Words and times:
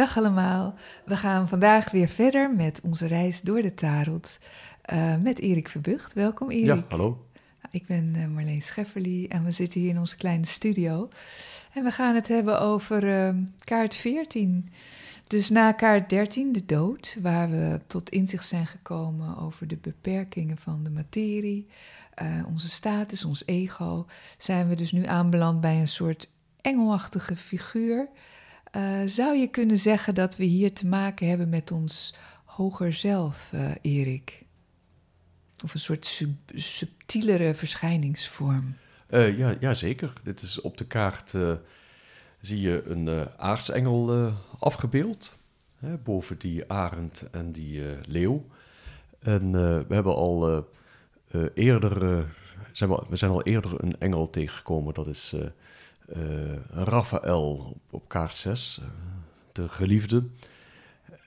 Dag 0.00 0.16
allemaal. 0.16 0.74
We 1.04 1.16
gaan 1.16 1.48
vandaag 1.48 1.90
weer 1.90 2.08
verder 2.08 2.54
met 2.54 2.80
onze 2.82 3.06
reis 3.06 3.40
door 3.40 3.62
de 3.62 3.74
tarot 3.74 4.38
uh, 4.92 5.16
met 5.16 5.38
Erik 5.38 5.68
Verbucht. 5.68 6.12
Welkom 6.12 6.50
Erik. 6.50 6.66
Ja, 6.66 6.84
hallo. 6.88 7.26
Ik 7.70 7.86
ben 7.86 8.14
uh, 8.16 8.26
Marleen 8.26 8.62
Schefferly 8.62 9.26
en 9.28 9.44
we 9.44 9.50
zitten 9.50 9.80
hier 9.80 9.90
in 9.90 9.98
onze 9.98 10.16
kleine 10.16 10.46
studio. 10.46 11.08
En 11.74 11.84
we 11.84 11.90
gaan 11.90 12.14
het 12.14 12.28
hebben 12.28 12.60
over 12.60 13.04
uh, 13.04 13.34
kaart 13.64 13.94
14. 13.94 14.68
Dus 15.26 15.50
na 15.50 15.72
kaart 15.72 16.08
13, 16.08 16.52
de 16.52 16.66
dood, 16.66 17.16
waar 17.22 17.50
we 17.50 17.80
tot 17.86 18.10
inzicht 18.10 18.46
zijn 18.46 18.66
gekomen 18.66 19.38
over 19.38 19.66
de 19.66 19.76
beperkingen 19.76 20.56
van 20.56 20.84
de 20.84 20.90
materie, 20.90 21.66
onze 22.46 22.70
status, 22.70 23.24
ons 23.24 23.42
ego, 23.46 24.06
zijn 24.38 24.68
we 24.68 24.74
dus 24.74 24.92
nu 24.92 25.06
aanbeland 25.06 25.60
bij 25.60 25.80
een 25.80 25.88
soort 25.88 26.30
engelachtige 26.60 27.36
figuur 27.36 28.08
uh, 28.76 29.00
zou 29.06 29.36
je 29.36 29.46
kunnen 29.46 29.78
zeggen 29.78 30.14
dat 30.14 30.36
we 30.36 30.44
hier 30.44 30.72
te 30.72 30.86
maken 30.86 31.28
hebben 31.28 31.48
met 31.48 31.70
ons 31.70 32.14
hoger 32.44 32.92
zelf, 32.92 33.50
uh, 33.54 33.70
Erik? 33.82 34.44
Of 35.64 35.74
een 35.74 35.80
soort 35.80 36.06
sub 36.06 36.30
subtielere 36.54 37.54
verschijningsvorm? 37.54 38.76
Uh, 39.10 39.38
ja, 39.38 39.54
ja, 39.60 39.74
zeker. 39.74 40.12
Dit 40.22 40.42
is 40.42 40.60
op 40.60 40.76
de 40.78 40.86
kaart 40.86 41.34
zie 42.40 42.60
je 42.60 42.82
een 42.86 43.28
aartsengel 43.36 44.32
afgebeeld. 44.58 45.38
Hè, 45.78 45.96
boven 45.96 46.38
die 46.38 46.72
arend 46.72 47.28
en 47.30 47.52
die 47.52 47.82
leeuw. 48.06 48.46
En 49.18 49.52
we 49.88 49.94
hebben 49.94 50.14
al 50.14 50.66
eerder, 51.54 52.26
we, 53.08 53.16
zijn 53.16 53.30
al 53.30 53.42
eerder 53.42 53.84
een 53.84 53.98
engel 53.98 54.30
tegengekomen. 54.30 54.94
Dat 54.94 55.06
is 55.06 55.34
Raphaël 56.70 57.76
op, 57.90 58.08
kaart 58.08 58.36
6, 58.36 58.80
uh, 58.82 58.88
de 59.52 59.68
geliefde. 59.68 60.24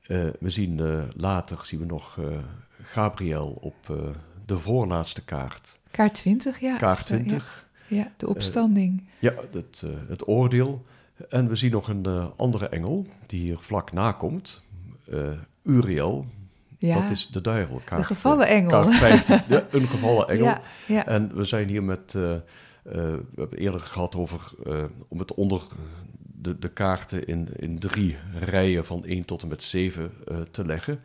Uh, 0.07 0.27
we 0.39 0.49
zien 0.49 0.81
later 1.15 1.65
zien 1.65 1.79
we 1.79 1.85
nog 1.85 2.19
Gabriel 2.81 3.57
op 3.61 3.75
de 4.45 4.59
voorlaatste 4.59 5.23
kaart. 5.23 5.79
Kaart 5.91 6.13
20, 6.13 6.59
ja. 6.59 6.77
Kaart 6.77 7.05
20. 7.05 7.67
Ja, 7.87 7.97
ja 7.97 8.11
de 8.17 8.27
opstanding. 8.27 9.03
ja, 9.19 9.33
het, 9.51 9.83
het 10.07 10.27
oordeel. 10.27 10.85
En 11.29 11.47
we 11.47 11.55
zien 11.55 11.71
nog 11.71 11.87
een 11.87 12.05
andere 12.35 12.67
engel 12.69 13.07
die 13.27 13.39
hier 13.39 13.57
vlak 13.57 13.91
nakomt. 13.91 14.63
Uriel, 15.63 16.27
ja. 16.87 17.01
Dat 17.01 17.09
is 17.09 17.27
de 17.27 17.41
duivel. 17.41 17.81
Kaart, 17.83 18.01
de 18.01 18.07
gevallen 18.07 18.47
engel. 18.47 18.69
Kaart 18.69 18.95
15, 18.95 19.39
ja, 19.47 19.63
een 19.71 19.87
gevallen 19.87 20.27
engel. 20.33 20.45
Ja, 20.45 20.61
ja. 20.87 21.05
En 21.05 21.35
we 21.35 21.43
zijn 21.43 21.67
hier 21.69 21.83
met 21.83 22.15
eh, 22.15 22.35
we 22.83 23.23
hebben 23.35 23.57
eerder 23.57 23.79
gehad 23.79 24.15
over 24.15 24.51
uh, 24.67 24.83
om 25.07 25.19
het 25.19 25.33
onder 25.33 25.61
de, 26.41 26.59
de 26.59 26.69
kaarten 26.69 27.27
in, 27.27 27.47
in 27.55 27.79
drie 27.79 28.17
rijen 28.39 28.85
van 28.85 29.05
1 29.05 29.25
tot 29.25 29.41
en 29.41 29.47
met 29.47 29.63
7 29.63 30.11
uh, 30.27 30.37
eh, 30.37 30.45
te 30.51 30.65
leggen. 30.65 31.01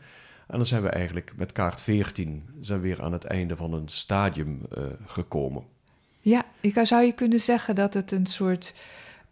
En 0.47 0.57
dan 0.57 0.67
zijn 0.67 0.83
we 0.83 0.89
eigenlijk 0.89 1.33
met 1.37 1.53
kaart 1.53 1.83
14 1.83 2.45
zijn 2.61 2.81
weer 2.81 3.03
aan 3.03 3.13
het 3.13 3.25
einde 3.25 3.57
van 3.57 3.73
een 3.73 3.89
stadium 3.89 4.61
gekomen. 5.07 5.63
Ja, 6.21 6.45
ik 6.61 6.81
zou 6.83 7.05
je 7.05 7.13
kunnen 7.13 7.41
zeggen 7.41 7.75
dat 7.75 7.95
het 7.95 8.13
een 8.13 8.27
soort. 8.27 8.75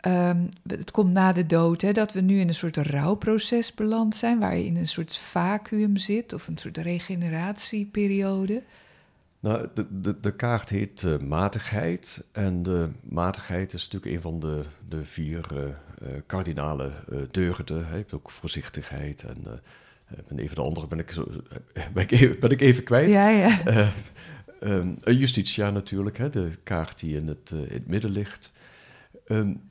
Um, 0.07 0.49
het 0.67 0.91
komt 0.91 1.13
na 1.13 1.33
de 1.33 1.47
dood, 1.47 1.81
hè, 1.81 1.93
dat 1.93 2.13
we 2.13 2.21
nu 2.21 2.39
in 2.39 2.49
een 2.49 2.55
soort 2.55 2.77
rouwproces 2.77 3.75
beland 3.75 4.17
zijn, 4.17 4.39
waar 4.39 4.57
je 4.57 4.65
in 4.65 4.77
een 4.77 4.89
soort 4.89 5.17
vacuüm 5.17 5.97
zit 5.97 6.33
of 6.33 6.49
een 6.49 6.59
soort 6.59 6.77
regeneratieperiode. 6.77 8.63
Nou, 9.41 9.69
de, 9.75 10.01
de, 10.01 10.21
de 10.21 10.37
kaart 10.37 10.69
heet 10.69 11.03
uh, 11.03 11.19
matigheid. 11.19 12.29
En 12.33 12.63
de 12.63 12.91
matigheid 13.03 13.73
is 13.73 13.85
natuurlijk 13.85 14.15
een 14.15 14.21
van 14.21 14.41
de, 14.41 14.63
de 14.89 15.05
vier 15.05 15.47
uh, 15.55 15.69
kardinale 16.27 16.93
deugden. 17.31 17.79
Je 17.79 17.85
hebt 17.85 18.13
ook 18.13 18.31
voorzichtigheid 18.31 19.23
en 19.23 19.43
ben 20.29 20.39
even 20.39 20.57
de 20.57 20.63
andere 20.63 20.87
ben 20.87 20.99
ik, 20.99 21.11
zo, 21.11 21.27
ben 21.93 22.03
ik, 22.03 22.11
even, 22.11 22.41
ben 22.41 22.51
ik 22.51 22.61
even 22.61 22.85
kwijt. 22.85 23.13
Ja, 23.13 23.29
ja. 23.29 23.93
Um, 24.61 24.97
justitia 25.05 25.71
natuurlijk, 25.71 26.19
hè, 26.19 26.29
de 26.29 26.51
kaart 26.63 26.99
die 26.99 27.17
in 27.17 27.29
het, 27.29 27.51
in 27.51 27.67
het 27.73 27.87
midden 27.87 28.11
ligt. 28.11 28.53
Um, 29.27 29.63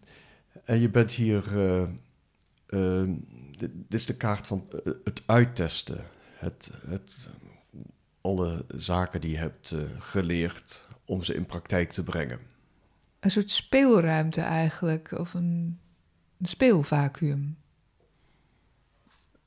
en 0.64 0.80
je 0.80 0.90
bent 0.90 1.12
hier... 1.12 1.44
Uh, 2.70 3.10
dit 3.58 3.72
is 3.90 4.06
de 4.06 4.16
kaart 4.16 4.48
van 4.48 4.66
het 5.04 5.24
uittesten. 5.26 6.04
Het, 6.36 6.72
het 6.88 7.30
alle 8.26 8.66
zaken 8.68 9.22
die 9.22 9.32
je 9.32 9.38
hebt 9.38 9.72
uh, 9.72 9.82
geleerd 10.00 10.88
om 11.06 11.24
ze 11.24 11.34
in 11.34 11.46
praktijk 11.46 11.92
te 11.92 12.04
brengen. 12.04 12.40
Een 13.20 13.32
soort 13.32 13.52
speelruimte 13.52 14.42
eigenlijk, 14.42 15.12
of 15.18 15.34
een, 15.34 15.80
een 16.40 16.46
speelvacuum. 16.46 17.58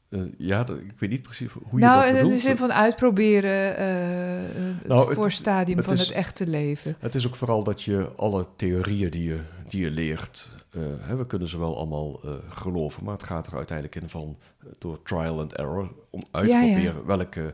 Uh, 0.08 0.32
ja, 0.38 0.64
dat, 0.64 0.78
ik 0.78 0.98
weet 0.98 1.10
niet 1.10 1.22
precies 1.22 1.52
hoe 1.52 1.62
nou, 1.62 1.72
je 1.72 1.80
dat 1.80 2.04
bedoelt. 2.04 2.12
Nou, 2.12 2.30
in 2.30 2.36
de 2.36 2.46
zin 2.46 2.56
van 2.56 2.72
uitproberen 2.72 3.70
uh, 3.72 4.88
nou, 4.88 5.08
het 5.08 5.14
voorstadium 5.14 5.76
het, 5.76 5.86
van 5.86 5.96
het 5.96 6.10
echte 6.10 6.46
leven. 6.46 6.96
Het 6.98 7.14
is 7.14 7.26
ook 7.26 7.36
vooral 7.36 7.64
dat 7.64 7.82
je 7.82 8.12
alle 8.16 8.46
theorieën 8.56 9.10
die 9.10 9.24
je, 9.24 9.40
die 9.68 9.80
je 9.80 9.90
leert... 9.90 10.56
Hè, 11.00 11.16
we 11.16 11.26
kunnen 11.26 11.48
ze 11.48 11.58
wel 11.58 11.76
allemaal 11.76 12.20
geloven, 12.48 13.04
maar 13.04 13.12
het 13.12 13.22
gaat 13.22 13.46
er 13.46 13.56
uiteindelijk 13.56 14.02
in 14.02 14.08
van... 14.08 14.36
door 14.78 15.02
trial 15.02 15.40
and 15.40 15.52
error, 15.54 15.92
om 16.10 16.22
uit 16.30 16.48
te 16.48 16.56
proberen 16.56 16.94
ja. 16.94 17.04
welke 17.04 17.40
uh, 17.40 17.46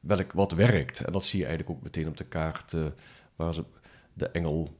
welk, 0.00 0.32
wat 0.32 0.52
werkt. 0.52 1.00
En 1.00 1.12
dat 1.12 1.24
zie 1.24 1.38
je 1.38 1.46
eigenlijk 1.46 1.76
ook 1.76 1.84
meteen 1.84 2.08
op 2.08 2.16
de 2.16 2.24
kaart 2.24 2.72
uh, 2.72 2.86
waar 3.36 3.54
ze 3.54 3.64
de 4.12 4.28
engel 4.28 4.76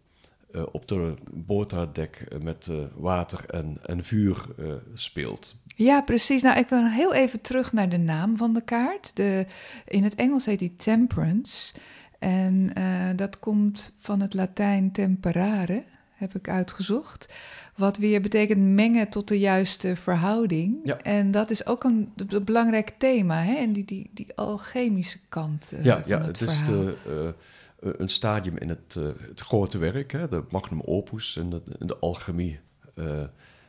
uh, 0.51 0.63
op 0.73 0.89
de 0.89 1.15
bootdek 1.31 2.25
met 2.43 2.71
water 2.97 3.45
en, 3.47 3.79
en 3.83 4.05
vuur 4.05 4.47
speelt. 4.95 5.57
Ja, 5.77 6.03
precies. 6.03 6.43
Nou, 6.43 6.59
ik 6.59 6.69
wil 6.69 6.87
heel 6.87 7.15
even 7.15 7.41
terug 7.41 7.73
naar 7.73 7.89
de 7.89 7.99
naam 7.99 8.37
van 8.37 8.55
de 8.55 8.65
kaart. 8.65 9.17
De, 9.17 9.47
in 9.85 10.05
het 10.05 10.15
Engels 10.15 10.47
heet 10.47 10.59
die 10.59 10.77
Temperance. 10.77 11.75
En 12.19 12.73
dat 13.17 13.39
komt 13.39 13.95
van 13.99 14.21
het 14.21 14.35
Latijn 14.35 14.93
temperare, 14.93 15.85
heb 16.19 16.35
ik 16.35 16.49
uitgezocht. 16.49 17.29
Wat 17.77 17.97
weer 17.97 18.21
betekent 18.21 18.61
mengen 18.61 19.09
tot 19.09 19.29
de 19.29 19.39
juiste 19.39 19.97
verhouding. 19.97 20.77
Ja. 20.85 20.99
En 20.99 21.31
dat 21.31 21.51
is 21.51 21.67
ook 21.67 21.85
een, 21.85 22.13
een 22.17 22.45
belangrijk 22.45 22.95
thema, 22.99 23.43
hè? 23.43 23.55
En 23.55 23.73
die, 23.73 23.85
die, 23.85 24.11
die 24.15 24.37
alchemische 24.37 25.19
kant 25.29 25.73
uh, 25.73 25.85
ja, 25.85 26.01
van 26.01 26.03
ja, 26.07 26.19
het, 26.23 26.41
het 26.41 26.49
is 26.49 26.65
de, 26.65 26.95
uh, 27.09 27.93
een 27.99 28.09
stadium 28.09 28.57
in 28.57 28.69
het, 28.69 28.97
uh, 28.99 29.09
het 29.21 29.41
grote 29.41 29.79
werk, 29.79 30.13
hè? 30.13 30.29
de 30.29 30.45
magnum 30.51 30.81
opus. 30.81 31.37
In 31.37 31.51
de, 31.51 31.63
in 31.79 31.87
de 31.87 31.97
alchemie 31.97 32.61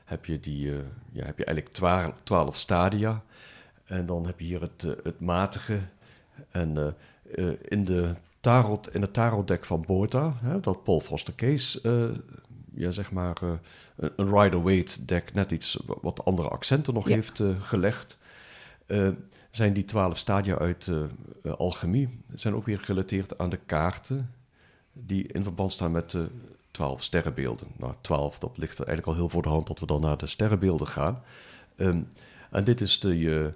heb, 0.05 0.25
je 0.25 0.39
die, 0.39 0.71
ja, 1.11 1.25
heb 1.25 1.37
je 1.37 1.45
eigenlijk 1.45 1.75
twaalf, 1.75 2.13
twaalf 2.23 2.55
stadia. 2.57 3.23
En 3.85 4.05
dan 4.05 4.25
heb 4.25 4.39
je 4.39 4.45
hier 4.45 4.61
het, 4.61 4.81
het 5.03 5.19
matige. 5.19 5.79
En 6.51 6.95
in 7.61 7.85
de 7.85 8.15
tarot, 8.39 8.93
in 8.93 9.01
het 9.01 9.13
tarotdek 9.13 9.65
van 9.65 9.83
Bota, 9.87 10.33
hè, 10.41 10.59
dat 10.59 10.83
Paul 10.83 10.99
Foster 10.99 11.35
Case 11.35 11.81
ja, 12.79 12.91
zeg 12.91 13.11
maar, 13.11 13.37
uh, 13.43 13.51
een 13.95 14.39
Rider-Waite 14.41 15.05
deck 15.05 15.33
net 15.33 15.51
iets 15.51 15.79
wat 16.01 16.25
andere 16.25 16.47
accenten 16.47 16.93
nog 16.93 17.07
heeft 17.07 17.39
uh, 17.39 17.61
gelegd. 17.61 18.19
Uh, 18.87 19.09
zijn 19.49 19.73
die 19.73 19.85
twaalf 19.85 20.17
stadia 20.17 20.57
uit 20.57 20.91
alchemie 21.57 22.19
zijn 22.33 22.55
ook 22.55 22.65
weer 22.65 22.79
gerelateerd 22.79 23.37
aan 23.37 23.49
de 23.49 23.59
kaarten 23.65 24.33
die 24.93 25.27
in 25.27 25.43
verband 25.43 25.73
staan 25.73 25.91
met 25.91 26.11
de 26.11 26.29
twaalf 26.71 27.03
sterrenbeelden. 27.03 27.67
Nou, 27.77 27.93
twaalf, 28.01 28.39
dat 28.39 28.57
ligt 28.57 28.79
er 28.79 28.87
eigenlijk 28.87 29.07
al 29.07 29.23
heel 29.23 29.29
voor 29.29 29.41
de 29.41 29.49
hand 29.49 29.67
dat 29.67 29.79
we 29.79 29.85
dan 29.85 30.01
naar 30.01 30.17
de 30.17 30.25
sterrenbeelden 30.25 30.87
gaan. 30.87 31.23
Um, 31.75 32.07
en 32.51 32.63
dit 32.63 32.81
is 32.81 32.99
de, 32.99 33.53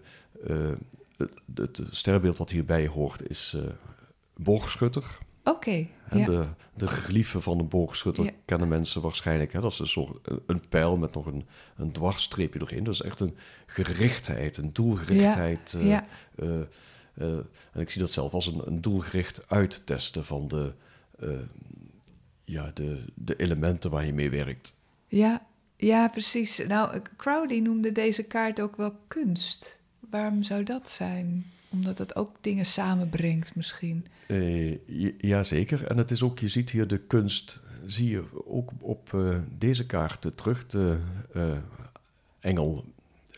het, 1.18 1.32
het 1.56 1.82
sterrenbeeld 1.90 2.38
wat 2.38 2.50
hierbij 2.50 2.88
hoort, 2.88 3.30
is 3.30 3.58
Borgschutter. 4.44 5.18
Oké, 5.44 5.88
ja. 6.12 6.26
de, 6.26 6.46
de 6.76 6.88
glieven 6.88 7.42
van 7.42 7.60
een 7.60 7.68
boogschutter 7.68 8.24
Ja. 8.26 8.32
kennen 8.46 8.68
mensen 8.68 9.02
waarschijnlijk. 9.02 9.54
Hè? 9.54 9.62
Dat 9.62 9.72
is 9.72 9.80
een 9.80 9.88
soort 9.88 10.28
een 10.46 10.68
pijl 10.70 10.98
met 10.98 11.14
nog 11.14 11.26
een, 11.26 11.46
een 11.78 11.92
dwarsstreepje 11.92 12.60
doorheen. 12.60 12.84
Dat 12.84 12.94
is 12.94 13.02
echt 13.02 13.20
een 13.20 13.36
gerichtheid, 13.66 14.58
een 14.58 14.74
doelgerichtheid. 14.74 15.74
eh, 15.74 15.88
ja. 15.88 16.06
eh, 16.36 16.60
eh, 17.14 17.38
en 17.74 17.82
ik 17.82 17.90
zie 17.90 18.02
dat 18.02 18.12
zelf 18.12 18.34
als 18.34 18.46
een, 18.48 18.62
een 18.68 18.82
doelgericht 18.82 19.50
uittesten 19.50 20.26
van 20.26 20.48
de, 20.48 20.74
eh, 21.20 21.30
ja, 22.46 22.72
de, 22.74 23.06
de 23.16 23.36
elementen 23.36 23.92
waar 23.92 24.06
je 24.06 24.14
mee 24.14 24.30
werkt. 24.30 24.78
Ja, 25.08 25.46
ja, 25.78 26.08
precies. 26.08 26.58
Nou, 26.68 27.02
Crowley 27.18 27.60
noemde 27.60 27.92
deze 27.92 28.24
kaart 28.24 28.62
ook 28.62 28.76
wel 28.76 28.96
kunst. 29.08 29.80
Waarom 30.10 30.44
zou 30.44 30.64
dat 30.64 30.90
zijn? 30.90 31.46
Omdat 31.74 31.98
het 31.98 32.16
ook 32.16 32.32
dingen 32.42 32.66
samenbrengt 32.66 33.56
misschien. 33.56 34.06
Eh, 34.28 34.72
j- 34.72 35.16
Jazeker. 35.18 35.84
En 35.86 35.98
het 35.98 36.12
is 36.12 36.24
ook, 36.24 36.40
je 36.40 36.48
ziet 36.48 36.70
hier 36.70 36.88
de 36.88 36.98
kunst, 36.98 37.62
zie 37.86 38.10
je 38.10 38.24
ook 38.46 38.72
op 38.80 39.14
eh, 39.14 39.38
deze 39.58 39.86
kaarten 39.86 40.36
terug. 40.36 40.66
De 40.68 41.00
eh, 41.34 41.58
engel 42.40 42.86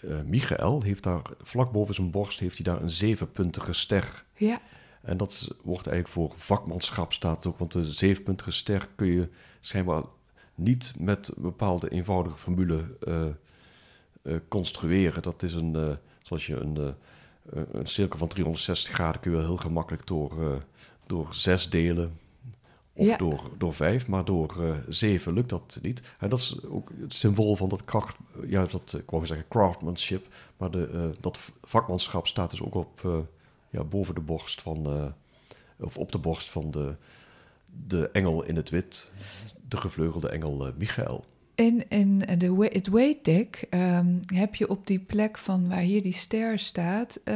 eh, 0.01 0.21
Michael 0.21 0.81
heeft 0.81 1.03
daar, 1.03 1.21
vlak 1.41 1.71
boven 1.71 1.93
zijn 1.93 2.11
borst, 2.11 2.39
heeft 2.39 2.55
hij 2.57 2.73
daar 2.73 2.81
een 2.81 2.89
zevenpuntige 2.91 3.73
ster. 3.73 4.23
Ja, 4.37 4.59
En 5.01 5.17
dat 5.17 5.47
wordt 5.63 5.87
eigenlijk 5.87 6.07
voor 6.07 6.33
vakmanschap 6.45 7.13
staat 7.13 7.45
ook, 7.47 7.59
want 7.59 7.71
de 7.71 7.83
zevenpuntige 7.93 8.51
ster 8.51 8.87
kun 8.95 9.07
je 9.07 9.29
schijnbaar 9.59 10.03
niet 10.55 10.93
met 10.99 11.27
een 11.35 11.41
bepaalde 11.41 11.89
eenvoudige 11.89 12.37
formule 12.37 12.83
eh, 13.03 13.25
eh, 14.21 14.35
construeren. 14.47 15.21
Dat 15.21 15.43
is 15.43 15.53
een, 15.53 15.75
eh, 15.75 15.89
zoals 16.21 16.47
je 16.47 16.55
een, 16.55 16.77
eh, 16.77 16.87
een 17.51 17.87
cirkel 17.87 18.19
van 18.19 18.27
360 18.27 18.93
graden 18.93 19.21
kun 19.21 19.31
je 19.31 19.37
wel 19.37 19.45
heel 19.45 19.57
gemakkelijk 19.57 20.07
door, 20.07 20.51
eh, 20.51 20.57
door 21.07 21.27
zes 21.31 21.69
delen. 21.69 22.17
Of 22.93 23.07
Ja. 23.07 23.17
door, 23.17 23.41
door 23.57 23.73
vijf, 23.73 24.07
maar 24.07 24.25
door 24.25 24.63
eh, 24.67 24.77
zeven 24.87 25.33
lukt 25.33 25.49
dat 25.49 25.79
niet. 25.81 26.01
En 26.19 26.29
dat 26.29 26.39
is 26.39 26.63
ook 26.69 26.89
het 27.01 27.13
symbool 27.13 27.55
van 27.55 27.69
dat 27.69 27.85
kracht, 27.85 28.17
ja, 28.47 28.65
dat, 28.65 28.93
eh, 28.93 28.99
ik 28.99 29.09
wou 29.09 29.25
zeggen 29.25 29.47
craftsmanship, 29.47 30.27
maar 30.57 30.71
de, 30.71 30.87
eh, 30.87 31.05
dat 31.19 31.39
vakmanschap 31.63 32.27
staat 32.27 32.49
dus 32.49 32.61
ook 32.61 32.75
op, 32.75 33.05
eh, 33.05 33.17
ja, 33.69 33.83
boven 33.83 34.15
de 34.15 34.21
borst 34.21 34.61
van, 34.61 34.85
eh, 34.85 35.05
of 35.85 35.97
op 35.97 36.11
de 36.11 36.17
borst 36.17 36.49
van 36.49 36.71
de, 36.71 36.95
de 37.87 38.09
engel 38.09 38.43
in 38.43 38.55
het 38.55 38.69
wit, 38.69 39.11
de 39.67 39.77
gevleugelde 39.77 40.29
engel 40.29 40.67
eh, 40.67 40.73
Michael. 40.77 41.25
En, 41.55 41.89
en 41.89 42.17
de, 42.37 42.69
het 42.71 42.87
weight 42.87 43.25
deck 43.25 43.65
ehm, 43.69 44.17
heb 44.25 44.55
je 44.55 44.69
op 44.69 44.87
die 44.87 44.99
plek 44.99 45.37
van 45.37 45.67
waar 45.67 45.79
hier 45.79 46.01
die 46.01 46.13
ster 46.13 46.59
staat... 46.59 47.19
eh, 47.23 47.35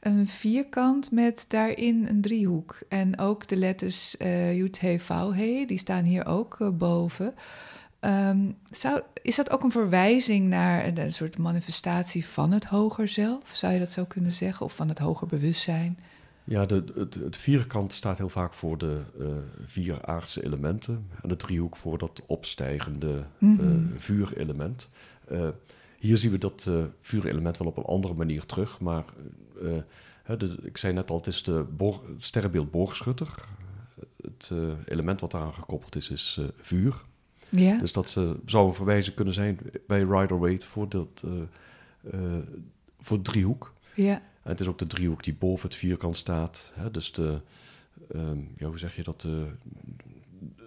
een 0.00 0.26
vierkant 0.26 1.10
met 1.10 1.44
daarin 1.48 2.06
een 2.06 2.20
driehoek. 2.20 2.78
En 2.88 3.18
ook 3.18 3.46
de 3.46 3.56
letters 3.56 4.16
eh 4.16 4.56
Yud, 4.56 4.80
He, 4.80 5.64
die 5.66 5.78
staan 5.78 6.04
hier 6.04 6.26
ook 6.26 6.56
eh, 6.60 6.68
boven... 6.68 7.34
Ehm, 8.00 8.50
zou, 8.70 9.00
is 9.22 9.36
dat 9.36 9.50
ook 9.50 9.62
een 9.62 9.70
verwijzing 9.70 10.48
naar 10.48 10.98
een 10.98 11.12
soort 11.12 11.38
manifestatie 11.38 12.26
van 12.26 12.52
het 12.52 12.64
hoger 12.64 13.08
zelf? 13.08 13.50
Zou 13.52 13.72
je 13.72 13.78
dat 13.78 13.92
zo 13.92 14.04
kunnen 14.04 14.32
zeggen? 14.32 14.66
Of 14.66 14.74
van 14.74 14.88
het 14.88 14.98
hoger 14.98 15.26
bewustzijn? 15.26 15.98
Ja, 16.46 16.66
de, 16.66 16.84
het, 16.94 17.14
het 17.14 17.36
vierkant 17.36 17.92
staat 17.92 18.18
heel 18.18 18.28
vaak 18.28 18.54
voor 18.54 18.78
de 18.78 19.00
eh, 19.20 19.26
vier 19.64 20.04
aardse 20.06 20.44
elementen. 20.44 21.06
En 21.22 21.28
de 21.28 21.36
driehoek 21.36 21.76
voor 21.76 21.98
dat 21.98 22.22
opstijgende 22.26 23.24
eh, 23.38 23.48
vuurelement. 23.96 24.90
Eh, 25.28 25.48
hier 25.98 26.18
zien 26.18 26.30
we 26.30 26.38
dat 26.38 26.70
vuurelement 27.00 27.58
wel 27.58 27.68
op 27.68 27.76
een 27.76 27.84
andere 27.84 28.14
manier 28.14 28.46
terug. 28.46 28.80
Maar 28.80 29.04
hè, 30.24 30.36
de- 30.36 30.58
ik 30.62 30.76
zei 30.76 30.92
net 30.92 31.10
al, 31.10 31.16
het 31.16 31.26
is 31.26 31.42
de 31.42 31.64
boor- 31.76 32.02
het 32.08 32.22
sterrenbeeld 32.22 32.70
boogschutter. 32.70 33.28
Het 34.22 34.50
element 34.84 35.20
wat 35.20 35.30
daaraan 35.30 35.52
gekoppeld 35.54 35.96
is, 35.96 36.10
is 36.10 36.40
vuur. 36.60 37.02
Ja, 37.48 37.78
Dus 37.78 37.92
dat 37.92 38.08
zou 38.44 38.68
een 38.68 38.74
verwijzing 38.74 39.14
kunnen 39.16 39.34
zijn 39.34 39.58
bij 39.86 39.98
Rider-Waite 40.02 40.66
voor, 40.66 40.88
dat, 40.88 41.22
voor 43.00 43.22
driehoek. 43.22 43.72
ja, 43.94 44.22
het 44.50 44.60
is 44.60 44.66
ook 44.66 44.78
de 44.78 44.86
driehoek 44.86 45.24
die 45.24 45.34
boven 45.34 45.68
het 45.68 45.78
vierkant 45.78 46.16
staat. 46.16 46.72
Hè? 46.74 46.90
Dus 46.90 47.12
de, 47.12 47.40
ehm, 48.12 48.38
ja, 48.56 48.66
hoe 48.66 48.78
zeg 48.78 48.96
je 48.96 49.02
dat? 49.02 49.20
De, 49.20 49.46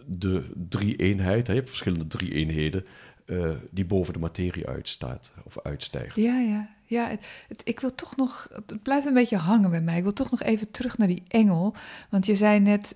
de 0.05 0.51
drie-eenheid, 0.69 1.47
je 1.47 1.53
hebt 1.53 1.69
verschillende 1.69 2.07
drie-eenheden, 2.07 2.85
eh, 3.25 3.55
die 3.71 3.85
boven 3.85 4.13
de 4.13 4.19
materie 4.19 4.67
uitstaat 4.67 5.33
of 5.43 5.59
uitstijgt. 5.59 6.15
ja, 6.15 6.39
ja. 6.39 6.69
ja 6.85 7.17
het, 7.47 7.61
ik 7.63 7.79
wil 7.79 7.95
toch 7.95 8.15
nog, 8.15 8.49
het 8.53 8.83
blijft 8.83 9.07
een 9.07 9.13
beetje 9.13 9.37
hangen 9.37 9.69
bij 9.69 9.81
mij. 9.81 9.97
Ik 9.97 10.03
wil 10.03 10.13
toch 10.13 10.31
nog 10.31 10.41
even 10.41 10.71
terug 10.71 10.97
naar 10.97 11.07
die 11.07 11.23
engel. 11.27 11.75
Want 12.09 12.25
je 12.25 12.35
zei 12.35 12.59
net, 12.59 12.95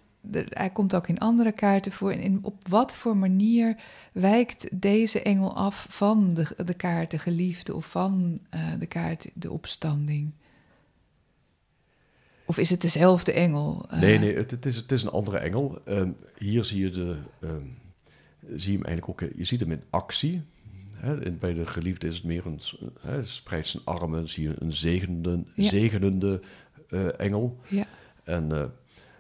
hij 0.50 0.70
komt 0.70 0.96
ook 0.96 1.08
in 1.08 1.20
andere 1.20 1.52
kaarten 1.52 1.92
voor. 1.92 2.12
En 2.12 2.40
op 2.42 2.68
wat 2.68 2.96
voor 2.96 3.18
manier 3.18 3.76
wijkt 4.12 4.82
deze 4.82 5.22
engel 5.22 5.56
af 5.56 5.86
van 5.90 6.34
de, 6.34 6.64
de 6.66 6.74
kaart 6.74 7.12
de 7.12 7.20
geliefde 7.20 7.76
of 7.76 7.86
van 7.86 8.40
eh, 8.50 8.62
de 8.80 8.86
kaart 8.86 9.28
de 9.34 9.52
opstanding? 9.52 10.32
Of 12.52 12.58
is 12.58 12.70
het 12.70 12.82
dezelfde 12.82 13.32
engel? 13.32 13.86
Eh, 13.90 14.00
Nee, 14.00 14.18
nee, 14.20 14.36
het, 14.36 14.52
het, 14.52 14.66
is, 14.66 14.76
het 14.76 14.92
is 14.92 15.04
een 15.04 15.10
andere 15.10 15.38
engel. 15.38 15.82
Ehm, 15.86 16.12
hier 16.38 16.64
zie 16.64 16.82
je, 16.84 16.90
de, 16.90 17.16
ehm, 17.42 17.66
zie 18.56 18.72
je 18.72 18.78
hem 18.78 18.86
eigenlijk 18.86 19.10
ook, 19.10 19.22
eh, 19.30 19.38
je 19.38 19.44
ziet 19.44 19.60
hem 19.60 19.72
in 19.72 19.84
actie. 19.90 20.42
Hè? 20.98 21.22
En 21.24 21.40
bij 21.40 21.54
de 21.54 21.66
geliefde 21.66 22.08
is 22.08 22.16
het 22.16 22.24
meer 22.24 22.46
een, 22.46 22.60
hè, 23.02 23.12
hij 23.12 23.24
spreidt 23.24 23.68
zijn 23.68 23.84
armen, 23.86 24.30
zie 24.30 24.48
je 24.48 24.56
een 24.60 24.74
zegenende, 24.74 25.44
Ja. 25.56 25.70
zegenende 25.70 26.40
eh, 26.90 27.20
engel. 27.20 27.60
Ja, 27.68 27.86
En 28.24 28.74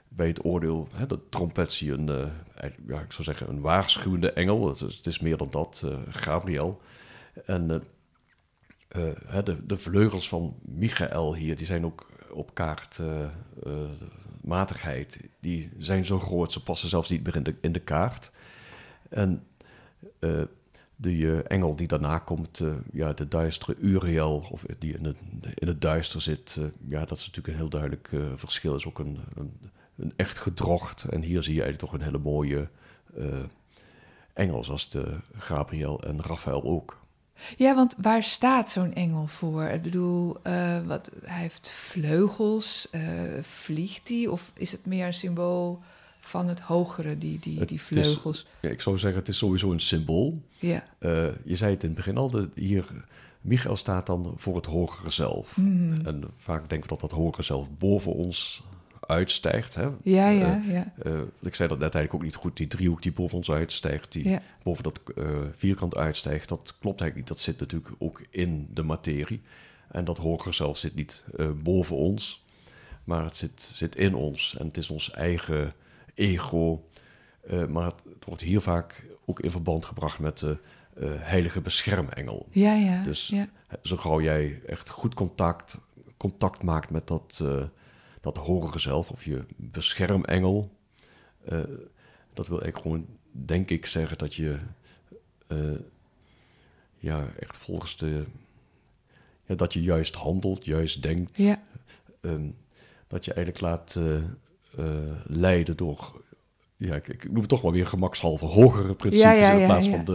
bij 0.07 0.27
het 0.27 0.45
oordeel, 0.45 0.87
hè, 0.91 1.05
de 1.05 1.19
trompet 1.29 1.71
zie 1.71 1.87
je 1.87 1.93
een, 1.93 2.31
ja, 2.87 2.99
ik 3.01 3.11
zou 3.11 3.23
zeggen, 3.23 3.49
een 3.49 3.61
waarschuwende 3.61 4.31
engel. 4.33 4.67
Het 4.67 4.81
is, 4.81 4.95
het 4.95 5.05
is 5.05 5.19
meer 5.19 5.37
dan 5.37 5.49
dat, 5.49 5.85
Gabriel. 6.09 6.81
En 7.45 7.67
de, 9.43 9.65
de 9.65 9.77
vleugels 9.77 10.29
van 10.29 10.55
Michael 10.61 11.35
hier, 11.35 11.55
die 11.57 11.65
zijn 11.65 11.85
ook 11.85 12.10
op 12.33 12.53
kaart 12.53 12.99
eh, 12.99 13.23
eh, 13.23 13.31
matigheid. 14.41 15.19
Die 15.39 15.69
zijn 15.77 16.05
zo 16.05 16.19
groot, 16.19 16.51
ze 16.51 16.63
passen 16.63 16.89
zelfs 16.89 17.09
niet 17.09 17.23
meer 17.23 17.35
in 17.35 17.43
de, 17.43 17.55
in 17.61 17.71
de 17.71 17.79
kaart. 17.79 18.31
En 19.09 19.43
eh, 20.19 20.41
de 20.95 21.43
engel 21.43 21.75
die 21.75 21.87
daarna 21.87 22.19
komt, 22.19 22.63
ja, 22.93 23.13
de 23.13 23.27
duistere 23.27 23.75
Uriel, 23.77 24.47
of 24.51 24.65
die 24.79 24.97
in 24.97 25.05
het, 25.05 25.17
in 25.53 25.67
het 25.67 25.81
duister 25.81 26.21
zit, 26.21 26.59
ja, 26.87 27.05
dat 27.05 27.17
is 27.17 27.25
natuurlijk 27.25 27.47
een 27.47 27.59
heel 27.59 27.69
duidelijk 27.69 28.09
verschil. 28.35 28.75
is 28.75 28.85
ook 28.85 28.99
een, 28.99 29.19
een, 29.95 30.13
echt 30.15 30.37
gedrocht. 30.37 31.03
En 31.03 31.21
hier 31.21 31.43
zie 31.43 31.53
je 31.53 31.61
eigenlijk 31.61 31.91
toch 31.91 31.99
een 31.99 32.05
hele 32.05 32.23
mooie 32.23 32.69
engel, 34.33 34.63
zoals 34.63 34.89
de 34.89 35.17
Gabriel 35.33 36.03
en 36.03 36.21
Raphaël 36.21 36.63
ook. 36.63 37.00
Ja, 37.57 37.75
want 37.75 37.95
waar 38.01 38.23
staat 38.23 38.69
zo'n 38.69 38.93
engel 38.93 39.27
voor? 39.27 39.63
Ik 39.63 39.81
bedoel, 39.81 40.37
eh, 40.43 40.79
wat, 40.85 41.11
hij 41.23 41.41
heeft 41.41 41.69
vleugels. 41.69 42.87
eh, 42.91 43.01
vliegt 43.41 44.09
hij? 44.09 44.27
Of 44.27 44.51
is 44.55 44.71
het 44.71 44.85
meer 44.85 45.05
een 45.05 45.13
symbool 45.13 45.79
van 46.19 46.47
het 46.47 46.59
hogere, 46.59 47.17
die, 47.17 47.39
die, 47.39 47.59
Het 47.59 47.67
die 47.67 47.77
is- 47.77 47.83
vleugels? 47.83 48.45
Ja, 48.61 48.69
ik 48.69 48.81
zou 48.81 48.97
zeggen, 48.97 49.19
het 49.19 49.29
is 49.29 49.37
sowieso 49.37 49.71
een 49.71 49.79
symbool. 49.79 50.41
Ja. 50.59 50.83
Eh, 50.99 51.27
je 51.43 51.55
zei 51.55 51.73
het 51.73 51.81
in 51.83 51.87
het 51.89 51.97
begin 51.97 52.17
al, 52.17 52.29
de, 52.29 52.49
hier, 52.55 52.85
Michael 53.41 53.75
staat 53.75 54.05
dan 54.05 54.33
voor 54.37 54.55
het 54.55 54.65
hogere 54.65 55.09
zelf. 55.09 55.57
Mhm. 55.57 56.05
En 56.05 56.23
vaak 56.37 56.69
denken 56.69 56.89
we 56.89 56.95
dat 56.97 57.09
dat 57.09 57.19
hogere 57.19 57.43
zelf 57.43 57.67
boven 57.77 58.13
ons 58.13 58.61
uitstijgt. 59.11 59.75
Hè? 59.75 59.89
Ja, 60.03 60.29
Eh, 60.29 60.39
ja, 60.39 60.61
ja. 60.67 60.93
Eh, 61.03 61.21
ik 61.41 61.55
zei 61.55 61.69
dat 61.69 61.79
net 61.79 61.95
eigenlijk 61.95 62.13
ook 62.13 62.23
niet 62.23 62.35
goed. 62.35 62.57
Die 62.57 62.67
driehoek 62.67 63.01
die 63.01 63.11
boven 63.11 63.37
ons 63.37 63.51
uitstijgt, 63.51 64.11
die 64.11 64.29
Ja, 64.29 64.41
boven 64.63 64.83
dat 64.83 65.01
eh, 65.15 65.25
vierkant 65.55 65.95
uitstijgt, 65.95 66.49
dat 66.49 66.75
klopt 66.79 67.01
eigenlijk 67.01 67.15
niet. 67.15 67.27
Dat 67.27 67.39
zit 67.39 67.59
natuurlijk 67.59 67.95
ook 67.99 68.21
in 68.29 68.69
de 68.73 68.83
materie. 68.83 69.41
En 69.91 70.05
dat 70.05 70.17
hogere 70.17 70.53
zelf 70.53 70.77
zit 70.77 70.95
niet 70.95 71.23
boven 71.63 71.95
ons, 71.95 72.45
maar 73.03 73.23
het 73.23 73.37
zit, 73.37 73.61
zit 73.61 73.95
in 73.95 74.15
ons. 74.15 74.55
En 74.59 74.67
het 74.67 74.77
is 74.77 74.89
ons 74.89 75.11
eigen 75.11 75.73
ego. 76.13 76.85
Maar 77.69 77.85
het, 77.85 78.01
het 78.13 78.25
wordt 78.25 78.41
hier 78.41 78.61
vaak 78.61 79.05
ook 79.25 79.39
in 79.39 79.51
verband 79.51 79.85
gebracht 79.85 80.19
met 80.19 80.39
de 80.39 80.57
heilige 81.09 81.61
beschermengel. 81.61 82.47
ja, 82.51 82.73
ja. 82.73 83.03
Dus 83.03 83.27
ja. 83.27 83.47
zo 83.83 83.97
gauw 83.97 84.21
jij 84.21 84.61
echt 84.65 84.89
goed 84.89 85.13
contact, 85.13 85.77
contact 86.17 86.63
maakt 86.63 86.89
met 86.89 87.07
dat, 87.07 87.43
dat 88.21 88.37
hogere 88.37 88.79
zelf 88.79 89.09
of 89.11 89.25
je 89.25 89.43
beschermengel, 89.55 90.71
eh, 91.45 91.59
dat 92.33 92.47
wil 92.47 92.61
eigenlijk 92.61 92.77
gewoon, 92.77 93.05
denk 93.31 93.69
ik, 93.69 93.85
zeggen 93.85 94.17
dat 94.17 94.35
je 94.35 94.57
eh, 95.47 95.57
ja, 96.97 97.27
echt 97.39 97.57
volgens 97.57 97.97
de. 97.97 98.23
Ja, 99.45 99.55
dat 99.55 99.73
je 99.73 99.81
juist 99.81 100.15
handelt, 100.15 100.65
juist 100.65 101.03
denkt. 101.03 101.37
ja. 101.37 101.61
ehm, 102.21 102.47
dat 103.07 103.25
je 103.25 103.33
eigenlijk 103.33 103.65
laat 103.65 103.99
eh, 104.77 104.93
leiden 105.25 105.77
door. 105.77 106.21
Ja, 106.75 106.95
ik, 106.95 107.07
ik 107.07 107.25
noem 107.25 107.35
het 107.39 107.49
toch 107.49 107.61
maar 107.63 107.71
weer 107.71 107.87
gemakshalve 107.87 108.45
hogere 108.45 108.95
principes 108.95 109.31
Ja, 109.31 109.31
ja, 109.31 109.51
in 109.51 109.65
plaats 109.65 109.87
van 109.87 110.05
de 110.05 110.13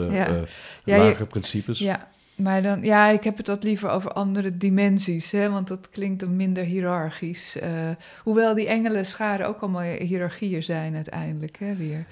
je- 0.84 0.96
lagere 0.96 1.26
principes. 1.26 1.78
Ja, 1.78 2.10
Maar 2.36 2.62
dan, 2.62 2.82
ja, 2.82 3.08
ik 3.08 3.24
heb 3.24 3.36
het 3.36 3.46
wat 3.46 3.62
liever 3.62 3.90
over 3.90 4.12
andere 4.12 4.56
dimensies, 4.56 5.30
hè, 5.30 5.50
want 5.50 5.68
dat 5.68 5.90
klinkt 5.90 6.20
dan 6.20 6.36
minder 6.36 6.64
hiërarchisch. 6.64 7.56
Uh, 7.62 7.90
hoewel 8.22 8.54
die 8.54 8.68
engelen 8.68 9.06
scharen 9.06 9.46
ook 9.46 9.60
allemaal 9.60 9.82
hiërarchieën 9.82 10.62
zijn 10.62 10.94
uiteindelijk, 10.94 11.58
hè, 11.58 11.74
weer. 11.74 12.06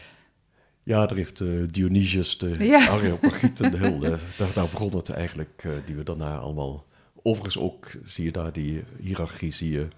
Ja, 0.82 1.06
daar 1.06 1.16
heeft 1.16 1.40
uh, 1.40 1.66
Dionysius, 1.66 2.38
de 2.38 2.64
ja. 2.64 2.88
Areopagiet 2.94 3.60
en 3.60 3.70
de 3.70 3.78
heel, 3.78 3.98
daar, 3.98 4.52
daar 4.54 4.68
begon 4.70 4.96
het 4.96 5.10
eigenlijk, 5.10 5.62
uh, 5.66 5.72
die 5.84 5.94
we 5.94 6.02
daarna 6.02 6.38
allemaal... 6.38 6.84
Overigens 7.26 7.58
ook 7.58 7.90
zie 8.04 8.24
je 8.24 8.32
daar 8.32 8.52
die 8.52 8.84
hiërarchie, 9.00 9.52
zie 9.52 9.70
je 9.70 9.88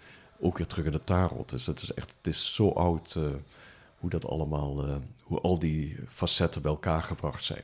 ook 0.40 0.58
weer 0.58 0.66
terug 0.66 0.84
in 0.84 0.92
de 0.92 1.04
tarot. 1.04 1.50
Dus 1.50 1.66
het 1.66 1.82
is 1.82 1.92
echt, 1.94 2.14
het 2.16 2.26
is 2.26 2.54
zo 2.54 2.68
oud 2.68 3.18
hoe 3.98 4.10
dat 4.10 4.28
allemaal, 4.28 5.00
hoe 5.22 5.40
al 5.40 5.58
die 5.58 5.96
facetten 6.08 6.62
bij 6.62 6.70
elkaar 6.70 7.02
gebracht 7.02 7.44
zijn. 7.44 7.62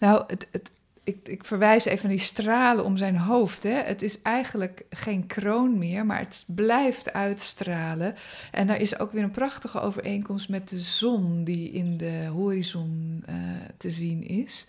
Nou, 0.00 0.24
het, 0.26 0.48
het, 0.50 0.70
ik, 1.04 1.28
ik, 1.28 1.44
verwijs 1.44 1.84
even 1.84 2.08
naar 2.08 2.16
die 2.16 2.26
stralen 2.26 2.84
om 2.84 2.96
zijn 2.96 3.16
hoofd. 3.16 3.62
Hè. 3.62 3.70
Het 3.70 4.02
is 4.02 4.22
eigenlijk 4.22 4.84
geen 4.90 5.26
kroon 5.26 5.78
meer, 5.78 6.06
maar 6.06 6.18
het 6.18 6.44
blijft 6.46 7.12
uitstralen. 7.12 8.14
En 8.50 8.66
daar 8.66 8.80
is 8.80 8.98
ook 8.98 9.12
weer 9.12 9.22
een 9.22 9.30
prachtige 9.30 9.80
overeenkomst 9.80 10.48
met 10.48 10.68
de 10.68 10.80
zon 10.80 11.44
die 11.44 11.70
in 11.70 11.96
de 11.96 12.26
horizon 12.32 13.24
uh, 13.28 13.34
te 13.76 13.90
zien 13.90 14.22
is. 14.22 14.66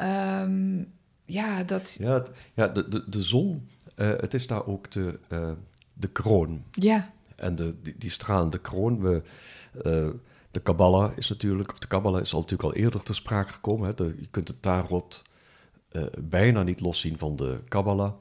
Um, 0.00 0.92
ja, 1.24 1.62
dat... 1.62 1.96
Ja, 1.98 2.24
ja 2.54 2.68
de, 2.68 2.88
de, 2.88 3.04
de 3.08 3.22
zon, 3.22 3.68
uh, 3.96 4.08
het 4.08 4.34
is 4.34 4.46
daar 4.46 4.66
ook 4.66 4.90
de, 4.90 5.18
uh, 5.28 5.50
de 5.92 6.08
kroon. 6.08 6.64
Ja. 6.70 7.10
En 7.36 7.56
de, 7.56 7.74
die, 7.82 7.94
die 7.98 8.10
stralende 8.10 8.58
kroon, 8.58 9.00
we... 9.00 9.22
De 10.50 10.60
Kabbalah 10.60 11.16
is 11.16 11.28
natuurlijk, 11.28 11.70
of 11.70 11.78
de 11.78 11.86
Kabbalah 11.86 12.20
is 12.20 12.32
al 12.32 12.40
natuurlijk 12.40 12.68
al 12.68 12.82
eerder 12.82 13.02
ter 13.02 13.14
sprake 13.14 13.52
gekomen. 13.52 13.86
Hè. 13.86 13.94
De, 13.94 14.14
je 14.20 14.26
kunt 14.30 14.48
het 14.48 14.62
tarot 14.62 15.22
uh, 15.92 16.04
bijna 16.20 16.62
niet 16.62 16.80
loszien 16.80 17.18
van 17.18 17.36
de 17.36 17.60
Kabbalah. 17.68 18.12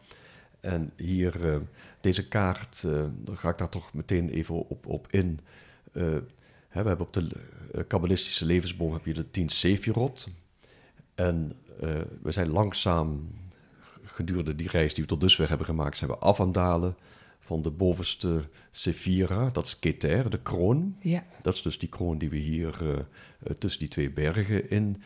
En 0.60 0.92
hier, 0.96 1.46
uh, 1.46 1.58
deze 2.01 2.28
kaart, 2.28 2.84
uh, 2.86 3.04
dan 3.18 3.38
ga 3.38 3.50
ik 3.50 3.58
daar 3.58 3.70
toch 3.70 3.94
meteen 3.94 4.30
even 4.30 4.70
op, 4.70 4.86
op 4.86 5.08
in. 5.10 5.40
Hè, 5.92 6.82
we 6.82 6.88
hebben 6.88 7.06
op 7.06 7.13
de 7.13 7.30
kabbalistische 7.88 8.46
levensboom 8.46 8.94
heb 8.94 9.06
je 9.06 9.13
de 9.13 9.32
tien 9.32 9.50
Sefirot. 9.50 10.28
En 11.16 11.54
we 12.22 12.32
zijn 12.32 12.50
langzaam, 12.50 13.28
gedurende 14.04 14.56
die 14.56 14.70
reis 14.70 14.94
die 14.94 15.04
we 15.04 15.10
tot 15.10 15.20
dusver 15.22 15.50
hebben 15.50 15.66
gemaakt, 15.66 15.98
zijn 15.98 16.10
we 16.10 16.18
af 16.18 16.40
aan 16.40 16.51
dalen 16.51 16.96
van 17.40 17.62
de 17.62 17.70
bovenste 17.70 18.42
Sephira, 18.72 19.50
dat 19.50 19.66
is 19.66 19.80
Keter, 19.80 20.30
de 20.30 20.42
kroon. 20.42 20.96
Ja. 21.00 21.24
Dat 21.42 21.54
is 21.54 21.62
dus 21.62 21.80
die 21.80 21.90
kroon 21.90 22.18
die 22.18 22.30
we 22.30 22.38
hier 22.38 23.06
tussen 23.58 23.80
die 23.80 23.90
twee 23.90 24.10
bergen 24.12 24.70
in 24.70 25.01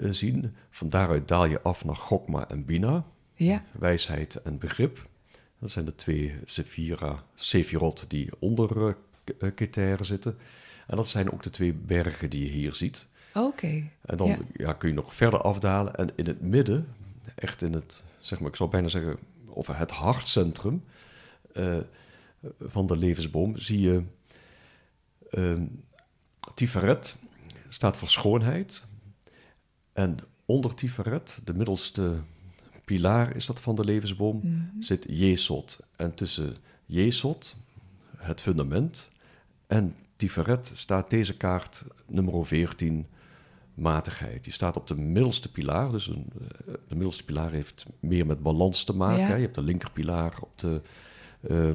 zien. 0.00 0.54
Van 0.70 0.88
daaruit 0.88 1.28
daal 1.28 1.44
je 1.44 1.62
af 1.62 1.84
naar 1.84 1.96
Gokma 1.96 2.48
en 2.48 2.64
Bina. 2.64 3.04
Ja. 3.34 3.64
Wijsheid 3.72 4.42
en 4.42 4.58
begrip. 4.58 5.08
Dat 5.58 5.70
zijn 5.70 5.84
de 5.84 5.94
twee 5.94 6.34
Sephira, 6.44 7.24
Sephirot 7.34 8.10
die 8.10 8.30
onder 8.38 8.96
uh, 9.38 9.92
zitten. 10.00 10.38
En 10.86 10.96
dat 10.96 11.08
zijn 11.08 11.32
ook 11.32 11.42
de 11.42 11.50
twee 11.50 11.72
bergen 11.72 12.30
die 12.30 12.44
je 12.44 12.50
hier 12.50 12.74
ziet. 12.74 13.08
Oké. 13.34 13.90
En 14.00 14.16
dan 14.16 14.46
ja. 14.52 14.72
kun 14.72 14.88
je 14.88 14.94
nog 14.94 15.14
verder 15.14 15.40
afdalen. 15.40 15.94
En 15.94 16.10
in 16.14 16.26
het 16.26 16.40
midden, 16.40 16.94
echt 17.34 17.62
in 17.62 17.72
het, 17.72 18.04
zeg 18.18 18.40
maar, 18.40 18.48
ik 18.48 18.56
zou 18.56 18.70
bijna 18.70 18.88
zeggen, 18.88 19.18
over 19.50 19.76
het 19.76 19.90
hartcentrum 19.90 20.84
uh, 21.52 21.78
van 22.60 22.86
de 22.86 22.96
levensboom, 22.96 23.58
zie 23.58 23.80
je 23.80 24.02
uh, 25.30 25.60
Tiferet, 26.54 27.16
staat 27.68 27.96
voor 27.96 28.08
schoonheid. 28.08 28.86
En 29.94 30.16
onder 30.44 30.74
Tiferet, 30.74 31.40
de 31.44 31.54
middelste 31.54 32.14
pilaar 32.84 33.36
is 33.36 33.46
dat 33.46 33.60
van 33.60 33.74
de 33.74 33.84
levensboom, 33.84 34.40
mm 34.42 34.72
zit 34.82 35.06
Jesod. 35.08 35.80
En 35.96 36.14
tussen 36.14 36.56
Jesod, 36.86 37.56
het 38.16 38.40
fundament, 38.40 39.10
en 39.66 39.94
Tiferet 40.16 40.72
staat 40.74 41.10
deze 41.10 41.36
kaart 41.36 41.84
nummer 42.06 42.46
14, 42.46 43.06
matigheid. 43.74 44.44
Die 44.44 44.52
staat 44.52 44.76
op 44.76 44.86
de 44.86 44.94
middelste 44.94 45.50
pilaar. 45.50 45.90
Dus 45.90 46.06
een, 46.06 46.26
eh, 46.40 46.74
de 46.88 46.94
middelste 46.94 47.24
pilaar 47.24 47.50
heeft 47.50 47.86
meer 48.00 48.26
met 48.26 48.42
balans 48.42 48.84
te 48.84 48.96
maken. 48.96 49.26
Ja. 49.26 49.34
Je 49.34 49.42
hebt 49.42 49.54
de 49.54 49.62
linkerpilaar 49.62 50.38
op 50.40 50.58
de 50.58 50.80
uh, 51.50 51.70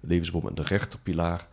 levensboom 0.00 0.48
en 0.48 0.54
de 0.54 0.62
rechterpilaar 0.62 1.48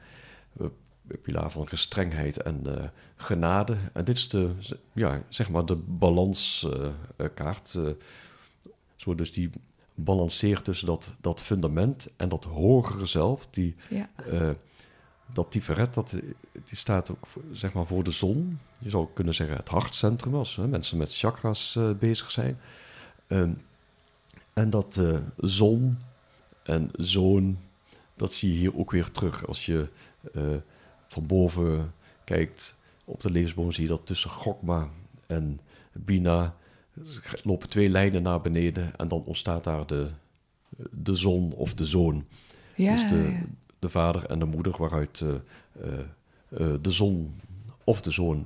pilaar 1.18 1.52
van 1.52 1.68
gestrengheid 1.68 2.38
en 2.38 2.64
uh, 2.68 2.84
genade. 3.16 3.78
En 3.94 4.04
dit 4.06 4.18
is 4.18 4.30
de, 4.30 4.52
ja, 4.94 5.24
zeg 5.30 5.50
maar 5.50 5.66
de 5.66 5.76
balanskaart. 5.76 7.74
Uh, 7.78 7.84
uh, 7.84 7.90
zo 8.96 9.16
dus 9.16 9.32
die 9.32 9.50
balanceert 9.96 10.64
tussen 10.64 10.88
dat, 10.88 11.16
dat 11.22 11.42
fundament 11.42 12.10
en 12.16 12.30
dat 12.30 12.44
hogere 12.44 13.06
zelf. 13.06 13.48
Die, 13.50 13.76
ja. 13.90 14.10
dat 15.34 15.52
tiferet, 15.52 15.94
dat, 15.94 16.20
die 16.52 16.78
staat 16.78 17.12
ook 17.12 17.28
zeg 17.52 17.74
maar 17.74 17.86
voor 17.86 18.04
de 18.04 18.12
zon. 18.12 18.60
Je 18.80 18.90
zou 18.90 19.08
kunnen 19.14 19.34
zeggen 19.34 19.58
het 19.58 19.70
hartcentrum 19.70 20.36
als 20.36 20.56
mensen 20.56 20.98
met 20.98 21.18
chakras 21.18 21.80
bezig 22.00 22.32
zijn. 22.32 22.60
Ehm, 23.28 23.54
en 24.54 24.70
dat 24.70 25.02
zon 25.38 25.98
en 26.64 26.90
zoon, 26.94 27.58
dat 28.16 28.34
zie 28.34 28.52
je 28.52 28.58
hier 28.58 28.78
ook 28.78 28.92
weer 28.92 29.12
terug. 29.12 29.48
Als 29.48 29.66
je 29.66 29.88
van 31.10 31.26
boven 31.26 31.94
kijkt 32.24 32.76
op 33.06 33.22
de 33.22 33.32
levensboom, 33.32 33.72
zie 33.72 33.84
je 33.84 33.90
dat 33.90 34.06
tussen 34.06 34.30
Gokma 34.30 34.90
en 35.28 35.60
Bina 35.94 36.56
lopen 37.44 37.70
twee 37.70 37.90
lijnen 37.90 38.22
naar 38.22 38.42
beneden 38.42 38.96
en 38.96 39.08
dan 39.08 39.24
ontstaat 39.26 39.64
daar 39.64 39.88
de, 39.88 40.10
de 40.92 41.16
zon 41.16 41.54
of 41.54 41.74
de 41.74 41.86
zoon. 41.86 42.26
Ja, 42.76 42.94
dus 42.94 43.10
de, 43.10 43.16
ja. 43.16 43.42
de 43.80 43.90
vader 43.90 44.26
en 44.26 44.40
de 44.40 44.46
moeder 44.46 44.76
waaruit 44.78 45.20
uh, 45.20 45.34
uh, 46.60 46.76
de 46.82 46.92
zon 46.92 47.42
of 47.84 48.02
de 48.02 48.12
zoon 48.12 48.46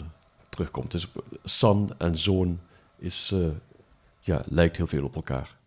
terugkomt. 0.50 0.92
Dus 0.92 1.08
san 1.44 1.94
en 1.98 2.18
zoon 2.18 2.60
is, 2.98 3.36
ja, 4.20 4.44
lijkt 4.46 4.78
heel 4.78 4.88
veel 4.88 5.04
op 5.04 5.16
elkaar 5.16 5.58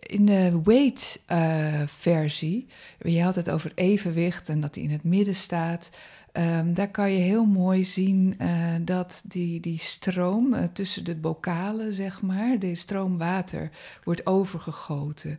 in 0.00 0.26
de 0.26 0.60
weight-versie, 0.64 2.66
uh, 2.98 3.14
je 3.14 3.22
had 3.22 3.34
het 3.34 3.50
over 3.50 3.72
evenwicht 3.74 4.48
en 4.48 4.60
dat 4.60 4.74
die 4.74 4.82
in 4.82 4.90
het 4.90 5.04
midden 5.04 5.34
staat. 5.34 5.90
Um, 6.32 6.74
daar 6.74 6.90
kan 6.90 7.12
je 7.12 7.18
heel 7.18 7.44
mooi 7.44 7.84
zien 7.84 8.36
uh, 8.40 8.74
dat 8.80 9.22
die, 9.24 9.60
die 9.60 9.78
stroom 9.78 10.54
uh, 10.54 10.64
tussen 10.72 11.04
de 11.04 11.16
bokalen, 11.16 11.92
zeg 11.92 12.22
maar, 12.22 12.58
de 12.58 12.74
stroom 12.74 13.18
water, 13.18 13.70
wordt 14.04 14.26
overgegoten. 14.26 15.38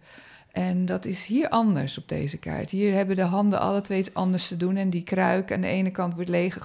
En 0.54 0.86
dat 0.86 1.06
is 1.06 1.26
hier 1.26 1.50
anders 1.50 1.98
op 1.98 2.08
deze 2.08 2.38
kaart. 2.38 2.70
Hier 2.70 2.94
hebben 2.94 3.16
de 3.16 3.22
handen 3.22 3.60
alle 3.60 3.82
twee 3.82 4.00
iets 4.00 4.14
anders 4.14 4.48
te 4.48 4.58
doen. 4.58 4.76
En 4.76 4.90
die 4.90 5.04
kruik 5.04 5.52
aan 5.52 5.62
de 5.62 5.68
ene 5.68 5.92
kant 5.92 6.14
wordt 6.14 6.30
leeg 6.30 6.58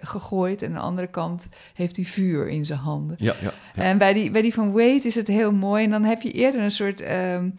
gegooid. 0.00 0.62
En 0.62 0.68
aan 0.68 0.74
de 0.74 0.80
andere 0.80 1.06
kant 1.06 1.46
heeft 1.74 1.96
hij 1.96 2.04
vuur 2.04 2.48
in 2.48 2.66
zijn 2.66 2.78
handen. 2.78 3.16
Ja, 3.18 3.34
ja, 3.40 3.52
En 3.74 3.98
bij 3.98 4.12
die, 4.12 4.30
bij 4.30 4.42
die 4.42 4.54
van 4.54 4.72
Wade 4.72 5.02
is 5.02 5.14
het 5.14 5.26
heel 5.26 5.52
mooi. 5.52 5.84
En 5.84 5.90
dan 5.90 6.04
heb 6.04 6.22
je 6.22 6.32
eerder 6.32 6.60
een 6.60 6.70
soort 6.70 7.10
um, 7.10 7.54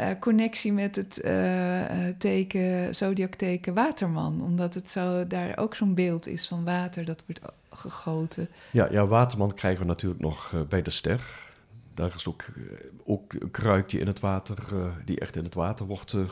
uh, 0.00 0.06
connectie 0.20 0.72
met 0.72 0.96
het 0.96 1.20
uh, 1.24 1.80
teken, 2.18 2.94
zodiac 2.94 3.34
teken 3.34 3.74
Waterman. 3.74 4.42
Omdat 4.42 4.74
het 4.74 4.90
zo, 4.90 5.26
daar 5.26 5.58
ook 5.58 5.74
zo'n 5.74 5.94
beeld 5.94 6.26
is 6.26 6.48
van 6.48 6.64
water 6.64 7.04
dat 7.04 7.24
wordt 7.26 7.52
gegoten. 7.70 8.48
Ja, 8.70 8.88
ja 8.90 9.06
Waterman 9.06 9.54
krijgen 9.54 9.80
we 9.80 9.86
natuurlijk 9.86 10.20
nog 10.20 10.52
uh, 10.54 10.60
bij 10.68 10.82
de 10.82 10.90
ster. 10.90 11.48
Daar 11.94 12.14
is 12.14 12.26
ook, 12.26 12.42
eh, 12.42 12.62
ook 13.04 13.32
een 13.32 13.50
kruik 13.50 13.88
die 13.88 14.00
in 14.00 14.06
het 14.06 14.20
water, 14.20 14.58
uh, 14.74 14.92
die 15.04 15.20
echt 15.20 15.36
in 15.36 15.44
het 15.44 15.54
water 15.54 15.86
wordt 15.86 16.12
uh, 16.12 16.28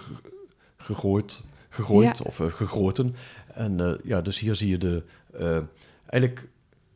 gegooid, 0.76 1.44
gegooid 1.68 2.18
ja. 2.18 2.24
of 2.24 2.36
gegoten. 2.36 3.14
En 3.54 4.00
ja, 4.04 4.22
dus 4.22 4.38
hier 4.38 4.54
zie 4.54 4.68
je 4.68 4.78
de, 4.78 5.04
eigenlijk 6.06 6.48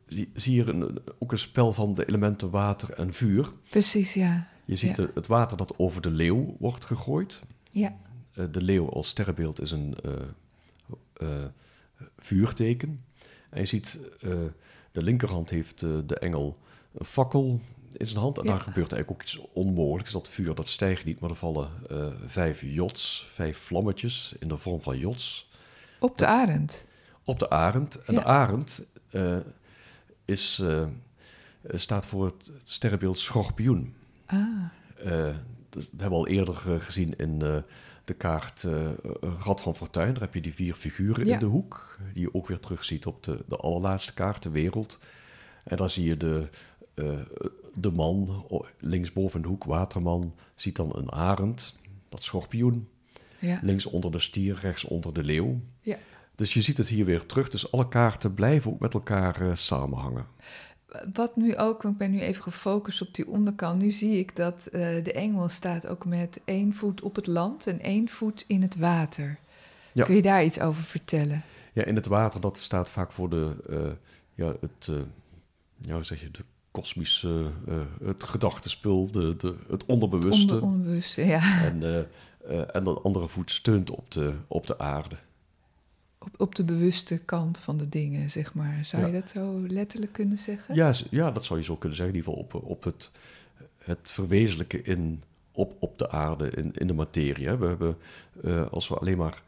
zie, 0.07 0.31
zie 0.33 0.55
je 0.55 0.69
een, 0.69 0.99
ook 1.19 1.31
een 1.31 1.37
spel 1.37 1.71
van 1.71 1.93
de 1.93 2.05
elementen 2.05 2.49
water 2.49 2.89
en 2.89 3.13
vuur. 3.13 3.51
Precies, 3.69 4.13
ja. 4.13 4.47
Je 4.65 4.75
ziet 4.75 4.97
ja. 4.97 5.03
de, 5.03 5.11
het 5.13 5.27
water 5.27 5.57
dat 5.57 5.77
over 5.77 6.01
de 6.01 6.11
leeuw 6.11 6.55
wordt 6.59 6.85
gegooid. 6.85 7.41
Ja. 7.69 7.95
de 8.33 8.61
leeuw 8.61 8.89
als 8.89 9.07
sterrenbeeld 9.07 9.61
is 9.61 9.71
een 9.71 9.97
vuurteken. 12.17 13.03
En 13.49 13.59
je 13.59 13.65
ziet, 13.65 13.99
de 14.91 15.01
linkerhand 15.01 15.49
heeft 15.49 15.79
de 15.79 16.19
engel 16.19 16.57
een 16.93 17.05
fakkel 17.05 17.61
in 17.97 18.07
zijn 18.07 18.19
hand. 18.19 18.37
En 18.37 18.43
ja. 18.43 18.51
daar 18.51 18.59
gebeurt 18.59 18.91
eigenlijk 18.91 19.11
ook 19.11 19.21
iets 19.21 19.47
onmogelijks. 19.53 20.11
Dat 20.11 20.29
vuur 20.29 20.55
dat 20.55 20.67
stijgt 20.67 21.05
niet, 21.05 21.19
maar 21.19 21.29
er 21.29 21.35
vallen 21.35 21.69
uh, 21.91 22.07
vijf 22.25 22.61
jots, 22.61 23.27
vijf 23.33 23.57
vlammetjes 23.57 24.35
in 24.39 24.47
de 24.47 24.57
vorm 24.57 24.81
van 24.81 24.97
jots. 24.97 25.49
Op 25.99 26.17
de 26.17 26.25
arend? 26.25 26.85
Op 27.23 27.39
de 27.39 27.49
arend. 27.49 28.01
En 28.01 28.13
ja. 28.13 28.19
de 28.19 28.25
arend 28.25 28.85
uh, 29.11 29.37
is, 30.25 30.59
uh, 30.63 30.85
staat 31.67 32.05
voor 32.05 32.25
het 32.25 32.51
sterrenbeeld 32.63 33.17
schorpioen. 33.17 33.93
Ah. 34.25 34.39
dat 35.69 35.89
hebben 35.89 36.09
we 36.09 36.15
al 36.15 36.27
eerder 36.27 36.55
gezien 36.55 37.15
in 37.15 37.39
de 38.03 38.13
kaart 38.17 38.67
Rad 39.43 39.61
van 39.61 39.75
Fortuin. 39.75 40.13
Daar 40.13 40.21
heb 40.21 40.33
je 40.33 40.41
die 40.41 40.53
vier 40.53 40.73
figuren 40.73 41.25
ja. 41.25 41.33
in 41.33 41.39
de 41.39 41.45
hoek, 41.45 41.97
die 42.13 42.21
je 42.21 42.33
ook 42.33 42.47
weer 42.47 42.59
terugziet 42.59 43.05
op 43.05 43.23
de, 43.23 43.43
de 43.47 43.55
allerlaatste 43.55 44.13
kaart, 44.13 44.43
de 44.43 44.49
wereld. 44.49 44.99
En 45.63 45.77
daar 45.77 45.89
zie 45.89 46.05
je 46.05 46.17
de 46.17 46.49
eh, 46.93 47.19
de 47.73 47.91
man, 47.91 48.45
linksboven 48.79 49.35
in 49.35 49.41
de 49.41 49.47
hoek 49.47 49.63
waterman, 49.63 50.33
ziet 50.55 50.75
dan 50.75 50.95
een 50.95 51.11
arend, 51.11 51.79
dat 52.09 52.23
schorpioen. 52.23 52.87
Ja. 53.39 53.59
Links 53.61 53.85
onder 53.85 54.11
de 54.11 54.19
stier, 54.19 54.57
rechts 54.61 54.83
onder 54.83 55.13
de 55.13 55.23
leeuw. 55.23 55.59
Ja. 55.81 55.97
Dus 56.35 56.53
je 56.53 56.61
ziet 56.61 56.77
het 56.77 56.87
hier 56.87 57.05
weer 57.05 57.25
terug. 57.25 57.49
Dus 57.49 57.71
alle 57.71 57.87
kaarten 57.87 58.33
blijven 58.33 58.71
ook 58.71 58.79
met 58.79 58.93
elkaar 58.93 59.41
eh, 59.41 59.55
samenhangen. 59.55 60.25
Wat 61.13 61.35
nu 61.35 61.57
ook, 61.57 61.81
want 61.81 61.93
ik 61.93 61.99
ben 61.99 62.11
nu 62.11 62.19
even 62.19 62.43
gefocust 62.43 63.01
op 63.01 63.13
die 63.13 63.27
onderkant. 63.27 63.81
Nu 63.81 63.89
zie 63.89 64.17
ik 64.17 64.35
dat 64.35 64.65
eh, 64.65 65.03
de 65.03 65.13
engel 65.13 65.49
staat 65.49 65.87
ook 65.87 66.05
met 66.05 66.41
één 66.45 66.73
voet 66.73 67.01
op 67.01 67.15
het 67.15 67.27
land 67.27 67.67
en 67.67 67.79
één 67.79 68.09
voet 68.09 68.43
in 68.47 68.61
het 68.61 68.75
water. 68.75 69.39
Ja. 69.91 70.05
Kun 70.05 70.15
je 70.15 70.21
daar 70.21 70.43
iets 70.43 70.59
over 70.59 70.83
vertellen? 70.83 71.43
Ja, 71.73 71.83
in 71.83 71.95
het 71.95 72.05
water, 72.05 72.41
dat 72.41 72.57
staat 72.57 72.91
vaak 72.91 73.11
voor 73.11 73.29
de, 73.29 73.55
eh, 73.69 73.91
ja, 74.45 74.55
het, 74.59 74.91
ja, 75.77 75.93
hoe 75.93 76.03
zeg 76.03 76.21
je, 76.21 76.31
de 76.31 76.43
kosmische, 76.73 77.51
eh, 77.67 77.75
het 78.03 78.23
gedachtenspul, 78.23 79.11
de, 79.11 79.35
de, 79.35 79.55
het 79.69 79.85
onderbewuste. 79.85 80.53
Onder, 80.53 80.61
onbewust, 80.61 81.15
ja. 81.15 81.63
En, 81.63 81.83
eh, 81.83 81.99
eh, 82.59 82.75
en 82.75 82.83
de 82.83 82.99
andere 83.03 83.27
voet 83.27 83.51
steunt 83.51 83.89
op 83.89 84.11
de, 84.11 84.33
op 84.47 84.67
de 84.67 84.79
aarde. 84.79 85.15
Op, 86.17 86.29
op 86.37 86.55
de 86.55 86.63
bewuste 86.63 87.17
kant 87.17 87.59
van 87.59 87.77
de 87.77 87.89
dingen, 87.89 88.29
zeg 88.29 88.53
maar. 88.53 88.79
Zou 88.85 89.01
Ja. 89.01 89.07
je 89.07 89.13
dat 89.13 89.29
zo 89.29 89.65
letterlijk 89.67 90.11
kunnen 90.13 90.37
zeggen? 90.37 90.75
Ja, 90.75 90.93
ja, 91.09 91.31
dat 91.31 91.45
zou 91.45 91.59
je 91.59 91.65
zo 91.65 91.75
kunnen 91.75 91.97
zeggen. 91.97 92.15
In 92.15 92.21
ieder 92.21 92.33
geval 92.39 92.59
op, 92.61 92.69
op 92.69 92.83
het, 92.83 93.11
het 93.77 94.11
verwezenlijken 94.11 94.85
in, 94.85 95.23
op, 95.51 95.75
op 95.79 95.97
de 95.97 96.09
aarde, 96.09 96.49
in, 96.49 96.71
in 96.73 96.87
de 96.87 96.93
materie. 96.93 97.47
Hè. 97.47 97.57
We 97.57 97.65
hebben, 97.67 97.97
eh, 98.43 98.71
als 98.71 98.87
we 98.87 98.95
alleen 98.95 99.17
maar 99.17 99.41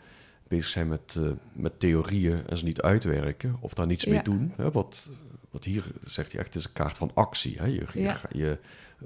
bezig 0.47 0.67
zijn 0.67 0.87
met, 0.87 1.15
eh, 1.17 1.29
met 1.53 1.79
theorieën 1.79 2.47
en 2.47 2.57
ze 2.57 2.63
niet 2.65 2.81
uitwerken 2.81 3.57
of 3.59 3.73
daar 3.73 3.87
niets 3.87 4.03
Ja. 4.03 4.11
mee 4.11 4.21
doen. 4.21 4.53
Hè, 4.55 4.71
wat, 4.71 5.09
wat 5.55 5.63
hier 5.63 5.83
zegt 6.03 6.31
hij 6.31 6.39
echt, 6.41 6.53
het 6.53 6.61
is 6.63 6.65
een 6.67 6.73
kaart 6.73 6.97
van 6.97 7.11
actie. 7.13 7.57
Hè. 7.57 7.65
Je, 7.65 7.85
Ja. 7.93 8.19
je, 8.31 8.57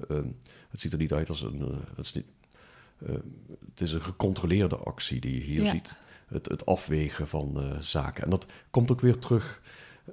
eh, 0.10 0.18
het 0.70 0.80
ziet 0.80 0.92
er 0.94 0.98
niet 1.00 1.14
uit 1.14 1.30
als 1.30 1.42
een... 1.42 1.62
eh, 1.62 1.78
het, 1.96 2.06
is 2.06 2.14
niet, 2.14 2.26
eh, 3.06 3.14
het 3.70 3.82
is 3.82 3.92
een 3.94 4.02
gecontroleerde 4.02 4.76
actie 4.78 5.20
die 5.20 5.34
je 5.36 5.42
hier 5.42 5.64
Ja. 5.64 5.72
ziet. 5.72 5.98
Het, 6.28 6.48
het 6.50 6.66
afwegen 6.66 7.28
van 7.28 7.60
eh, 7.62 7.78
zaken. 7.80 8.24
En 8.24 8.30
dat 8.30 8.46
komt 8.72 8.92
ook 8.92 9.02
weer 9.02 9.18
terug 9.18 9.62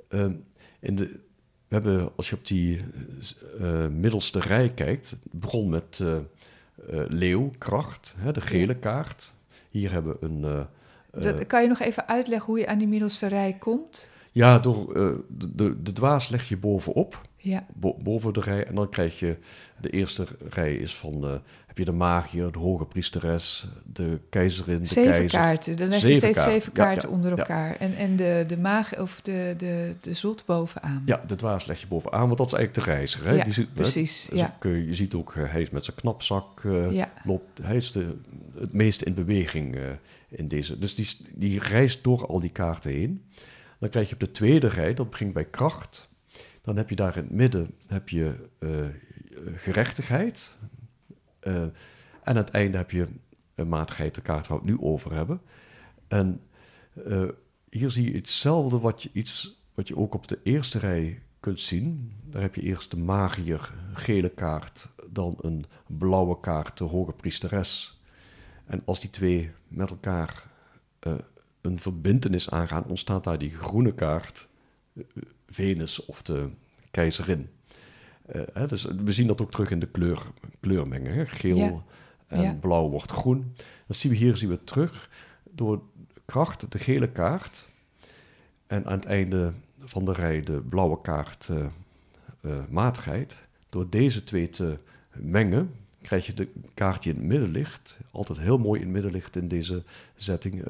eh, 0.09 0.27
in 0.81 0.97
de, 0.97 1.05
we 1.69 1.75
hebben, 1.75 2.11
als 2.17 2.31
je 2.31 2.37
op 2.37 2.47
die 2.47 2.85
eh, 3.61 3.87
middelste 3.87 4.41
rij 4.41 4.69
kijkt, 4.75 5.17
begon 5.31 5.69
met 5.69 6.01
eh, 6.01 6.17
eh, 6.17 6.23
leeuw, 7.09 7.51
kracht, 7.59 8.15
hè, 8.19 8.33
de 8.33 8.41
gele 8.41 8.75
kaart. 8.77 9.33
Hier 9.71 9.93
hebben 9.93 10.17
we 10.21 10.27
een... 10.27 10.67
Dat, 11.23 11.47
kan 11.47 11.63
je 11.63 11.69
nog 11.69 11.81
even 11.81 12.09
uitleggen 12.09 12.47
hoe 12.47 12.59
je 12.59 12.67
aan 12.67 12.79
die 12.79 12.89
middelste 12.89 13.27
rij 13.27 13.53
komt? 13.59 14.11
Ja, 14.37 14.59
door 14.59 14.93
eh, 14.95 15.17
de, 15.29 15.55
de, 15.55 15.83
de 15.83 15.93
dwaas 15.93 16.29
leg 16.29 16.49
je 16.49 16.57
bovenop, 16.57 17.21
Ja, 17.37 17.63
bo- 17.75 17.97
boven 18.03 18.33
de 18.33 18.41
rij. 18.41 18.65
En 18.67 18.75
dan 18.75 18.89
krijg 18.89 19.19
je, 19.19 19.37
de 19.81 19.91
eerste 19.91 20.27
rij 20.49 20.75
is 20.75 20.95
van, 20.97 21.25
eh, 21.25 21.31
heb 21.67 21.79
je 21.79 21.85
de 21.85 21.93
magier, 21.93 22.53
de 22.53 22.59
hoge 22.59 22.85
priesteres, 22.85 23.69
de 23.93 24.21
keizerin, 24.31 24.79
de 24.79 24.87
zeven 24.87 25.11
keizer. 25.13 25.39
kaarten. 25.41 25.77
Dan 25.77 25.89
leg 25.89 26.01
je 26.01 26.07
Zeven 26.07 26.19
steeds 26.19 26.35
kaarten, 26.37 26.53
zeven 26.55 26.73
kaarten 26.73 27.09
ja, 27.09 27.15
onder 27.15 27.31
ja. 27.31 27.37
elkaar. 27.37 27.77
En, 27.77 27.97
en 27.97 28.17
de, 28.17 28.45
de 28.47 28.59
maag 28.59 28.99
of 29.01 29.21
de, 29.23 29.55
de, 29.59 29.95
de 30.01 30.13
zot 30.15 30.43
bovenaan. 30.47 31.03
Ja, 31.05 31.23
de 31.27 31.35
dwaas 31.37 31.67
leg 31.67 31.81
je 31.81 31.87
bovenaan, 31.87 32.27
want 32.27 32.39
dat 32.39 32.47
is 32.47 32.53
eigenlijk 32.53 32.87
de 32.87 32.93
reiziger. 32.93 33.27
Hè? 33.29 33.35
Ja, 33.35 33.45
Die 33.45 33.67
precies, 33.73 34.27
dus 34.31 34.39
ja. 34.39 34.57
je 34.61 34.95
ziet 34.95 35.15
ook, 35.15 35.35
eh, 35.37 35.51
hij 35.53 35.61
is 35.61 35.71
met 35.71 35.85
zijn 35.85 35.97
knapzak 35.97 36.63
Ja. 36.91 37.13
loopt, 37.25 37.59
hij 37.63 37.77
is 37.77 37.93
de, 37.93 38.15
het 38.59 38.73
meest 38.73 39.03
in 39.03 39.15
beweging 39.15 39.79
in 40.29 40.49
deze. 40.49 40.79
Dus 40.79 40.95
die, 40.95 41.09
die 41.35 41.59
reist 41.61 42.05
door 42.05 42.27
al 42.27 42.41
die 42.41 42.51
kaarten 42.51 42.91
heen. 42.91 43.23
Dan 43.79 43.89
krijg 43.89 44.09
je 44.09 44.15
op 44.15 44.21
de 44.21 44.31
tweede 44.31 44.69
rij, 44.69 44.95
dat 44.95 45.11
begint 45.11 45.33
bij 45.33 45.45
kracht. 45.45 46.09
Dan 46.63 46.77
heb 46.77 46.89
je 46.89 46.97
daar 46.97 47.17
in 47.17 47.23
het 47.23 47.33
midden 47.33 47.75
heb 47.87 48.09
je, 48.09 48.49
eh, 48.59 48.87
gerechtigheid. 49.55 50.59
Eh, 51.41 51.63
en 51.63 51.73
aan 52.23 52.37
het 52.37 52.51
einde 52.51 52.77
heb 52.77 52.91
je 52.91 53.07
een 53.55 53.69
matigheid, 53.69 54.15
de 54.15 54.21
kaart 54.21 54.47
waar 54.47 54.61
we 54.61 54.71
het 54.71 54.75
nu 54.75 54.87
over 54.87 55.15
hebben. 55.15 55.41
En 56.09 56.41
eh, 57.05 57.29
hier 57.71 57.91
zie 57.91 58.11
je 58.11 58.17
hetzelfde 58.17 58.79
wat 58.79 59.03
je, 59.03 59.11
iets, 59.13 59.63
wat 59.75 59.89
je 59.89 59.97
ook 59.97 60.15
op 60.15 60.29
de 60.29 60.39
eerste 60.43 60.79
rij 60.79 61.23
kunt 61.41 61.61
zien. 61.61 62.13
Daar 62.25 62.43
heb 62.43 62.55
je 62.55 62.63
eerst 62.63 62.91
de 62.91 62.97
magier, 62.97 63.73
gele 63.93 64.29
kaart, 64.29 64.89
dan 65.11 65.35
een 65.41 65.65
blauwe 65.87 66.41
kaart, 66.41 66.79
de 66.79 66.85
hoge 66.85 67.13
priesteres. 67.13 68.01
En 68.65 68.83
als 68.85 69.01
die 69.01 69.11
twee 69.11 69.51
met 69.69 69.91
elkaar 69.91 70.47
een 71.67 71.81
verbintenis 71.81 72.51
aangaan, 72.51 72.85
ontstaat 72.85 73.25
daar 73.25 73.39
die 73.39 73.51
groene 73.51 73.95
kaart, 73.95 74.49
eh, 74.95 75.03
Venus 75.49 76.05
of 76.05 76.23
de 76.23 76.49
keizerin. 76.91 77.49
Eh, 78.27 78.43
hè, 78.53 78.67
dus 78.67 78.85
we 78.85 79.13
zien 79.13 79.27
dat 79.27 79.41
ook 79.41 79.51
terug 79.51 79.71
in 79.71 79.79
de 79.79 79.87
kleur, 79.89 80.27
kleurmengen. 80.61 81.13
Hè? 81.15 81.27
Geel 81.27 81.57
Ja. 81.57 81.83
en 82.27 82.43
Ja. 82.43 82.55
blauw 82.55 82.89
wordt 82.89 83.11
groen. 83.11 83.55
Dat 83.87 83.97
zien 83.97 84.13
we 84.13 84.19
hier 84.19 84.37
zien 84.37 84.49
we 84.49 84.65
terug 84.65 85.11
door 85.51 85.83
kracht, 86.25 86.73
de 86.73 86.79
gele 86.79 87.13
kaart. 87.13 87.67
En 88.67 88.87
aan 88.87 88.97
het 88.97 89.05
einde 89.05 89.53
van 89.79 90.05
de 90.05 90.13
rij 90.13 90.43
de 90.43 90.61
blauwe 90.61 91.01
kaart, 91.01 91.49
eh, 91.49 91.67
eh, 92.41 92.65
matigheid. 92.69 93.45
Door 93.69 93.91
deze 93.91 94.25
twee 94.25 94.49
te 94.49 94.79
mengen, 95.13 95.75
krijg 96.03 96.27
je 96.27 96.35
de 96.35 96.49
kaart 96.75 97.03
die 97.03 97.13
in 97.13 97.19
het 97.19 97.29
midden 97.29 97.51
ligt. 97.51 98.01
Altijd 98.11 98.41
heel 98.41 98.59
mooi 98.59 98.81
in 98.81 98.87
het 98.87 98.95
midden 98.95 99.13
ligt 99.13 99.37
in 99.37 99.49
deze 99.49 99.83
setting. 100.15 100.65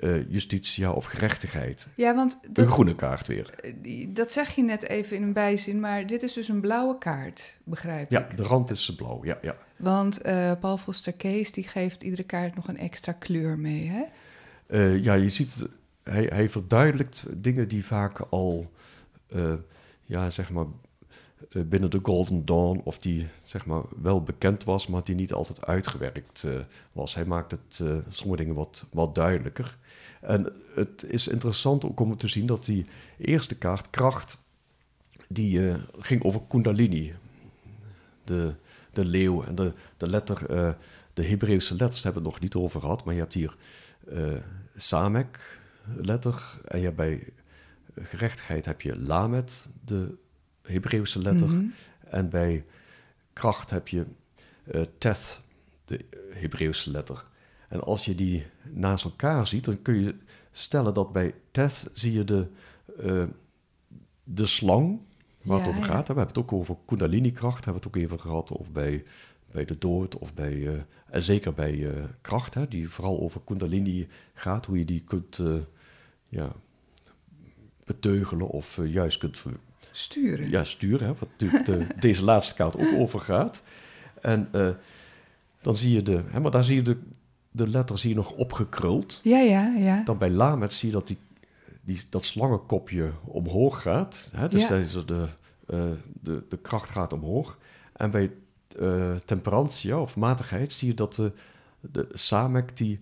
Eh, 0.00 0.30
justitia 0.30 0.92
of 0.92 1.04
gerechtigheid. 1.04 1.88
Ja, 1.96 2.14
want 2.14 2.38
Een 2.42 2.52
dat, 2.52 2.66
groene 2.68 2.94
kaart 2.94 3.26
weer. 3.26 3.50
die- 3.82 4.12
dat 4.12 4.32
zeg 4.32 4.54
je 4.54 4.62
net 4.62 4.82
even 4.88 5.16
in 5.16 5.22
een 5.22 5.32
bijzin, 5.32 5.80
maar 5.80 6.06
dit 6.06 6.22
is 6.22 6.32
dus 6.32 6.48
een 6.48 6.60
blauwe 6.60 6.98
kaart, 6.98 7.58
begrijp 7.64 8.10
Ja, 8.10 8.28
ik. 8.28 8.36
de 8.36 8.42
rand 8.42 8.70
is 8.70 8.94
blauw. 8.96 9.24
Ja, 9.24 9.38
ja. 9.42 9.56
Want 9.76 10.20
eh 10.20 10.52
Paul 10.60 10.78
Foster 10.78 11.12
Kees 11.12 11.52
die 11.52 11.64
geeft 11.68 12.02
iedere 12.02 12.22
kaart 12.24 12.54
nog 12.54 12.68
een 12.68 12.78
extra 12.78 13.12
kleur 13.12 13.58
mee, 13.58 13.86
hè? 13.88 14.02
Eh, 14.66 15.02
ja, 15.04 15.14
je 15.14 15.28
ziet, 15.28 15.66
hij, 16.02 16.24
hij 16.32 16.48
verduidelijkt 16.48 17.24
dingen 17.42 17.68
die 17.68 17.84
vaak 17.84 18.20
al, 18.30 18.70
eh, 19.28 19.52
ja, 20.04 20.30
zeg 20.30 20.50
maar, 20.50 20.64
eh, 20.64 20.70
binnen 21.66 21.90
de 21.90 22.00
Golden 22.02 22.44
Dawn, 22.44 22.80
of 22.84 22.98
die, 22.98 23.28
zeg 23.44 23.66
maar, 23.66 23.82
wel 24.02 24.22
bekend 24.22 24.64
was, 24.64 24.86
maar 24.86 25.04
die 25.04 25.14
niet 25.14 25.32
altijd 25.32 25.66
uitgewerkt 25.66 26.44
eh, 26.44 26.52
was. 26.92 27.14
Hij 27.14 27.24
maakt 27.24 27.50
het, 27.50 27.80
eh, 27.82 27.96
sommige 28.08 28.42
dingen 28.42 28.54
wat, 28.54 28.86
wat 28.92 29.14
duidelijker. 29.14 29.78
En 30.20 30.52
het 30.74 31.04
is 31.08 31.28
interessant 31.28 31.84
ook 31.84 32.00
om 32.00 32.16
te 32.16 32.28
zien 32.28 32.46
dat 32.46 32.64
die 32.64 32.86
eerste 33.18 33.56
kaart, 33.58 33.90
kracht, 33.90 34.38
die 35.28 35.68
eh, 35.68 35.74
ging 35.98 36.22
over 36.22 36.40
Kundalini, 36.48 37.14
de, 38.24 38.54
de 38.92 39.04
leeuw 39.04 39.42
en 39.42 39.54
de, 39.54 39.72
de 39.96 40.08
letter, 40.08 40.50
eh, 40.50 40.72
de 41.12 41.24
Hebreeuwse 41.24 41.74
letters, 41.74 42.02
hebben 42.02 42.22
we 42.22 42.28
het 42.28 42.36
nog 42.36 42.44
niet 42.48 42.64
over 42.64 42.80
gehad, 42.80 43.04
maar 43.04 43.14
je 43.14 43.20
hebt 43.20 43.34
hier 43.34 43.56
eh, 44.08 44.32
Samek 44.76 45.60
letter 45.96 46.58
en 46.64 46.78
je 46.78 46.84
hebt 46.84 46.96
bij 46.96 47.28
gerechtigheid 47.94 48.64
heb 48.64 48.80
je 48.80 48.98
Lamet, 48.98 49.70
de 49.84 50.14
Hebreeuwse 50.66 51.18
letter, 51.22 51.48
Mhm. 51.48 51.64
en 52.10 52.28
bij 52.30 52.64
kracht 53.32 53.70
heb 53.70 53.88
je 53.88 54.04
eh 54.64 54.82
Teth, 54.98 55.42
de 55.84 56.04
Hebreeuwse 56.32 56.90
letter. 56.90 57.24
En 57.68 57.80
als 57.80 58.04
je 58.04 58.14
die 58.14 58.46
naast 58.72 59.04
elkaar 59.04 59.46
ziet, 59.46 59.64
dan 59.64 59.82
kun 59.82 60.00
je 60.02 60.14
stellen 60.52 60.94
dat 60.94 61.12
bij 61.12 61.34
Teth 61.50 61.90
zie 61.92 62.12
je 62.12 62.24
de, 62.24 62.46
eh, 63.00 63.24
de 64.24 64.46
slang 64.46 65.00
waar 65.42 65.58
Ja, 65.58 65.64
het 65.64 65.72
over 65.74 65.88
ja. 65.88 65.94
gaat. 65.94 66.08
We 66.08 66.14
hebben 66.14 66.26
het 66.34 66.38
ook 66.38 66.52
over 66.52 66.76
Kundalini-kracht, 66.84 67.64
hebben 67.64 67.82
we 67.82 67.88
het 67.88 67.96
ook 67.96 68.02
even 68.02 68.20
gehad, 68.20 68.52
of 68.52 68.70
bij, 68.70 69.04
bij 69.50 69.64
de 69.64 69.78
dood, 69.78 70.18
of 70.18 70.34
bij, 70.34 70.68
eh, 70.68 70.80
en 71.10 71.22
zeker 71.22 71.54
bij 71.54 71.92
kracht, 72.20 72.54
hè, 72.54 72.68
die 72.68 72.88
vooral 72.88 73.20
over 73.20 73.40
Kundalini 73.44 74.08
gaat, 74.34 74.66
hoe 74.66 74.78
je 74.78 74.84
die 74.84 75.00
kunt 75.04 75.40
ja, 76.28 76.52
beteugelen 77.84 78.48
of 78.48 78.78
juist 78.86 79.18
kunt 79.18 79.42
Sturen. 79.96 80.50
ja, 80.50 80.64
sturen, 80.64 81.06
hè, 81.06 81.14
wat 81.14 81.28
natuurlijk 81.30 81.64
de, 81.64 81.86
deze 82.06 82.24
laatste 82.24 82.54
kaart 82.54 82.76
ook 82.76 82.94
over 82.94 83.20
gaat. 83.20 83.62
En 84.20 84.48
eh, 84.52 84.68
dan 85.60 85.76
zie 85.76 85.92
je 85.94 86.02
de, 86.02 86.22
hè, 86.30 86.40
maar 86.40 86.50
daar 86.50 86.64
zie 86.64 86.74
je 86.76 86.82
de, 86.82 86.96
de 87.50 87.68
letter 87.68 87.98
zie 87.98 88.08
je 88.08 88.14
nog 88.14 88.30
opgekruld. 88.32 89.20
ja, 89.22 89.38
ja. 89.38 89.74
ja. 89.76 90.02
Dan 90.04 90.18
bij 90.18 90.30
Lamet 90.30 90.72
zie 90.72 90.88
je 90.88 90.94
dat 90.94 91.06
die, 91.06 91.18
die, 91.82 92.00
dat 92.10 92.24
slangenkopje 92.24 93.10
omhoog 93.24 93.82
gaat. 93.82 94.30
Hè, 94.36 94.48
dus 94.48 94.62
Ja. 94.62 94.68
deze, 94.68 95.04
de, 95.04 95.26
eh, 95.66 95.84
de, 96.20 96.42
de 96.48 96.56
kracht 96.56 96.88
gaat 96.90 97.12
omhoog. 97.12 97.58
En 97.92 98.10
bij 98.10 98.30
eh, 98.80 99.14
temperantia 99.24 100.00
of 100.00 100.16
matigheid 100.16 100.72
zie 100.72 100.88
je 100.88 100.94
dat 100.94 101.14
de, 101.14 101.32
de 101.80 102.08
Samek, 102.12 102.76
die, 102.76 103.00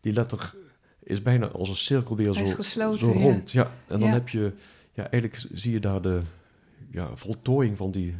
die 0.00 0.12
letter 0.12 0.54
is 1.02 1.22
bijna 1.22 1.46
als 1.46 1.68
een 1.68 1.76
cirkel 1.76 2.16
weer 2.16 2.32
zo, 2.32 2.44
gesloten, 2.44 2.98
zo 3.12 3.12
ja. 3.18 3.20
rond. 3.20 3.50
Ja. 3.52 3.70
En 3.88 3.98
dan 4.00 4.08
Ja. 4.08 4.14
heb 4.14 4.28
je, 4.28 4.52
ja, 4.96 5.10
eigenlijk 5.10 5.48
zie 5.52 5.72
je 5.72 5.80
daar 5.80 6.02
de 6.02 6.22
ja, 6.90 7.16
voltooiing 7.16 7.76
van 7.76 7.90
die 7.90 8.16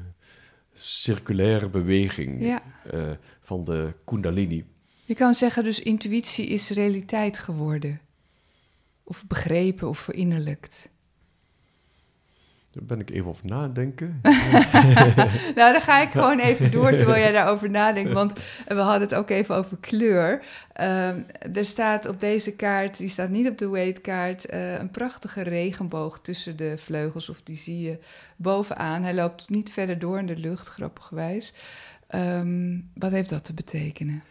circulaire 0.72 1.68
beweging 1.70 2.42
Ja. 2.44 2.62
eh, 2.90 3.10
van 3.40 3.64
de 3.64 3.94
Kundalini. 4.04 4.64
Je 5.04 5.14
kan 5.14 5.34
zeggen 5.34 5.64
dus 5.64 5.80
intuïtie 5.80 6.46
is 6.46 6.70
realiteit 6.70 7.38
geworden. 7.38 8.00
Of 9.04 9.26
begrepen 9.26 9.88
of 9.88 9.98
verinnerlijkt. 9.98 10.88
Daar 12.76 12.84
ben 12.84 13.00
ik 13.00 13.10
even 13.10 13.26
over 13.26 13.46
nadenken. 13.46 14.20
nou, 15.58 15.72
dan 15.72 15.80
ga 15.80 16.02
ik 16.02 16.10
gewoon 16.10 16.38
even 16.38 16.70
door 16.70 16.90
terwijl 16.90 17.18
jij 17.18 17.32
daarover 17.32 17.70
nadenkt. 17.70 18.12
Want 18.12 18.32
we 18.66 18.74
hadden 18.74 19.00
het 19.00 19.14
ook 19.14 19.30
even 19.30 19.54
over 19.54 19.76
kleur. 19.76 20.42
Ehm, 20.72 21.20
er 21.54 21.64
staat 21.64 22.08
op 22.08 22.20
deze 22.20 22.52
kaart, 22.52 22.98
die 22.98 23.08
staat 23.08 23.30
niet 23.30 23.48
op 23.48 23.58
de 23.58 23.68
weightkaart, 23.68 24.52
uh, 24.52 24.78
een 24.78 24.90
prachtige 24.90 25.42
regenboog 25.42 26.20
tussen 26.20 26.56
de 26.56 26.74
vleugels. 26.78 27.28
Of 27.28 27.42
die 27.42 27.56
zie 27.56 27.80
je 27.80 27.98
bovenaan. 28.36 29.02
Hij 29.02 29.14
loopt 29.14 29.50
niet 29.50 29.72
verder 29.72 29.98
door 29.98 30.18
in 30.18 30.26
de 30.26 30.36
lucht, 30.36 30.68
grappigwijs. 30.68 31.54
Um, 32.14 32.90
wat 32.94 33.10
heeft 33.10 33.28
dat 33.28 33.44
te 33.44 33.54
betekenen? 33.54 34.22